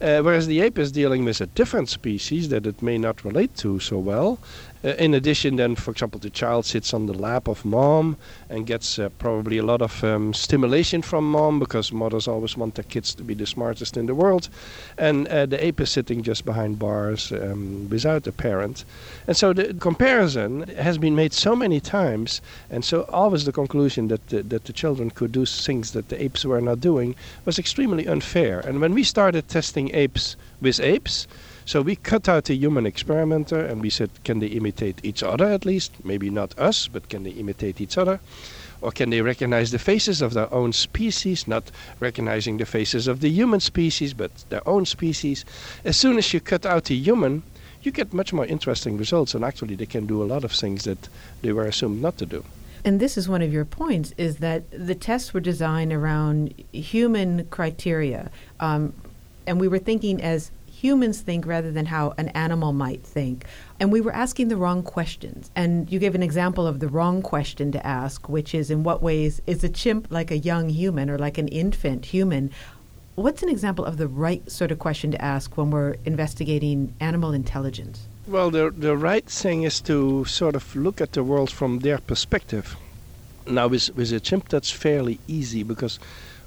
Uh, 0.01 0.21
whereas 0.25 0.47
the 0.47 0.59
ape 0.59 0.79
is 0.79 0.91
dealing 0.91 1.23
with 1.23 1.39
a 1.39 1.45
different 1.59 1.87
species 1.87 2.49
that 2.49 2.65
it 2.65 2.81
may 2.81 2.97
not 2.97 3.23
relate 3.23 3.55
to 3.55 3.79
so 3.79 3.99
well, 3.99 4.39
in 4.83 5.13
addition, 5.13 5.55
then, 5.55 5.75
for 5.75 5.91
example, 5.91 6.19
the 6.19 6.29
child 6.29 6.65
sits 6.65 6.93
on 6.93 7.05
the 7.05 7.13
lap 7.13 7.47
of 7.47 7.63
mom 7.63 8.17
and 8.49 8.67
gets 8.67 8.99
uh, 8.99 9.09
probably 9.17 9.57
a 9.57 9.63
lot 9.63 9.81
of 9.81 10.03
um, 10.03 10.33
stimulation 10.33 11.01
from 11.01 11.31
mom 11.31 11.57
because 11.59 11.93
mothers 11.93 12.27
always 12.27 12.57
want 12.57 12.75
their 12.75 12.83
kids 12.83 13.15
to 13.15 13.23
be 13.23 13.33
the 13.33 13.45
smartest 13.45 13.95
in 13.95 14.07
the 14.07 14.15
world. 14.15 14.49
And 14.97 15.27
uh, 15.29 15.45
the 15.45 15.63
ape 15.63 15.79
is 15.79 15.89
sitting 15.89 16.21
just 16.21 16.43
behind 16.43 16.79
bars 16.79 17.31
um, 17.31 17.89
without 17.89 18.27
a 18.27 18.33
parent. 18.33 18.83
And 19.25 19.37
so 19.37 19.53
the 19.53 19.73
comparison 19.73 20.67
has 20.75 20.97
been 20.97 21.15
made 21.15 21.31
so 21.31 21.55
many 21.55 21.79
times, 21.79 22.41
and 22.69 22.83
so 22.83 23.03
always 23.03 23.45
the 23.45 23.53
conclusion 23.53 24.09
that 24.09 24.27
the, 24.27 24.43
that 24.43 24.65
the 24.65 24.73
children 24.73 25.11
could 25.11 25.31
do 25.31 25.45
things 25.45 25.93
that 25.93 26.09
the 26.09 26.21
apes 26.21 26.43
were 26.43 26.59
not 26.61 26.81
doing 26.81 27.15
was 27.45 27.57
extremely 27.57 28.05
unfair. 28.05 28.59
And 28.59 28.81
when 28.81 28.93
we 28.93 29.03
started 29.03 29.47
testing 29.47 29.95
apes 29.95 30.35
with 30.59 30.79
apes, 30.81 31.27
so 31.65 31.81
we 31.81 31.95
cut 31.95 32.27
out 32.27 32.45
the 32.45 32.55
human 32.55 32.85
experimenter 32.85 33.59
and 33.59 33.81
we 33.81 33.89
said, 33.89 34.09
can 34.23 34.39
they 34.39 34.47
imitate 34.47 34.99
each 35.03 35.23
other 35.23 35.45
at 35.45 35.65
least? 35.65 35.91
Maybe 36.03 36.29
not 36.29 36.57
us, 36.59 36.87
but 36.87 37.09
can 37.09 37.23
they 37.23 37.31
imitate 37.31 37.79
each 37.79 37.97
other? 37.97 38.19
Or 38.81 38.91
can 38.91 39.11
they 39.11 39.21
recognize 39.21 39.71
the 39.71 39.79
faces 39.79 40.21
of 40.21 40.33
their 40.33 40.53
own 40.53 40.73
species, 40.73 41.47
not 41.47 41.71
recognizing 42.01 42.57
the 42.57 42.65
faces 42.65 43.07
of 43.07 43.21
the 43.21 43.29
human 43.29 43.61
species, 43.61 44.13
but 44.13 44.31
their 44.49 44.67
own 44.67 44.85
species? 44.85 45.45
As 45.85 45.95
soon 45.95 46.17
as 46.17 46.33
you 46.33 46.41
cut 46.41 46.65
out 46.65 46.85
the 46.85 46.95
human, 46.95 47.43
you 47.81 47.91
get 47.91 48.13
much 48.13 48.33
more 48.33 48.45
interesting 48.45 48.97
results, 48.97 49.33
and 49.33 49.45
actually 49.45 49.75
they 49.75 49.85
can 49.85 50.05
do 50.05 50.21
a 50.21 50.25
lot 50.25 50.43
of 50.43 50.51
things 50.51 50.83
that 50.83 51.07
they 51.41 51.53
were 51.53 51.65
assumed 51.65 52.01
not 52.01 52.17
to 52.17 52.25
do. 52.25 52.43
And 52.85 52.99
this 52.99 53.17
is 53.17 53.29
one 53.29 53.41
of 53.41 53.53
your 53.53 53.63
points: 53.63 54.13
is 54.17 54.37
that 54.37 54.63
the 54.71 54.95
tests 54.95 55.33
were 55.33 55.39
designed 55.39 55.93
around 55.93 56.53
human 56.73 57.45
criteria, 57.45 58.31
um, 58.59 58.93
and 59.47 59.61
we 59.61 59.69
were 59.69 59.79
thinking 59.79 60.21
as 60.21 60.51
humans 60.83 61.21
think 61.21 61.45
rather 61.45 61.71
than 61.71 61.85
how 61.85 62.13
an 62.17 62.27
animal 62.29 62.73
might 62.73 63.01
think. 63.03 63.45
And 63.79 63.89
we 63.89 64.01
were 64.01 64.13
asking 64.13 64.49
the 64.49 64.57
wrong 64.57 64.83
questions. 64.83 65.49
And 65.55 65.89
you 65.89 65.97
gave 65.97 66.13
an 66.13 66.21
example 66.21 66.67
of 66.67 66.81
the 66.81 66.89
wrong 66.89 67.21
question 67.21 67.71
to 67.71 67.87
ask, 67.87 68.27
which 68.27 68.53
is 68.53 68.69
in 68.69 68.83
what 68.83 69.01
ways 69.01 69.41
is 69.47 69.63
a 69.63 69.69
chimp 69.69 70.07
like 70.09 70.29
a 70.29 70.37
young 70.37 70.67
human 70.67 71.09
or 71.09 71.17
like 71.17 71.37
an 71.37 71.47
infant 71.47 72.07
human? 72.07 72.51
What's 73.15 73.41
an 73.43 73.47
example 73.47 73.85
of 73.85 73.95
the 73.95 74.09
right 74.09 74.43
sort 74.51 74.71
of 74.71 74.79
question 74.79 75.11
to 75.11 75.21
ask 75.23 75.55
when 75.55 75.71
we're 75.71 75.95
investigating 76.03 76.93
animal 76.99 77.31
intelligence? 77.31 78.05
Well, 78.27 78.51
the, 78.51 78.69
the 78.69 78.97
right 78.97 79.25
thing 79.25 79.63
is 79.63 79.79
to 79.81 80.25
sort 80.25 80.55
of 80.55 80.75
look 80.75 80.99
at 80.99 81.13
the 81.13 81.23
world 81.23 81.49
from 81.49 81.79
their 81.79 81.99
perspective. 81.99 82.75
Now, 83.47 83.67
with, 83.69 83.95
with 83.95 84.11
a 84.11 84.19
chimp, 84.19 84.49
that's 84.49 84.71
fairly 84.71 85.19
easy 85.27 85.63
because 85.63 85.97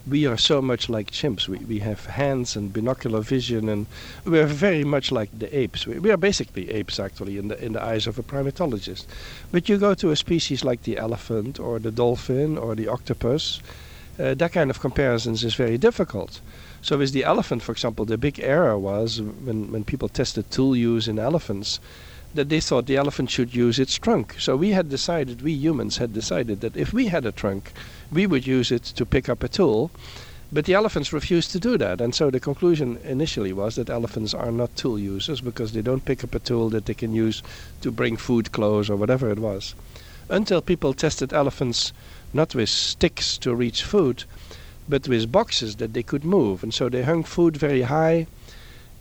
we 0.08 0.26
are 0.26 0.36
so 0.36 0.62
much 0.62 0.88
like 0.88 1.10
chimps. 1.10 1.48
We, 1.48 1.58
we 1.58 1.78
have 1.80 2.06
hands 2.06 2.56
and 2.56 2.72
binocular 2.72 3.20
vision, 3.20 3.68
and 3.68 3.86
we're 4.24 4.46
very 4.46 4.84
much 4.84 5.10
like 5.10 5.30
the 5.36 5.56
apes. 5.56 5.86
We, 5.86 5.98
we 5.98 6.10
are 6.10 6.16
basically 6.16 6.70
apes, 6.70 7.00
actually, 7.00 7.38
in 7.38 7.48
the, 7.48 7.64
in 7.64 7.72
the 7.72 7.82
eyes 7.82 8.06
of 8.06 8.18
a 8.18 8.22
primatologist. 8.22 9.06
But 9.50 9.68
you 9.68 9.78
go 9.78 9.94
to 9.94 10.10
a 10.10 10.16
species 10.16 10.64
like 10.64 10.82
the 10.82 10.96
elephant, 10.98 11.58
or 11.58 11.78
the 11.78 11.90
dolphin, 11.90 12.56
or 12.56 12.74
the 12.74 12.88
octopus, 12.88 13.60
uh, 14.18 14.34
that 14.34 14.52
kind 14.52 14.70
of 14.70 14.80
comparisons 14.80 15.44
is 15.44 15.54
very 15.54 15.76
difficult. 15.76 16.40
So 16.82 16.98
with 16.98 17.12
the 17.12 17.24
elephant, 17.24 17.62
for 17.62 17.72
example, 17.72 18.04
the 18.04 18.16
big 18.16 18.38
error 18.40 18.78
was 18.78 19.20
when, 19.20 19.72
when 19.72 19.84
people 19.84 20.08
tested 20.08 20.50
tool 20.50 20.76
use 20.76 21.08
in 21.08 21.18
elephants, 21.18 21.80
that 22.36 22.48
they 22.48 22.60
thought 22.60 22.86
the 22.86 22.96
elephant 22.96 23.30
should 23.30 23.54
use 23.54 23.78
its 23.78 23.98
trunk. 23.98 24.36
So 24.38 24.56
we 24.56 24.70
had 24.70 24.88
decided, 24.88 25.42
we 25.42 25.52
humans 25.52 25.96
had 25.96 26.12
decided 26.12 26.60
that 26.60 26.76
if 26.76 26.92
we 26.92 27.08
had 27.08 27.26
a 27.26 27.32
trunk, 27.32 27.72
we 28.12 28.26
would 28.26 28.46
use 28.46 28.70
it 28.70 28.84
to 28.84 29.04
pick 29.04 29.28
up 29.28 29.42
a 29.42 29.48
tool. 29.48 29.90
But 30.52 30.64
the 30.64 30.74
elephants 30.74 31.12
refused 31.12 31.50
to 31.52 31.58
do 31.58 31.76
that. 31.78 32.00
And 32.00 32.14
so 32.14 32.30
the 32.30 32.38
conclusion 32.38 32.98
initially 33.04 33.52
was 33.52 33.74
that 33.74 33.90
elephants 33.90 34.32
are 34.32 34.52
not 34.52 34.76
tool 34.76 34.98
users 34.98 35.40
because 35.40 35.72
they 35.72 35.82
don't 35.82 36.04
pick 36.04 36.22
up 36.22 36.34
a 36.34 36.38
tool 36.38 36.70
that 36.70 36.86
they 36.86 36.94
can 36.94 37.12
use 37.14 37.42
to 37.80 37.90
bring 37.90 38.16
food, 38.16 38.52
clothes, 38.52 38.88
or 38.88 38.96
whatever 38.96 39.28
it 39.30 39.40
was. 39.40 39.74
Until 40.28 40.62
people 40.62 40.94
tested 40.94 41.32
elephants 41.32 41.92
not 42.32 42.54
with 42.54 42.68
sticks 42.68 43.38
to 43.38 43.54
reach 43.54 43.82
food, 43.82 44.24
but 44.88 45.08
with 45.08 45.32
boxes 45.32 45.76
that 45.76 45.94
they 45.94 46.02
could 46.02 46.24
move. 46.24 46.62
And 46.62 46.72
so 46.72 46.88
they 46.88 47.02
hung 47.02 47.24
food 47.24 47.56
very 47.56 47.82
high 47.82 48.26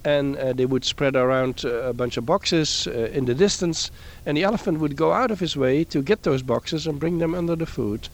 and 0.06 0.38
uh, 0.38 0.54
they 0.54 0.68
would 0.68 0.86
spread 0.86 1.16
around 1.16 1.66
uh, 1.66 1.90
a 1.90 1.94
bunch 1.94 2.16
of 2.16 2.26
boxes 2.26 2.88
uh, 2.88 3.10
in 3.12 3.26
the 3.26 3.34
distance, 3.34 3.90
and 4.26 4.38
the 4.38 4.44
elephant 4.44 4.80
would 4.80 4.96
go 4.96 5.12
out 5.12 5.32
of 5.32 5.40
his 5.40 5.58
way 5.58 5.84
to 5.84 6.02
get 6.02 6.22
those 6.22 6.44
boxes 6.44 6.86
and 6.86 7.00
bring 7.00 7.18
them 7.18 7.34
under 7.34 7.56
the 7.56 7.66
food, 7.66 8.08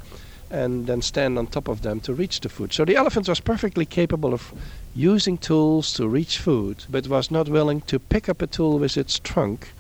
and 0.50 0.88
then 0.88 1.02
stand 1.02 1.38
on 1.38 1.48
top 1.48 1.68
of 1.68 1.82
them 1.82 2.00
to 2.00 2.14
reach 2.14 2.40
the 2.40 2.50
food. 2.50 2.72
So 2.72 2.86
the 2.86 2.96
elephant 2.96 3.28
was 3.28 3.42
perfectly 3.42 3.86
capable 3.86 4.34
of 4.34 4.54
using 4.96 5.38
tools 5.38 5.94
to 5.94 6.08
reach 6.08 6.38
food, 6.38 6.86
but 6.90 7.08
was 7.08 7.30
not 7.30 7.50
willing 7.50 7.82
to 7.82 8.00
pick 8.00 8.30
up 8.30 8.42
a 8.42 8.48
tool 8.48 8.80
with 8.80 8.96
its 8.96 9.20
trunk, 9.20 9.74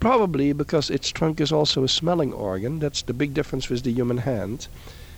probably 0.00 0.54
because 0.54 0.88
its 0.88 1.10
trunk 1.10 1.40
is 1.40 1.52
also 1.52 1.84
a 1.84 1.88
smelling 1.88 2.32
organ. 2.32 2.78
That's 2.78 3.02
the 3.02 3.12
big 3.14 3.34
difference 3.34 3.68
with 3.68 3.82
the 3.82 3.92
human 3.92 4.18
hand. 4.18 4.66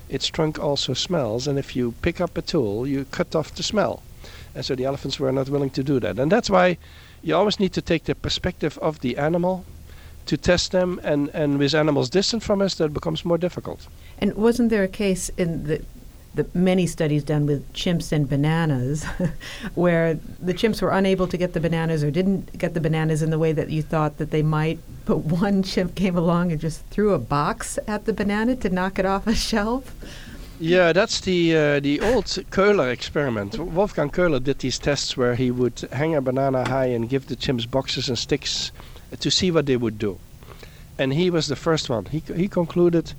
Its 0.09 0.27
trunk 0.27 0.59
also 0.59 0.93
smells, 0.95 1.47
and 1.47 1.59
if 1.59 1.77
you 1.77 1.95
pick 2.03 2.21
up 2.21 2.37
a 2.37 2.43
tool, 2.43 2.87
you 2.87 3.05
cut 3.07 3.35
off 3.35 3.55
the 3.55 3.63
smell. 3.63 4.03
And 4.55 4.65
so 4.65 4.75
the 4.75 4.85
elephants 4.85 5.19
were 5.19 5.33
not 5.33 5.49
willing 5.49 5.71
to 5.71 5.83
do 5.83 6.01
that. 6.01 6.19
And 6.19 6.31
that's 6.31 6.51
why 6.51 6.79
you 7.23 7.35
always 7.35 7.59
need 7.59 7.73
to 7.75 7.83
take 7.83 8.05
the 8.05 8.15
perspective 8.15 8.79
of 8.79 9.01
the 9.01 9.17
animal 9.17 9.65
to 10.27 10.37
test 10.37 10.73
them. 10.73 11.01
And, 11.03 11.29
and 11.35 11.59
with 11.59 11.75
animals 11.75 12.11
distant 12.11 12.43
from 12.43 12.61
us, 12.61 12.75
that 12.77 12.93
becomes 12.93 13.25
more 13.25 13.39
difficult. 13.39 13.89
And 14.19 14.35
wasn't 14.35 14.71
there 14.71 14.83
a 14.83 14.89
case 14.89 15.29
in 15.37 15.65
the 15.65 15.85
the 16.37 16.47
many 16.53 16.87
studies 16.87 17.25
done 17.25 17.47
with 17.47 17.73
chimps 17.73 18.13
and 18.13 18.29
bananas, 18.29 19.05
where 19.75 20.15
the 20.15 20.53
chimps 20.53 20.83
were 20.83 20.91
unable 20.91 21.27
to 21.27 21.37
get 21.37 21.55
the 21.55 21.61
bananas 21.61 22.05
or 22.05 22.11
didn't 22.11 22.57
get 22.59 22.75
the 22.75 22.81
bananas 22.81 23.23
in 23.23 23.31
the 23.31 23.39
way 23.39 23.53
that 23.53 23.71
you 23.71 23.83
thought 23.83 24.19
that 24.19 24.31
they 24.31 24.43
might, 24.43 24.79
but 25.07 25.17
one 25.45 25.63
chimp 25.63 25.95
came 25.95 26.17
along 26.17 26.53
and 26.53 26.61
just 26.61 26.85
threw 26.87 27.15
a 27.15 27.19
box 27.19 27.79
at 27.89 28.05
the 28.05 28.13
banana 28.13 28.55
to 28.55 28.69
knock 28.69 28.99
it 28.99 29.07
off 29.07 29.27
a 29.27 29.35
shelf? 29.35 29.95
Yeah, 30.59 30.95
that's 30.95 31.21
the 31.21 31.55
uh, 31.55 31.81
the 31.81 32.01
old 32.01 32.25
Köhler 32.51 32.91
experiment. 32.91 33.59
Wolfgang 33.59 34.09
Köhler 34.09 34.43
did 34.43 34.61
these 34.61 34.79
tests 34.79 35.15
where 35.15 35.35
he 35.35 35.51
would 35.51 35.81
hang 35.93 36.15
a 36.15 36.23
banana 36.23 36.67
high 36.67 36.87
and 36.87 37.11
give 37.11 37.27
the 37.27 37.37
chimps 37.37 37.71
boxes 37.71 38.09
and 38.09 38.19
sticks 38.19 38.73
to 39.21 39.31
see 39.31 39.51
what 39.51 39.67
they 39.67 39.77
would 39.77 39.99
do. 39.99 40.19
And 40.99 41.13
he 41.13 41.29
was 41.29 41.49
the 41.49 41.57
first 41.57 41.91
one. 41.91 42.07
He 42.07 42.23
he 42.35 42.49
concluded 42.49 43.13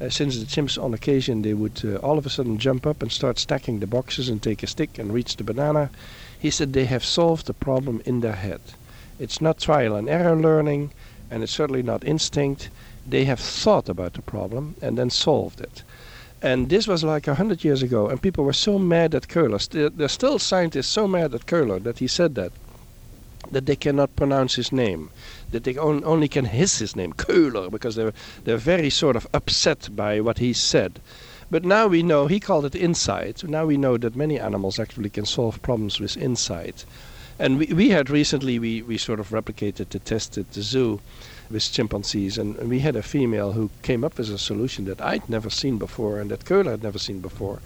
uh, 0.00 0.08
since 0.08 0.38
the 0.38 0.46
chimps 0.46 0.80
on 0.80 0.94
occasion 0.94 1.42
they 1.42 1.54
would 1.54 1.84
uh, 1.84 1.96
all 1.96 2.16
of 2.16 2.26
a 2.26 2.30
sudden 2.30 2.58
jump 2.58 2.86
up 2.86 3.02
and 3.02 3.10
start 3.10 3.40
stacking 3.40 3.80
the 3.80 3.86
boxes 3.88 4.28
and 4.28 4.40
take 4.40 4.62
a 4.62 4.68
stick 4.68 4.98
and 4.98 5.12
reach 5.12 5.34
the 5.34 5.44
banana. 5.44 5.90
He 6.38 6.50
said 6.50 6.72
they 6.72 6.86
have 6.86 7.04
solved 7.04 7.46
the 7.46 7.54
problem 7.54 8.02
in 8.04 8.20
their 8.20 8.36
head. 8.36 8.60
It's 9.18 9.40
not 9.40 9.58
trial 9.58 9.96
and 9.96 10.08
error 10.08 10.36
learning, 10.36 10.92
and 11.28 11.42
it's 11.42 11.50
certainly 11.50 11.82
not 11.82 12.04
instinct. 12.04 12.70
They 13.04 13.24
have 13.24 13.40
thought 13.40 13.88
about 13.88 14.12
the 14.12 14.22
problem 14.22 14.76
and 14.80 14.96
then 14.96 15.10
solved 15.10 15.60
it. 15.60 15.82
And 16.40 16.68
this 16.68 16.86
was 16.86 17.02
like 17.02 17.26
a 17.26 17.34
hundred 17.34 17.64
years 17.64 17.82
ago, 17.82 18.08
and 18.08 18.22
people 18.22 18.44
were 18.44 18.52
so 18.52 18.78
mad 18.78 19.14
at 19.14 19.26
Köhler. 19.26 19.60
St- 19.60 19.96
there's 19.96 20.12
still 20.12 20.38
scientists 20.38 20.86
so 20.86 21.08
mad 21.08 21.34
at 21.34 21.46
Köhler 21.46 21.82
that 21.82 21.98
he 21.98 22.06
said 22.06 22.36
that, 22.36 22.52
that 23.50 23.66
they 23.66 23.74
cannot 23.74 24.14
pronounce 24.14 24.54
his 24.54 24.70
name, 24.70 25.10
that 25.50 25.64
they 25.64 25.76
on, 25.76 26.04
only 26.04 26.28
can 26.28 26.44
hiss 26.44 26.78
his 26.78 26.94
name, 26.94 27.12
Köhler, 27.12 27.70
because 27.70 27.96
they're 27.96 28.12
they're 28.44 28.56
very 28.56 28.90
sort 28.90 29.16
of 29.16 29.26
upset 29.34 29.88
by 29.96 30.20
what 30.20 30.38
he 30.38 30.52
said. 30.52 31.00
But 31.50 31.64
now 31.64 31.86
we 31.88 32.02
know 32.02 32.26
he 32.26 32.40
called 32.40 32.66
it 32.66 32.74
insight. 32.74 33.42
Now 33.42 33.66
we 33.66 33.76
know 33.76 33.96
that 33.96 34.14
many 34.14 34.38
animals 34.38 34.78
actually 34.78 35.10
can 35.10 35.24
solve 35.24 35.60
problems 35.62 35.98
with 35.98 36.16
insight. 36.16 36.84
And 37.38 37.58
we, 37.58 37.66
we 37.66 37.90
had 37.90 38.10
recently 38.10 38.58
we, 38.58 38.82
we 38.82 38.98
sort 38.98 39.18
of 39.18 39.30
replicated 39.30 39.88
the 39.88 39.98
test 39.98 40.36
at 40.38 40.52
the 40.52 40.62
zoo 40.62 41.00
with 41.50 41.72
chimpanzees, 41.72 42.38
and, 42.38 42.56
we 42.68 42.80
had 42.80 42.96
a 42.96 43.02
female 43.02 43.52
who 43.52 43.70
came 43.82 44.04
up 44.04 44.18
with 44.18 44.30
a 44.30 44.38
solution 44.38 44.84
that 44.86 45.00
I'd 45.00 45.28
never 45.28 45.50
seen 45.50 45.78
before 45.78 46.20
and 46.20 46.30
that 46.30 46.44
Köhler 46.44 46.72
had 46.72 46.82
never 46.82 46.98
seen 46.98 47.20
before. 47.20 47.60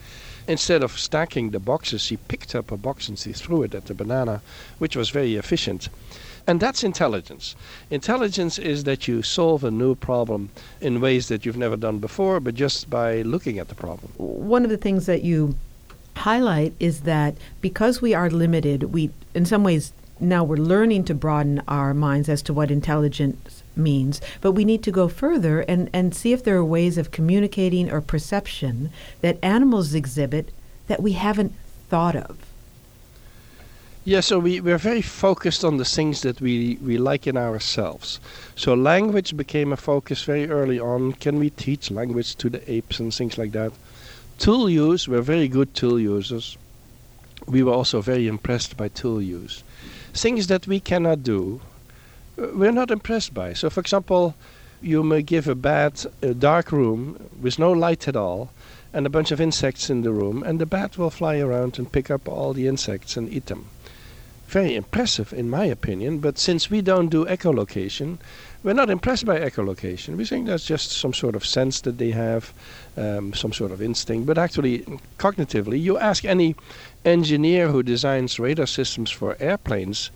Instead 0.49 0.83
of 0.83 0.99
stacking 0.99 1.51
the 1.51 1.61
boxes, 1.61 2.03
she 2.03 2.17
picked 2.17 2.55
up 2.55 2.73
a 2.73 2.77
box 2.77 3.09
and 3.09 3.19
she 3.19 3.33
threw 3.33 3.63
it 3.63 3.75
at 3.75 3.87
the 3.87 3.95
banana, 3.95 4.43
which 4.79 4.97
was 4.97 5.11
very 5.11 5.37
efficient. 5.37 5.89
And 6.47 6.59
that's 6.59 6.83
intelligence. 6.83 7.55
Intelligence 7.91 8.59
is 8.59 8.85
that 8.85 9.07
you 9.07 9.23
solve 9.23 9.63
a 9.63 9.71
new 9.71 9.95
problem 9.95 10.51
in 10.81 11.01
ways 11.01 11.29
that 11.29 11.47
you've 11.47 11.57
never 11.57 11.77
done 11.77 11.99
before, 11.99 12.41
but 12.41 12.55
just 12.55 12.91
by 12.91 13.23
looking 13.23 13.59
at 13.59 13.69
the 13.69 13.77
problem. 13.77 14.13
One 14.17 14.65
of 14.65 14.71
the 14.71 14.77
things 14.77 15.07
that 15.07 15.23
you 15.23 15.57
highlight 16.17 16.75
is 16.81 17.03
that 17.03 17.37
because 17.61 18.03
we 18.03 18.13
are 18.13 18.29
limited, 18.29 18.93
we, 18.93 19.11
in 19.35 19.47
some 19.47 19.63
ways, 19.63 19.93
now 20.19 20.43
we're 20.43 20.57
learning 20.57 21.05
to 21.05 21.15
broaden 21.15 21.63
our 21.69 21.95
minds 21.95 22.29
as 22.29 22.43
to 22.43 22.53
what 22.53 22.71
intelligence 22.71 23.62
means, 23.77 24.21
but 24.41 24.53
we 24.53 24.65
need 24.65 24.83
to 24.85 24.91
go 24.91 25.09
further 25.09 25.61
and, 25.61 25.89
and 25.93 26.15
see 26.15 26.33
if 26.33 26.45
there 26.45 26.57
are 26.57 26.65
ways 26.65 26.99
of 26.99 27.11
communicating 27.11 27.91
or 27.91 28.01
perception 28.01 28.91
that 29.21 29.39
animals 29.43 29.95
exhibit 29.95 30.51
that 30.87 31.03
we 31.03 31.13
haven't 31.13 31.53
thought 31.89 32.17
of. 32.17 32.39
Yeah, 34.05 34.19
so 34.19 34.41
we, 34.41 34.61
we're 34.61 34.79
very 34.79 35.03
focused 35.03 35.65
on 35.65 35.77
the 35.77 35.85
things 35.85 36.23
that 36.23 36.41
we, 36.41 36.77
we 36.83 36.99
like 36.99 37.29
in 37.29 37.37
ourselves. 37.37 38.19
So 38.57 38.75
language 38.75 39.37
became 39.37 39.73
a 39.73 39.77
focus 39.77 40.25
very 40.25 40.51
early 40.51 40.81
on. 40.81 41.13
Can 41.13 41.39
we 41.39 41.51
teach 41.51 41.89
language 41.89 42.35
to 42.37 42.51
the 42.51 42.69
apes 42.71 42.99
and 42.99 43.15
things 43.15 43.39
like 43.39 43.53
that? 43.53 43.73
Tool 44.39 44.69
use, 44.69 45.07
we're 45.07 45.23
very 45.23 45.47
good 45.47 45.73
tool 45.75 46.01
users. 46.01 46.59
We 47.47 47.63
were 47.63 47.73
also 47.73 48.01
very 48.01 48.27
impressed 48.27 48.77
by 48.77 48.89
tool 48.89 49.23
use. 49.23 49.63
Things 50.13 50.49
that 50.49 50.67
we 50.67 50.81
cannot 50.81 51.23
do, 51.23 51.61
we're 52.55 52.73
not 52.73 52.91
impressed 52.91 53.35
by. 53.35 53.53
So, 53.53 53.71
for 53.71 53.81
example, 53.81 54.35
you 54.81 55.03
may 55.03 55.23
give 55.23 55.47
a 55.47 55.55
bat 55.55 56.05
a 56.23 56.35
dark 56.35 56.73
room 56.73 57.31
with 57.41 57.59
no 57.59 57.71
light 57.71 58.09
at 58.09 58.17
all 58.17 58.51
and 58.93 59.07
a 59.07 59.11
bunch 59.11 59.31
of 59.31 59.41
insects 59.41 59.89
in 59.89 60.03
the 60.03 60.13
room, 60.13 60.43
and 60.43 60.59
the 60.59 60.67
bat 60.67 60.99
will 60.99 61.11
fly 61.11 61.39
around 61.39 61.79
and 61.79 61.93
pick 61.93 62.11
up 62.11 62.29
all 62.29 62.53
the 62.53 62.67
insects 62.67 63.17
and 63.17 63.33
eat 63.33 63.47
them. 63.47 63.67
Very 64.49 64.75
impressive, 64.75 65.33
in 65.33 65.49
my 65.49 65.65
opinion, 65.65 66.19
but 66.19 66.39
since 66.39 66.69
we 66.69 66.83
don't 66.83 67.09
do 67.09 67.25
echolocation, 67.25 68.19
we're 68.63 68.75
not 68.75 68.91
impressed 68.91 69.25
by 69.25 69.41
echolocation. 69.41 70.17
We 70.17 70.27
think 70.27 70.47
that's 70.47 70.67
just 70.67 70.93
some 70.93 71.15
sort 71.15 71.35
of 71.35 71.47
sense 71.47 71.81
that 71.81 71.97
they 71.97 72.11
have, 72.11 72.53
um, 72.99 73.33
some 73.33 73.55
sort 73.55 73.73
of 73.73 73.81
instinct. 73.81 74.27
But 74.27 74.37
actually, 74.37 74.81
cognitively, 75.19 75.81
you 75.81 75.97
ask 75.97 76.27
any 76.27 76.55
engineer 77.05 77.69
who 77.69 77.83
designs 77.83 78.39
radar 78.39 78.67
systems 78.67 79.11
for 79.11 79.39
airplanes 79.41 80.11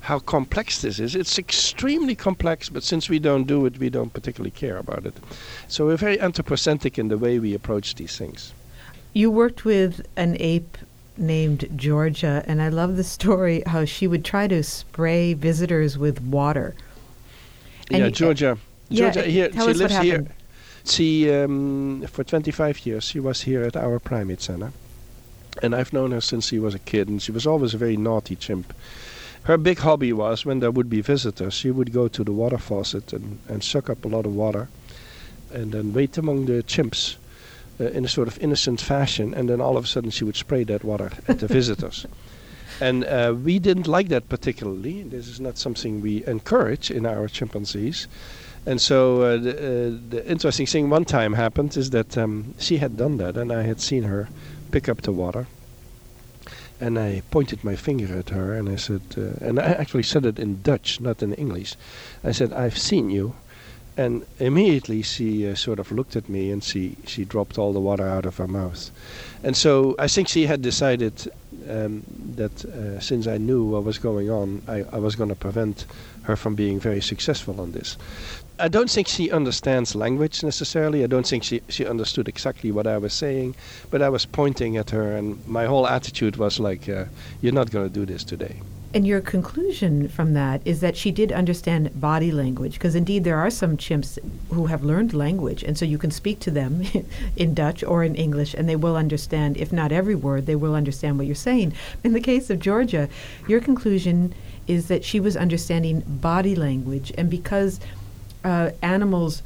how 0.00 0.18
complex 0.18 0.80
this 0.82 0.98
is. 0.98 1.14
It's 1.14 1.38
extremely 1.38 2.14
complex, 2.14 2.68
but 2.68 2.82
since 2.82 3.08
we 3.08 3.18
don't 3.18 3.44
do 3.44 3.66
it, 3.66 3.78
we 3.78 3.90
don't 3.90 4.12
particularly 4.12 4.50
care 4.50 4.78
about 4.78 5.04
it. 5.06 5.14
So 5.68 5.86
we're 5.86 5.96
very 5.96 6.20
anthropocentric 6.20 6.98
in 6.98 7.08
the 7.08 7.18
way 7.18 7.38
we 7.38 7.54
approach 7.54 7.94
these 7.94 8.16
things. 8.16 8.52
You 9.12 9.30
worked 9.30 9.64
with 9.64 10.06
an 10.16 10.36
ape 10.40 10.78
named 11.16 11.68
Georgia, 11.76 12.42
and 12.46 12.62
I 12.62 12.68
love 12.68 12.96
the 12.96 13.04
story 13.04 13.62
how 13.66 13.84
she 13.84 14.06
would 14.06 14.24
try 14.24 14.48
to 14.48 14.62
spray 14.62 15.34
visitors 15.34 15.98
with 15.98 16.20
water. 16.22 16.74
And 17.90 18.04
yeah, 18.04 18.10
Georgia. 18.10 18.58
yeah, 18.88 19.10
Georgia 19.10 19.28
here. 19.28 19.48
tell 19.48 19.66
she 19.66 19.70
us 19.70 19.80
what 19.80 19.90
lives 19.90 20.04
here. 20.04 20.26
She 20.84 21.30
um, 21.30 22.06
for 22.06 22.24
25 22.24 22.86
years 22.86 23.04
she 23.04 23.20
was 23.20 23.42
here 23.42 23.62
at 23.62 23.76
our 23.76 23.98
primate 23.98 24.40
center, 24.40 24.72
and 25.62 25.74
I've 25.74 25.92
known 25.92 26.12
her 26.12 26.22
since 26.22 26.46
she 26.46 26.58
was 26.58 26.74
a 26.74 26.78
kid, 26.78 27.08
and 27.08 27.20
she 27.20 27.32
was 27.32 27.46
always 27.46 27.74
a 27.74 27.78
very 27.78 27.98
naughty 27.98 28.34
chimp. 28.34 28.72
Her 29.44 29.56
big 29.56 29.78
hobby 29.78 30.12
was 30.12 30.44
when 30.44 30.60
there 30.60 30.70
would 30.70 30.90
be 30.90 31.00
visitors, 31.00 31.54
she 31.54 31.70
would 31.70 31.92
go 31.92 32.08
to 32.08 32.22
the 32.22 32.32
water 32.32 32.58
faucet 32.58 33.12
and, 33.12 33.38
and 33.48 33.64
suck 33.64 33.88
up 33.88 34.04
a 34.04 34.08
lot 34.08 34.26
of 34.26 34.34
water, 34.34 34.68
and 35.52 35.72
then 35.72 35.92
wait 35.92 36.18
among 36.18 36.46
the 36.46 36.62
chimps 36.62 37.16
uh, 37.80 37.84
in 37.84 38.04
a 38.04 38.08
sort 38.08 38.28
of 38.28 38.38
innocent 38.38 38.80
fashion, 38.80 39.32
and 39.32 39.48
then 39.48 39.60
all 39.60 39.76
of 39.76 39.84
a 39.84 39.86
sudden 39.86 40.10
she 40.10 40.24
would 40.24 40.36
spray 40.36 40.64
that 40.64 40.84
water 40.84 41.10
at 41.26 41.40
the 41.40 41.46
visitors. 41.58 42.06
And 42.80 43.04
uh, 43.04 43.34
we 43.42 43.58
didn't 43.58 43.86
like 43.86 44.08
that 44.08 44.28
particularly. 44.28 45.02
This 45.02 45.28
is 45.28 45.40
not 45.40 45.58
something 45.58 46.00
we 46.00 46.24
encourage 46.26 46.90
in 46.90 47.04
our 47.04 47.28
chimpanzees. 47.28 48.06
And 48.66 48.80
so 48.80 49.22
uh, 49.22 49.36
the, 49.38 49.50
uh, 49.50 49.98
the 50.10 50.30
interesting 50.30 50.66
thing 50.66 50.90
one 50.90 51.04
time 51.04 51.32
happened 51.32 51.76
is 51.76 51.90
that 51.90 52.16
um, 52.16 52.54
she 52.58 52.76
had 52.76 52.96
done 52.96 53.16
that, 53.16 53.36
and 53.36 53.50
I 53.52 53.62
had 53.62 53.80
seen 53.80 54.04
her 54.04 54.28
pick 54.70 54.88
up 54.88 55.02
the 55.02 55.12
water. 55.12 55.46
And 56.80 56.98
I 56.98 57.22
pointed 57.30 57.62
my 57.62 57.76
finger 57.76 58.18
at 58.18 58.30
her, 58.30 58.54
and 58.54 58.68
I 58.68 58.76
said, 58.76 59.02
uh, 59.16 59.44
and 59.44 59.58
I 59.60 59.64
actually 59.64 60.02
said 60.02 60.24
it 60.24 60.38
in 60.38 60.62
Dutch, 60.62 61.00
not 61.00 61.22
in 61.22 61.34
English. 61.34 61.76
I 62.24 62.32
said, 62.32 62.52
"I've 62.52 62.78
seen 62.78 63.10
you," 63.10 63.34
and 63.96 64.24
immediately 64.38 65.02
she 65.02 65.46
uh, 65.46 65.54
sort 65.54 65.78
of 65.78 65.92
looked 65.92 66.16
at 66.16 66.28
me, 66.28 66.50
and 66.50 66.64
she 66.64 66.96
she 67.06 67.24
dropped 67.26 67.58
all 67.58 67.72
the 67.74 67.80
water 67.80 68.06
out 68.08 68.24
of 68.26 68.38
her 68.38 68.48
mouth. 68.48 68.90
And 69.42 69.56
so 69.56 69.94
I 69.98 70.08
think 70.08 70.28
she 70.28 70.46
had 70.46 70.62
decided 70.62 71.30
um, 71.68 72.02
that 72.36 72.64
uh, 72.64 73.00
since 73.00 73.26
I 73.26 73.36
knew 73.36 73.64
what 73.64 73.84
was 73.84 73.98
going 73.98 74.30
on, 74.30 74.62
I, 74.66 74.84
I 74.90 74.98
was 74.98 75.16
going 75.16 75.28
to 75.30 75.36
prevent 75.36 75.86
her 76.22 76.36
from 76.36 76.54
being 76.54 76.80
very 76.80 77.02
successful 77.02 77.60
on 77.60 77.72
this. 77.72 77.96
I 78.60 78.68
don't 78.68 78.90
think 78.90 79.08
she 79.08 79.30
understands 79.30 79.94
language 79.94 80.42
necessarily. 80.42 81.02
I 81.02 81.06
don't 81.06 81.26
think 81.26 81.44
she, 81.44 81.62
she 81.68 81.86
understood 81.86 82.28
exactly 82.28 82.70
what 82.70 82.86
I 82.86 82.98
was 82.98 83.14
saying, 83.14 83.56
but 83.90 84.02
I 84.02 84.10
was 84.10 84.26
pointing 84.26 84.76
at 84.76 84.90
her, 84.90 85.16
and 85.16 85.46
my 85.46 85.64
whole 85.64 85.86
attitude 85.86 86.36
was 86.36 86.60
like, 86.60 86.88
uh, 86.88 87.06
You're 87.40 87.54
not 87.54 87.70
going 87.70 87.88
to 87.88 87.92
do 87.92 88.04
this 88.04 88.22
today. 88.22 88.56
And 88.92 89.06
your 89.06 89.20
conclusion 89.20 90.08
from 90.08 90.34
that 90.34 90.60
is 90.64 90.80
that 90.80 90.96
she 90.96 91.12
did 91.12 91.30
understand 91.30 92.00
body 92.00 92.32
language, 92.32 92.74
because 92.74 92.96
indeed 92.96 93.22
there 93.24 93.38
are 93.38 93.48
some 93.48 93.76
chimps 93.76 94.18
who 94.52 94.66
have 94.66 94.82
learned 94.82 95.14
language, 95.14 95.62
and 95.62 95.78
so 95.78 95.84
you 95.84 95.96
can 95.96 96.10
speak 96.10 96.40
to 96.40 96.50
them 96.50 96.82
in 97.36 97.54
Dutch 97.54 97.82
or 97.84 98.02
in 98.04 98.16
English, 98.16 98.52
and 98.52 98.68
they 98.68 98.76
will 98.76 98.96
understand, 98.96 99.56
if 99.56 99.72
not 99.72 99.92
every 99.92 100.16
word, 100.16 100.46
they 100.46 100.56
will 100.56 100.74
understand 100.74 101.16
what 101.16 101.26
you're 101.26 101.36
saying. 101.36 101.72
In 102.04 102.12
the 102.12 102.20
case 102.20 102.50
of 102.50 102.58
Georgia, 102.58 103.08
your 103.48 103.60
conclusion 103.60 104.34
is 104.66 104.88
that 104.88 105.04
she 105.04 105.20
was 105.20 105.36
understanding 105.36 106.02
body 106.06 106.56
language, 106.56 107.12
and 107.16 107.30
because 107.30 107.80
uh, 108.44 108.70
animals 108.82 109.42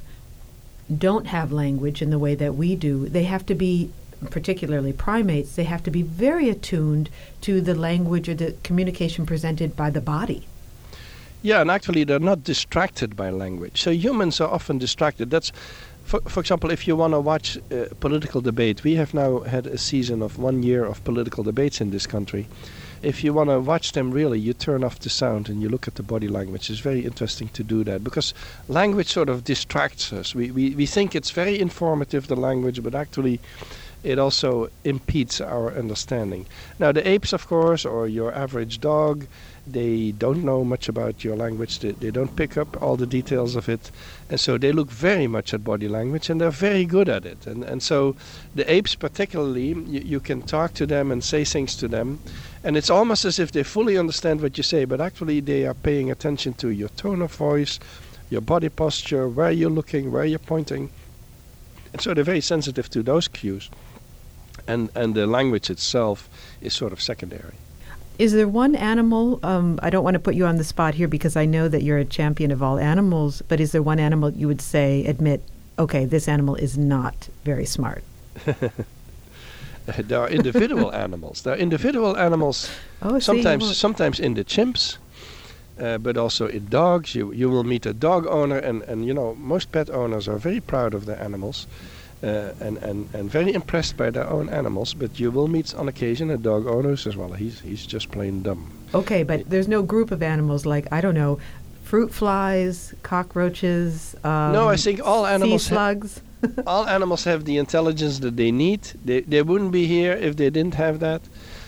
don't 0.99 1.27
have 1.27 1.51
language 1.53 2.03
in 2.03 2.11
the 2.11 2.19
way 2.19 2.35
that 2.35 2.55
we 2.55 2.77
do, 2.77 3.09
they 3.09 3.25
have 3.25 3.47
to 3.47 3.55
be 3.55 3.91
particularly 4.31 4.93
primates, 4.93 5.57
they 5.57 5.65
have 5.65 5.83
to 5.83 5.91
be 5.91 6.03
very 6.03 6.49
attuned 6.49 7.11
to 7.41 7.61
the 7.61 7.75
language 7.75 8.29
or 8.29 8.35
the 8.35 8.55
communication 8.63 9.27
presented 9.27 9.77
by 9.77 9.91
the 9.91 10.01
body. 10.01 10.47
Yeah, 11.43 11.61
and 11.61 11.71
actually 11.71 12.05
they're 12.05 12.19
not 12.19 12.43
distracted 12.43 13.17
by 13.17 13.31
language. 13.31 13.83
So 13.83 13.91
humans 13.91 14.41
are 14.41 14.49
often 14.49 14.79
distracted. 14.79 15.31
That's, 15.31 15.53
for, 16.05 16.21
for 16.23 16.41
example, 16.41 16.71
if 16.71 16.89
you 16.89 16.97
want 16.97 17.13
to 17.13 17.21
watch 17.21 17.59
uh, 17.71 17.87
political 18.01 18.41
debate, 18.41 18.83
we 18.83 18.95
have 18.95 19.13
now 19.13 19.41
had 19.41 19.67
a 19.67 19.77
season 19.77 20.23
of 20.23 20.39
one 20.39 20.63
year 20.63 20.85
of 20.85 21.05
political 21.05 21.45
debates 21.45 21.81
in 21.83 21.91
this 21.91 22.07
country. 22.07 22.47
If 23.05 23.23
you 23.23 23.35
want 23.35 23.51
to 23.51 23.61
watch 23.61 23.93
them 23.93 24.11
really, 24.11 24.39
you 24.41 24.55
turn 24.55 24.83
off 24.83 24.99
the 24.99 25.11
sound 25.11 25.49
and 25.51 25.61
you 25.61 25.69
look 25.69 25.87
at 25.87 25.97
the 25.97 26.03
body 26.03 26.27
language. 26.27 26.71
It's 26.71 26.81
very 26.81 27.05
interesting 27.05 27.49
to 27.49 27.63
do 27.63 27.85
that 27.85 28.03
because 28.03 28.33
language 28.67 29.09
sort 29.09 29.29
of 29.29 29.45
distracts 29.45 30.13
us. 30.13 30.35
We, 30.35 30.51
we, 30.51 30.71
we 30.75 30.87
think 30.87 31.15
it's 31.15 31.31
very 31.31 31.61
informative, 31.61 32.29
the 32.29 32.37
language, 32.37 32.83
but 32.83 32.95
actually 32.95 33.41
it 34.05 34.19
also 34.19 34.69
impedes 34.85 35.41
our 35.41 35.75
understanding. 35.75 36.47
Now, 36.79 36.93
the 36.93 37.09
apes, 37.09 37.33
of 37.33 37.47
course, 37.49 37.87
or 37.87 38.07
your 38.07 38.35
average 38.35 38.79
dog, 38.81 39.27
they 39.67 40.13
don't 40.13 40.45
know 40.45 40.63
much 40.63 40.91
about 40.91 41.25
your 41.25 41.37
language. 41.37 41.79
They, 41.79 41.93
they 41.93 42.11
don't 42.11 42.37
pick 42.37 42.59
up 42.59 42.83
all 42.83 42.97
the 42.97 43.07
details 43.07 43.57
of 43.57 43.67
it. 43.67 43.91
And 44.29 44.39
so 44.39 44.59
they 44.59 44.73
look 44.73 44.91
very 44.91 45.27
much 45.27 45.55
at 45.55 45.65
body 45.65 45.89
language 45.89 46.29
and 46.29 46.39
they're 46.39 46.51
very 46.51 46.85
good 46.85 47.09
at 47.09 47.25
it. 47.25 47.47
And, 47.47 47.65
and 47.65 47.83
so 47.83 48.15
the 48.55 48.71
apes, 48.71 48.95
particularly, 48.95 49.69
you, 49.69 50.01
you 50.01 50.21
can 50.21 50.43
talk 50.43 50.75
to 50.75 50.87
them 50.87 51.11
and 51.11 51.25
say 51.25 51.45
things 51.45 51.75
to 51.77 51.89
them. 51.89 52.21
And 52.63 52.77
it's 52.77 52.91
almost 52.91 53.25
as 53.25 53.39
if 53.39 53.53
they 53.53 53.63
fully 53.63 53.97
understand 53.97 54.43
what 54.43 54.59
you 54.59 54.63
say, 54.63 54.85
but 54.85 55.01
actually 55.01 55.41
they 55.41 55.65
are 55.65 55.75
paying 55.75 56.11
attention 56.11 56.53
to 56.55 56.69
your 56.69 56.91
tone 56.91 57.23
of 57.23 57.35
voice, 57.35 57.81
your 58.29 58.43
body 58.43 58.69
posture, 58.69 59.27
where 59.29 59.51
you're 59.51 59.71
looking, 59.71 60.13
where 60.13 60.27
you're 60.27 60.39
pointing. 60.39 60.91
And 61.95 62.03
so 62.03 62.13
they're 62.13 62.25
very 62.25 62.43
sensitive 62.43 62.91
to 62.91 63.03
those 63.03 63.29
cues 63.29 63.71
and 64.67 64.91
and 64.95 65.15
the 65.15 65.27
language 65.27 65.71
itself 65.71 66.29
is 66.61 66.73
sort 66.75 66.93
of 66.93 67.01
secondary. 67.01 67.55
Is 68.19 68.33
there 68.33 68.47
one 68.47 68.77
animal? 68.77 69.41
Um, 69.43 69.81
I 69.83 69.91
don't 69.91 70.05
want 70.05 70.15
to 70.15 70.21
put 70.21 70.37
you 70.37 70.47
on 70.47 70.57
the 70.57 70.65
spot 70.65 70.95
here 70.95 71.09
because 71.09 71.37
I 71.37 71.47
know 71.47 71.67
that 71.69 71.83
you're 71.83 71.99
a 71.99 72.05
champion 72.05 72.53
of 72.53 72.63
all 72.63 72.79
animals. 72.79 73.43
But 73.49 73.61
is 73.61 73.73
there 73.73 73.83
one 73.83 73.99
animal 73.99 74.31
you 74.31 74.47
would 74.47 74.61
say, 74.61 75.05
admit, 75.05 75.43
okay, 75.79 76.05
this 76.05 76.29
animal 76.29 76.55
is 76.55 76.79
not 76.79 77.29
very 77.45 77.67
smart? 77.67 78.05
there 79.87 80.21
are 80.21 80.29
individual 80.29 80.93
animals. 81.05 81.43
There 81.43 81.55
are 81.55 81.57
individual 81.57 82.17
animals. 82.17 82.71
Oh, 83.03 83.19
sometimes, 83.19 83.67
see, 83.67 83.75
sometimes 83.75 84.21
in 84.21 84.35
the 84.35 84.45
chimps, 84.45 84.97
uh, 85.81 85.99
but 85.99 86.17
also 86.17 86.47
in 86.47 86.69
dogs. 86.69 87.17
You 87.17 87.33
you 87.33 87.51
will 87.51 87.65
meet 87.65 87.85
a 87.85 87.93
dog 87.93 88.29
owner, 88.29 88.59
and 88.59 88.83
and 88.83 89.05
you 89.05 89.13
know 89.13 89.35
most 89.35 89.73
pet 89.73 89.91
owners 89.91 90.29
are 90.29 90.39
very 90.39 90.61
proud 90.61 90.95
of 90.95 91.07
their 91.07 91.21
animals 91.21 91.67
uh, 92.25 92.55
and, 92.61 92.79
and, 92.79 93.15
and 93.15 93.31
very 93.31 93.53
impressed 93.53 93.97
by 93.97 94.11
their 94.11 94.29
own 94.29 94.49
animals. 94.49 94.95
But 94.95 95.21
you 95.21 95.31
will 95.31 95.49
meet 95.49 95.75
on 95.75 95.89
occasion 95.89 96.31
a 96.31 96.39
dog 96.39 96.67
owner 96.67 96.91
who 96.91 96.97
says, 96.97 97.17
well, 97.17 97.33
he's, 97.33 97.61
he's 97.61 97.87
just 97.87 98.11
plain 98.11 98.43
dumb. 98.43 98.71
Okay, 98.95 99.23
but 99.23 99.49
there's 99.51 99.69
no 99.69 99.83
group 99.83 100.11
of 100.11 100.23
animals 100.23 100.65
like, 100.65 100.87
I 100.91 101.01
don't 101.01 101.15
know, 101.15 101.39
fruit 101.83 102.13
flies, 102.13 102.95
cockroaches. 103.03 104.17
Um, 104.25 104.53
no, 104.53 104.69
I 104.69 104.77
think 104.77 105.01
all 105.05 105.27
animals. 105.27 105.63
Sea 105.65 105.69
slugs. 105.69 106.23
all 106.67 106.87
animals 106.87 107.25
have 107.25 107.45
the 107.45 107.59
intelligence 107.59 108.19
that 108.21 108.37
they 108.37 108.51
need. 108.51 108.83
They, 109.05 109.21
they 109.21 109.43
wouldn't 109.43 109.73
be 109.73 109.87
here 109.87 110.13
if 110.13 110.37
they 110.37 110.51
didn't 110.51 110.75
have 110.75 111.01
that. 111.01 111.23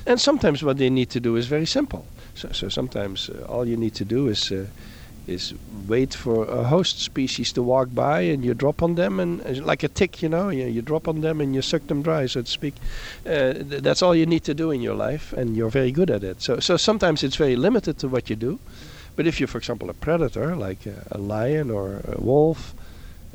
And 0.06 0.20
sometimes 0.20 0.62
what 0.62 0.78
they 0.78 0.90
need 0.90 1.10
to 1.10 1.20
do 1.20 1.36
is 1.36 1.46
very 1.46 1.66
simple. 1.66 2.06
So, 2.34 2.50
so 2.52 2.68
sometimes 2.68 3.30
uh, 3.30 3.46
all 3.48 3.66
you 3.66 3.76
need 3.76 3.94
to 3.94 4.04
do 4.04 4.28
is 4.28 4.52
uh, 4.52 4.66
is 5.26 5.54
wait 5.88 6.14
for 6.14 6.44
a 6.46 6.64
host 6.64 7.00
species 7.00 7.52
to 7.52 7.62
walk 7.62 7.88
by 7.94 8.20
and 8.20 8.44
you 8.44 8.54
drop 8.54 8.82
on 8.82 8.94
them 8.94 9.18
and 9.20 9.40
uh, 9.46 9.64
like 9.64 9.82
a 9.82 9.88
tick 9.88 10.22
you 10.22 10.28
know 10.28 10.48
you, 10.48 10.66
you 10.66 10.82
drop 10.82 11.08
on 11.08 11.20
them 11.20 11.40
and 11.40 11.54
you 11.54 11.62
suck 11.62 11.86
them 11.88 12.02
dry 12.02 12.26
so 12.26 12.42
to 12.42 12.50
speak. 12.50 12.74
Uh, 13.26 13.52
th- 13.52 13.82
that's 13.82 14.02
all 14.02 14.14
you 14.14 14.26
need 14.26 14.44
to 14.44 14.54
do 14.54 14.70
in 14.70 14.80
your 14.80 14.94
life 14.94 15.32
and 15.32 15.56
you're 15.56 15.70
very 15.70 15.90
good 15.90 16.10
at 16.10 16.22
it. 16.22 16.40
So 16.40 16.60
so 16.60 16.76
sometimes 16.76 17.22
it's 17.22 17.36
very 17.36 17.56
limited 17.56 17.98
to 17.98 18.08
what 18.08 18.30
you 18.30 18.36
do 18.36 18.58
but 19.16 19.26
if 19.26 19.40
you're 19.40 19.48
for 19.48 19.58
example 19.58 19.90
a 19.90 19.94
predator 19.94 20.54
like 20.54 20.86
a, 20.86 21.06
a 21.10 21.18
lion 21.18 21.70
or 21.70 22.02
a 22.06 22.20
wolf 22.20 22.74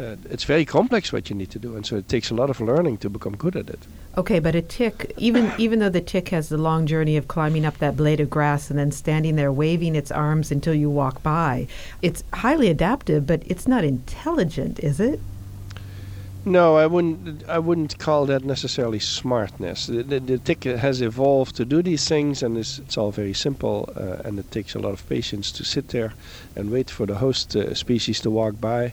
uh, 0.01 0.15
it's 0.29 0.43
very 0.43 0.65
complex 0.65 1.13
what 1.13 1.29
you 1.29 1.35
need 1.35 1.51
to 1.51 1.59
do 1.59 1.75
and 1.75 1.85
so 1.85 1.95
it 1.95 2.07
takes 2.09 2.31
a 2.31 2.35
lot 2.35 2.49
of 2.49 2.59
learning 2.59 2.97
to 2.97 3.09
become 3.09 3.35
good 3.35 3.55
at 3.55 3.69
it 3.69 3.79
Okay, 4.17 4.39
but 4.39 4.55
a 4.55 4.61
tick, 4.61 5.13
even 5.15 5.53
even 5.57 5.79
though 5.79 5.89
the 5.89 6.01
tick 6.01 6.29
has 6.29 6.49
the 6.49 6.57
long 6.57 6.85
journey 6.85 7.15
of 7.15 7.29
climbing 7.29 7.65
up 7.65 7.77
that 7.77 7.95
blade 7.95 8.19
of 8.19 8.29
grass 8.29 8.69
and 8.69 8.77
then 8.77 8.91
standing 8.91 9.37
there 9.37 9.53
waving 9.53 9.95
its 9.95 10.11
arms 10.11 10.51
until 10.51 10.73
you 10.73 10.89
walk 10.89 11.23
by, 11.23 11.67
it's 12.01 12.21
highly 12.33 12.67
adaptive, 12.67 13.25
but 13.25 13.41
it's 13.45 13.69
not 13.69 13.85
intelligent, 13.85 14.79
is 14.79 14.99
it? 14.99 15.21
No, 16.43 16.75
I 16.75 16.87
wouldn't. 16.87 17.47
I 17.47 17.59
wouldn't 17.59 17.99
call 17.99 18.25
that 18.25 18.43
necessarily 18.43 18.99
smartness. 18.99 19.85
The, 19.85 20.03
the, 20.03 20.19
the 20.19 20.37
tick 20.39 20.65
has 20.65 20.99
evolved 21.01 21.55
to 21.55 21.63
do 21.63 21.81
these 21.81 22.05
things, 22.05 22.43
and 22.43 22.57
it's, 22.57 22.79
it's 22.79 22.97
all 22.97 23.11
very 23.11 23.33
simple. 23.33 23.93
Uh, 23.95 24.27
and 24.27 24.39
it 24.39 24.51
takes 24.51 24.75
a 24.75 24.79
lot 24.79 24.91
of 24.91 25.07
patience 25.07 25.53
to 25.53 25.63
sit 25.63 25.89
there 25.89 26.13
and 26.55 26.69
wait 26.69 26.89
for 26.89 27.05
the 27.05 27.15
host 27.15 27.55
uh, 27.55 27.73
species 27.75 28.19
to 28.21 28.31
walk 28.31 28.59
by 28.59 28.91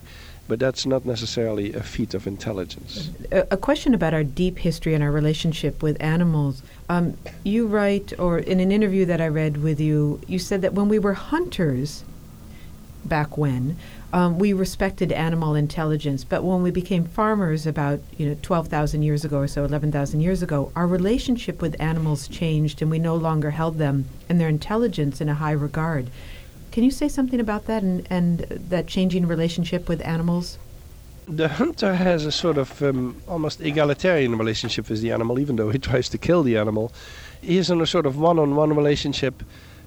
but 0.48 0.58
that's 0.58 0.86
not 0.86 1.04
necessarily 1.04 1.74
a 1.74 1.82
feat 1.82 2.14
of 2.14 2.26
intelligence. 2.26 3.10
A, 3.30 3.46
a 3.50 3.56
question 3.56 3.94
about 3.94 4.14
our 4.14 4.24
deep 4.24 4.58
history 4.58 4.94
and 4.94 5.04
our 5.04 5.12
relationship 5.12 5.82
with 5.82 6.00
animals. 6.02 6.62
Um, 6.88 7.16
you 7.44 7.66
write, 7.66 8.18
or 8.18 8.38
in 8.38 8.58
an 8.58 8.72
interview 8.72 9.04
that 9.04 9.20
I 9.20 9.28
read 9.28 9.58
with 9.58 9.78
you, 9.78 10.20
you 10.26 10.38
said 10.38 10.62
that 10.62 10.72
when 10.72 10.88
we 10.88 10.98
were 10.98 11.12
hunters, 11.12 12.02
back 13.04 13.36
when, 13.36 13.76
um, 14.12 14.38
we 14.38 14.54
respected 14.54 15.12
animal 15.12 15.54
intelligence, 15.54 16.24
but 16.24 16.42
when 16.42 16.62
we 16.62 16.70
became 16.70 17.04
farmers 17.04 17.66
about 17.66 18.00
you 18.16 18.26
know 18.26 18.36
12,000 18.40 19.02
years 19.02 19.24
ago 19.24 19.38
or 19.38 19.46
so, 19.46 19.64
11,000 19.64 20.20
years 20.20 20.42
ago, 20.42 20.72
our 20.74 20.86
relationship 20.86 21.60
with 21.60 21.78
animals 21.78 22.26
changed, 22.26 22.80
and 22.80 22.90
we 22.90 22.98
no 22.98 23.14
longer 23.14 23.50
held 23.50 23.76
them 23.76 24.06
and 24.28 24.40
their 24.40 24.48
intelligence 24.48 25.20
in 25.20 25.28
a 25.28 25.34
high 25.34 25.52
regard. 25.52 26.08
Can 26.72 26.84
you 26.84 26.90
say 26.90 27.08
something 27.08 27.40
about 27.40 27.66
that 27.66 27.82
and, 27.82 28.06
and 28.10 28.40
that 28.70 28.86
changing 28.86 29.26
relationship 29.26 29.88
with 29.88 30.00
animals? 30.06 30.58
The 31.26 31.48
hunter 31.48 31.94
has 31.94 32.24
a 32.24 32.32
sort 32.32 32.56
of 32.56 32.82
um, 32.82 33.20
almost 33.28 33.60
egalitarian 33.60 34.38
relationship 34.38 34.88
with 34.88 35.02
the 35.02 35.12
animal, 35.12 35.38
even 35.38 35.56
though 35.56 35.70
he 35.70 35.78
tries 35.78 36.08
to 36.10 36.18
kill 36.18 36.42
the 36.42 36.56
animal. 36.56 36.92
He 37.42 37.58
is 37.58 37.70
in 37.70 37.80
a 37.80 37.86
sort 37.86 38.06
of 38.06 38.16
one 38.18 38.38
on 38.38 38.56
one 38.56 38.74
relationship 38.74 39.42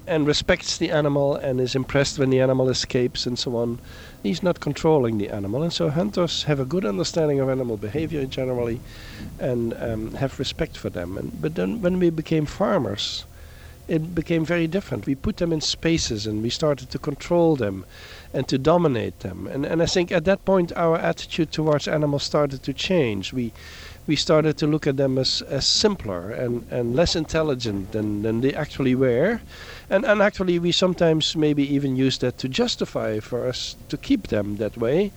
and 0.07 0.25
respects 0.27 0.77
the 0.77 0.91
animal 0.91 1.35
and 1.35 1.59
is 1.61 1.75
impressed 1.75 2.17
when 2.19 2.29
the 2.29 2.39
animal 2.39 2.69
escapes 2.69 3.25
and 3.25 3.37
so 3.37 3.55
on. 3.55 3.79
He's 4.23 4.43
not 4.43 4.59
controlling 4.59 5.17
the 5.17 5.29
animal, 5.29 5.63
and 5.63 5.71
so 5.71 5.89
hunters 5.89 6.43
have 6.43 6.59
a 6.59 6.65
good 6.65 6.85
understanding 6.85 7.39
of 7.39 7.49
animal 7.49 7.77
behavior 7.77 8.25
generally 8.25 8.79
and 9.39 9.73
um, 9.81 10.13
have 10.15 10.37
respect 10.39 10.77
for 10.77 10.89
them. 10.89 11.17
And, 11.17 11.41
but 11.41 11.55
then 11.55 11.81
when 11.81 11.99
we 11.99 12.09
became 12.09 12.45
farmers, 12.45 13.25
it 13.87 14.15
became 14.15 14.45
very 14.45 14.67
different. 14.67 15.05
We 15.05 15.15
put 15.15 15.37
them 15.37 15.51
in 15.51 15.61
spaces 15.61 16.27
and 16.27 16.41
we 16.41 16.49
started 16.49 16.89
to 16.91 16.99
control 16.99 17.55
them 17.55 17.85
and 18.33 18.47
to 18.47 18.57
dominate 18.57 19.19
them. 19.19 19.47
And, 19.47 19.65
and 19.65 19.81
I 19.81 19.85
think 19.85 20.11
at 20.11 20.25
that 20.25 20.45
point 20.45 20.71
our 20.75 20.97
attitude 20.97 21.51
towards 21.51 21.87
animals 21.87 22.23
started 22.23 22.63
to 22.63 22.73
change. 22.73 23.33
We, 23.33 23.51
we 24.07 24.15
started 24.15 24.57
to 24.57 24.67
look 24.67 24.87
at 24.87 24.97
them 24.97 25.17
as, 25.17 25.41
as 25.43 25.67
simpler 25.67 26.31
and, 26.31 26.65
and 26.71 26.95
less 26.95 27.15
intelligent 27.15 27.91
than, 27.91 28.23
than 28.23 28.41
they 28.41 28.53
actually 28.53 28.95
were. 28.95 29.41
And, 29.89 30.05
and 30.05 30.21
actually, 30.21 30.57
we 30.57 30.71
sometimes 30.71 31.35
maybe 31.35 31.63
even 31.75 31.95
use 31.95 32.17
that 32.19 32.37
to 32.39 32.49
justify 32.49 33.19
for 33.19 33.47
us 33.47 33.75
to 33.89 33.97
keep 33.97 34.27
them 34.27 34.57
that 34.57 34.77
way. 34.77 35.11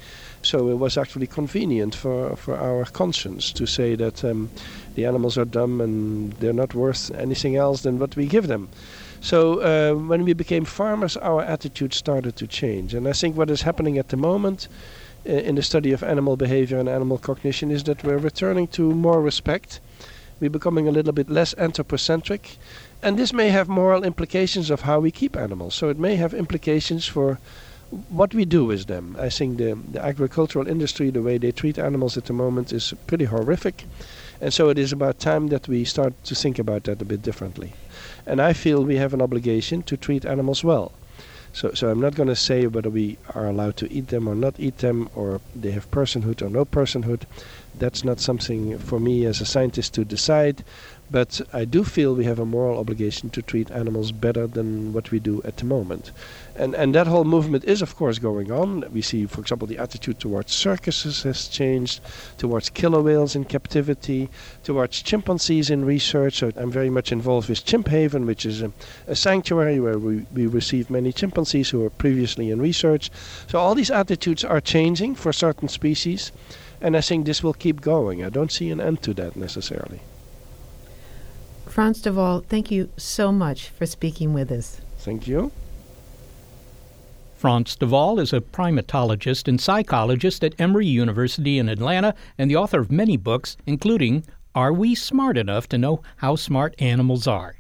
So 0.45 0.68
it 0.68 0.78
was 0.78 0.97
actually 0.97 1.26
convenient 1.26 1.95
for, 1.95 2.36
for 2.36 2.57
our 2.57 2.84
conscience 2.84 3.53
to 3.53 3.66
say 3.66 3.95
that 3.97 4.24
um, 4.24 4.51
the 4.95 5.07
animals 5.07 5.38
are 5.38 5.45
dumb 5.45 5.80
and 5.80 6.32
they're 6.34 6.53
not 6.53 6.74
worth 6.74 7.11
anything 7.12 7.57
else 7.57 7.82
than 7.82 7.99
what 7.99 8.14
we 8.14 8.26
give 8.26 8.47
them. 8.47 8.68
So 9.20 9.61
uh, 9.61 9.95
when 9.95 10.24
we 10.24 10.34
became 10.34 10.66
farmers, 10.66 11.16
our 11.16 11.42
attitude 11.42 11.95
started 11.95 12.36
to 12.36 12.47
change. 12.47 12.92
And 12.92 13.09
I 13.09 13.12
think 13.12 13.36
what 13.36 13.49
is 13.49 13.62
happening 13.62 13.97
at 13.97 14.11
the 14.11 14.18
moment 14.18 14.68
uh, 15.26 15.32
in 15.32 15.55
the 15.55 15.62
study 15.62 15.92
of 15.92 16.03
animal 16.03 16.36
behavior 16.36 16.78
and 16.78 16.88
animal 16.88 17.16
cognition 17.16 17.70
is 17.70 17.84
that 17.84 18.05
we're 18.05 18.18
returning 18.18 18.66
to 18.68 18.95
more 18.95 19.22
respect. 19.22 19.80
We're 20.40 20.51
becoming 20.51 20.86
a 20.86 20.90
little 20.90 21.14
bit 21.14 21.30
less 21.30 21.55
anthropocentric. 21.57 22.59
And 23.03 23.16
this 23.16 23.32
may 23.32 23.49
have 23.49 23.66
moral 23.66 24.05
implications 24.05 24.70
of 24.70 24.82
how 24.82 25.01
we 25.01 25.11
keep 25.11 25.36
animals. 25.36 25.74
So 25.74 25.88
it 25.88 25.99
may 25.99 26.16
have 26.16 26.34
implications 26.34 27.07
for 27.07 27.38
what 28.09 28.34
we 28.34 28.45
do 28.45 28.64
with 28.64 28.86
them. 28.86 29.16
I 29.18 29.28
think 29.28 29.59
the, 29.59 29.78
the 29.90 30.05
agricultural 30.05 30.68
industry, 30.68 31.11
the 31.11 31.22
way 31.22 31.38
they 31.38 31.53
treat 31.53 31.78
animals 31.78 32.16
at 32.16 32.24
the 32.26 32.32
moment, 32.32 32.72
is 32.72 32.95
pretty 33.07 33.24
horrific. 33.24 33.84
And 34.40 34.53
so 34.53 34.68
it 34.68 34.78
is 34.78 34.92
about 34.92 35.18
time 35.18 35.49
that 35.49 35.68
we 35.68 35.84
start 35.84 36.12
to 36.24 36.34
think 36.34 36.59
about 36.59 36.84
that 36.84 37.01
a 37.01 37.05
bit 37.05 37.22
differently. 37.22 37.72
And 38.26 38.40
I 38.40 38.53
feel 38.53 38.84
we 38.84 38.97
have 38.97 39.14
an 39.14 39.22
obligation 39.22 39.82
to 39.84 39.97
treat 39.97 40.24
animals 40.24 40.64
well. 40.64 40.92
So, 41.53 41.72
so 41.72 41.88
I'm 41.88 42.01
not 42.01 42.16
going 42.16 42.28
to 42.28 42.34
say 42.36 42.66
whether 42.66 42.90
we 42.90 43.16
are 43.32 43.47
allowed 43.47 43.76
to 43.76 43.92
eat 43.92 44.09
them 44.09 44.26
or 44.26 44.34
not 44.34 44.59
eat 44.59 44.78
them, 44.78 45.09
or 45.14 45.40
they 45.55 45.70
have 45.70 45.88
personhood 45.92 46.42
or 46.42 46.51
no 46.51 46.64
personhood. 46.64 47.22
That's 47.78 48.03
not 48.03 48.18
something 48.18 48.76
for 48.78 48.99
me 48.99 49.24
as 49.24 49.40
a 49.40 49.47
scientist 49.47 49.95
to 49.95 50.05
decide. 50.05 50.64
But 51.15 51.41
I 51.53 51.65
do 51.65 51.85
feel 51.85 52.17
we 52.17 52.25
have 52.25 52.41
a 52.41 52.45
moral 52.45 52.77
obligation 52.77 53.31
to 53.31 53.41
treat 53.41 53.71
animals 53.71 54.11
better 54.11 54.49
than 54.49 54.93
what 54.93 55.12
we 55.12 55.21
do 55.21 55.41
at 55.45 55.59
the 55.59 55.65
moment. 55.65 56.11
And, 56.57 56.75
and 56.75 56.93
that 56.97 57.07
whole 57.07 57.23
movement 57.23 57.62
is, 57.67 57.83
of 57.83 57.95
course, 57.95 58.19
going 58.19 58.51
on. 58.51 58.85
We 58.93 59.01
see, 59.01 59.25
for 59.27 59.41
example, 59.41 59.69
the 59.69 59.79
attitude 59.79 60.19
towards 60.19 60.53
circuses 60.53 61.23
has 61.23 61.47
changed, 61.47 62.01
towards 62.37 62.69
killer 62.69 63.01
whales 63.01 63.37
in 63.37 63.45
captivity, 63.45 64.29
towards 64.65 65.03
chimpanzees 65.03 65.71
in 65.71 65.85
research. 65.85 66.39
So 66.39 66.51
I'm 66.57 66.73
very 66.73 66.91
much 66.91 67.12
involved 67.12 67.49
with 67.49 67.65
Chimp 67.65 67.87
Haven, 67.87 68.27
which 68.27 68.45
is 68.45 68.61
a, 68.61 68.73
a 69.07 69.15
sanctuary 69.15 69.79
where 69.79 70.01
we, 70.01 70.27
we 70.35 70.49
receive 70.49 70.91
many 70.91 71.12
chimpanzees 71.12 71.71
who 71.71 71.79
were 71.79 71.91
previously 71.91 72.51
in 72.51 72.61
research. 72.61 73.12
So 73.47 73.61
all 73.61 73.77
these 73.77 73.93
attitudes 73.93 74.43
are 74.43 74.61
changing 74.61 75.15
for 75.15 75.33
certain 75.33 75.69
species. 75.69 76.33
And 76.81 76.97
I 76.97 77.01
think 77.03 77.25
this 77.25 77.45
will 77.45 77.55
keep 77.55 77.83
going. 77.83 78.25
I 78.25 78.31
don't 78.31 78.51
see 78.51 78.73
an 78.73 78.81
end 78.81 79.01
to 79.05 79.15
that 79.15 79.37
necessarily. 79.37 80.01
Frans 81.75 82.01
de 82.01 82.12
Waal, 82.12 82.39
thank 82.39 82.70
you 82.70 82.89
so 82.97 83.33
much 83.33 83.68
for 83.68 83.85
speaking 83.85 84.33
with 84.33 84.53
us. 84.53 84.81
Thank 84.99 85.27
you. 85.27 85.51
Frans 87.37 87.75
de 87.75 87.85
Waal 87.85 88.20
is 88.20 88.33
a 88.33 88.41
primatologist 88.41 89.49
and 89.49 89.61
psychologist 89.61 90.45
at 90.45 90.55
Emory 90.61 90.87
University 90.87 91.59
in 91.59 91.68
Atlanta 91.68 92.14
and 92.39 92.49
the 92.49 92.55
author 92.55 92.79
of 92.79 92.93
many 92.93 93.16
books, 93.16 93.57
including 93.66 94.25
Are 94.55 94.72
We 94.72 94.95
Smart 94.95 95.37
Enough 95.37 95.68
to 95.70 95.79
Know 95.79 96.01
How 96.18 96.37
Smart 96.37 96.77
Animals 96.79 97.27
Are? 97.27 97.57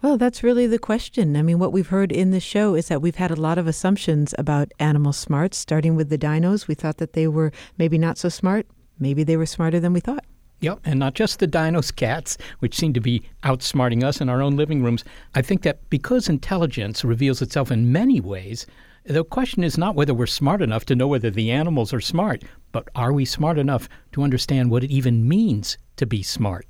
Well, 0.00 0.16
that's 0.16 0.44
really 0.44 0.68
the 0.68 0.78
question. 0.78 1.36
I 1.36 1.42
mean, 1.42 1.58
what 1.58 1.72
we've 1.72 1.88
heard 1.88 2.12
in 2.12 2.30
the 2.30 2.38
show 2.38 2.76
is 2.76 2.86
that 2.86 3.02
we've 3.02 3.16
had 3.16 3.32
a 3.32 3.34
lot 3.34 3.58
of 3.58 3.66
assumptions 3.66 4.32
about 4.38 4.70
animal 4.78 5.12
smarts, 5.12 5.58
starting 5.58 5.96
with 5.96 6.08
the 6.08 6.18
dinos. 6.18 6.68
We 6.68 6.76
thought 6.76 6.98
that 6.98 7.14
they 7.14 7.26
were 7.26 7.50
maybe 7.76 7.98
not 7.98 8.16
so 8.16 8.28
smart. 8.28 8.68
Maybe 9.00 9.24
they 9.24 9.36
were 9.36 9.44
smarter 9.44 9.80
than 9.80 9.92
we 9.92 9.98
thought. 9.98 10.24
Yep, 10.60 10.80
and 10.84 11.00
not 11.00 11.14
just 11.14 11.38
the 11.38 11.48
dinos 11.48 11.94
cats, 11.94 12.36
which 12.58 12.76
seem 12.76 12.92
to 12.92 13.00
be 13.00 13.22
outsmarting 13.44 14.04
us 14.04 14.20
in 14.20 14.28
our 14.28 14.42
own 14.42 14.56
living 14.56 14.82
rooms. 14.82 15.04
I 15.34 15.40
think 15.40 15.62
that 15.62 15.88
because 15.88 16.28
intelligence 16.28 17.02
reveals 17.02 17.40
itself 17.40 17.70
in 17.70 17.90
many 17.90 18.20
ways, 18.20 18.66
the 19.04 19.24
question 19.24 19.64
is 19.64 19.78
not 19.78 19.94
whether 19.94 20.12
we're 20.12 20.26
smart 20.26 20.60
enough 20.60 20.84
to 20.86 20.94
know 20.94 21.08
whether 21.08 21.30
the 21.30 21.50
animals 21.50 21.94
are 21.94 22.00
smart, 22.00 22.42
but 22.72 22.88
are 22.94 23.12
we 23.12 23.24
smart 23.24 23.56
enough 23.58 23.88
to 24.12 24.22
understand 24.22 24.70
what 24.70 24.84
it 24.84 24.90
even 24.90 25.26
means 25.26 25.78
to 25.96 26.04
be 26.04 26.22
smart? 26.22 26.66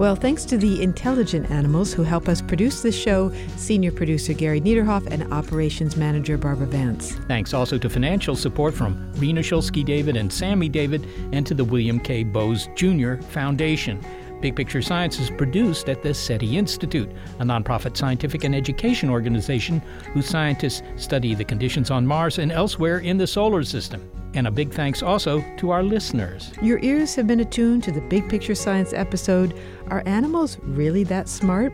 Well, 0.00 0.16
thanks 0.16 0.46
to 0.46 0.56
the 0.56 0.82
intelligent 0.82 1.50
animals 1.50 1.92
who 1.92 2.04
help 2.04 2.26
us 2.26 2.40
produce 2.40 2.80
this 2.80 2.96
show, 2.96 3.30
senior 3.58 3.92
producer 3.92 4.32
Gary 4.32 4.58
Niederhoff 4.58 5.06
and 5.10 5.30
operations 5.30 5.94
manager 5.94 6.38
Barbara 6.38 6.68
Vance. 6.68 7.16
Thanks 7.28 7.52
also 7.52 7.76
to 7.76 7.90
financial 7.90 8.34
support 8.34 8.72
from 8.72 9.12
Rena 9.16 9.42
Shulsky 9.42 9.84
David 9.84 10.16
and 10.16 10.32
Sammy 10.32 10.70
David 10.70 11.06
and 11.32 11.46
to 11.46 11.52
the 11.52 11.64
William 11.64 12.00
K. 12.00 12.24
Bowes 12.24 12.70
Jr. 12.76 13.16
Foundation. 13.16 14.00
Big 14.40 14.56
Picture 14.56 14.80
Science 14.80 15.20
is 15.20 15.28
produced 15.28 15.90
at 15.90 16.02
the 16.02 16.14
SETI 16.14 16.56
Institute, 16.56 17.10
a 17.38 17.44
nonprofit 17.44 17.94
scientific 17.94 18.44
and 18.44 18.54
education 18.54 19.10
organization 19.10 19.80
whose 20.14 20.24
scientists 20.24 20.82
study 20.96 21.34
the 21.34 21.44
conditions 21.44 21.90
on 21.90 22.06
Mars 22.06 22.38
and 22.38 22.50
elsewhere 22.50 23.00
in 23.00 23.18
the 23.18 23.26
solar 23.26 23.62
system. 23.64 24.10
And 24.34 24.46
a 24.46 24.50
big 24.50 24.72
thanks 24.72 25.02
also 25.02 25.44
to 25.58 25.70
our 25.70 25.82
listeners. 25.82 26.52
Your 26.62 26.78
ears 26.80 27.14
have 27.16 27.26
been 27.26 27.40
attuned 27.40 27.82
to 27.84 27.92
the 27.92 28.00
Big 28.02 28.28
Picture 28.28 28.54
Science 28.54 28.92
episode 28.92 29.58
Are 29.88 30.02
Animals 30.06 30.58
Really 30.62 31.04
That 31.04 31.28
Smart? 31.28 31.72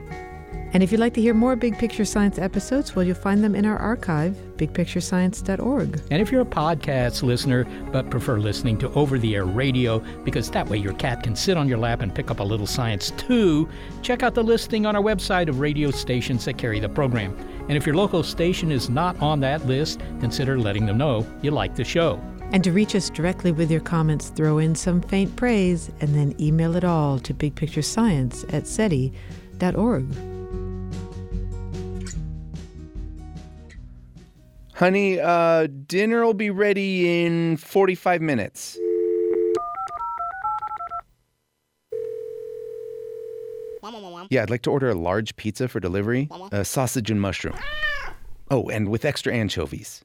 And 0.72 0.82
if 0.82 0.90
you'd 0.90 1.00
like 1.00 1.14
to 1.14 1.20
hear 1.20 1.32
more 1.32 1.56
Big 1.56 1.78
Picture 1.78 2.04
Science 2.04 2.38
episodes, 2.38 2.94
well, 2.94 3.04
you'll 3.04 3.14
find 3.14 3.42
them 3.42 3.54
in 3.54 3.64
our 3.64 3.78
archive, 3.78 4.36
bigpicturescience.org. 4.56 6.02
And 6.10 6.20
if 6.20 6.32
you're 6.32 6.42
a 6.42 6.44
podcast 6.44 7.22
listener 7.22 7.64
but 7.92 8.10
prefer 8.10 8.38
listening 8.38 8.76
to 8.78 8.92
over 8.92 9.18
the 9.18 9.36
air 9.36 9.44
radio 9.44 10.00
because 10.24 10.50
that 10.50 10.68
way 10.68 10.76
your 10.76 10.92
cat 10.94 11.22
can 11.22 11.36
sit 11.36 11.56
on 11.56 11.68
your 11.68 11.78
lap 11.78 12.02
and 12.02 12.14
pick 12.14 12.30
up 12.30 12.40
a 12.40 12.44
little 12.44 12.66
science 12.66 13.12
too, 13.12 13.68
check 14.02 14.22
out 14.22 14.34
the 14.34 14.42
listing 14.42 14.86
on 14.86 14.96
our 14.96 15.02
website 15.02 15.48
of 15.48 15.60
radio 15.60 15.90
stations 15.90 16.44
that 16.44 16.58
carry 16.58 16.80
the 16.80 16.88
program. 16.88 17.36
And 17.68 17.72
if 17.72 17.86
your 17.86 17.96
local 17.96 18.22
station 18.22 18.70
is 18.70 18.90
not 18.90 19.18
on 19.20 19.40
that 19.40 19.66
list, 19.66 20.00
consider 20.20 20.58
letting 20.58 20.84
them 20.84 20.98
know 20.98 21.26
you 21.42 21.52
like 21.52 21.74
the 21.74 21.84
show. 21.84 22.20
And 22.52 22.64
to 22.64 22.72
reach 22.72 22.94
us 22.94 23.10
directly 23.10 23.52
with 23.52 23.70
your 23.70 23.80
comments, 23.80 24.30
throw 24.30 24.58
in 24.58 24.74
some 24.74 25.00
faint 25.02 25.36
praise 25.36 25.90
and 26.00 26.14
then 26.14 26.34
email 26.40 26.76
it 26.76 26.84
all 26.84 27.18
to 27.18 27.34
bigpicturescience 27.34 28.50
at 28.52 28.66
SETI.org. 28.66 30.06
Honey, 34.74 35.18
uh, 35.18 35.68
dinner 35.86 36.22
will 36.24 36.34
be 36.34 36.50
ready 36.50 37.24
in 37.24 37.56
45 37.56 38.20
minutes. 38.20 38.78
Yeah, 44.28 44.42
I'd 44.42 44.50
like 44.50 44.62
to 44.62 44.70
order 44.70 44.90
a 44.90 44.94
large 44.94 45.36
pizza 45.36 45.68
for 45.68 45.80
delivery, 45.80 46.28
a 46.52 46.64
sausage 46.64 47.10
and 47.10 47.20
mushroom. 47.20 47.56
Oh, 48.50 48.68
and 48.68 48.88
with 48.88 49.04
extra 49.04 49.32
anchovies, 49.32 50.04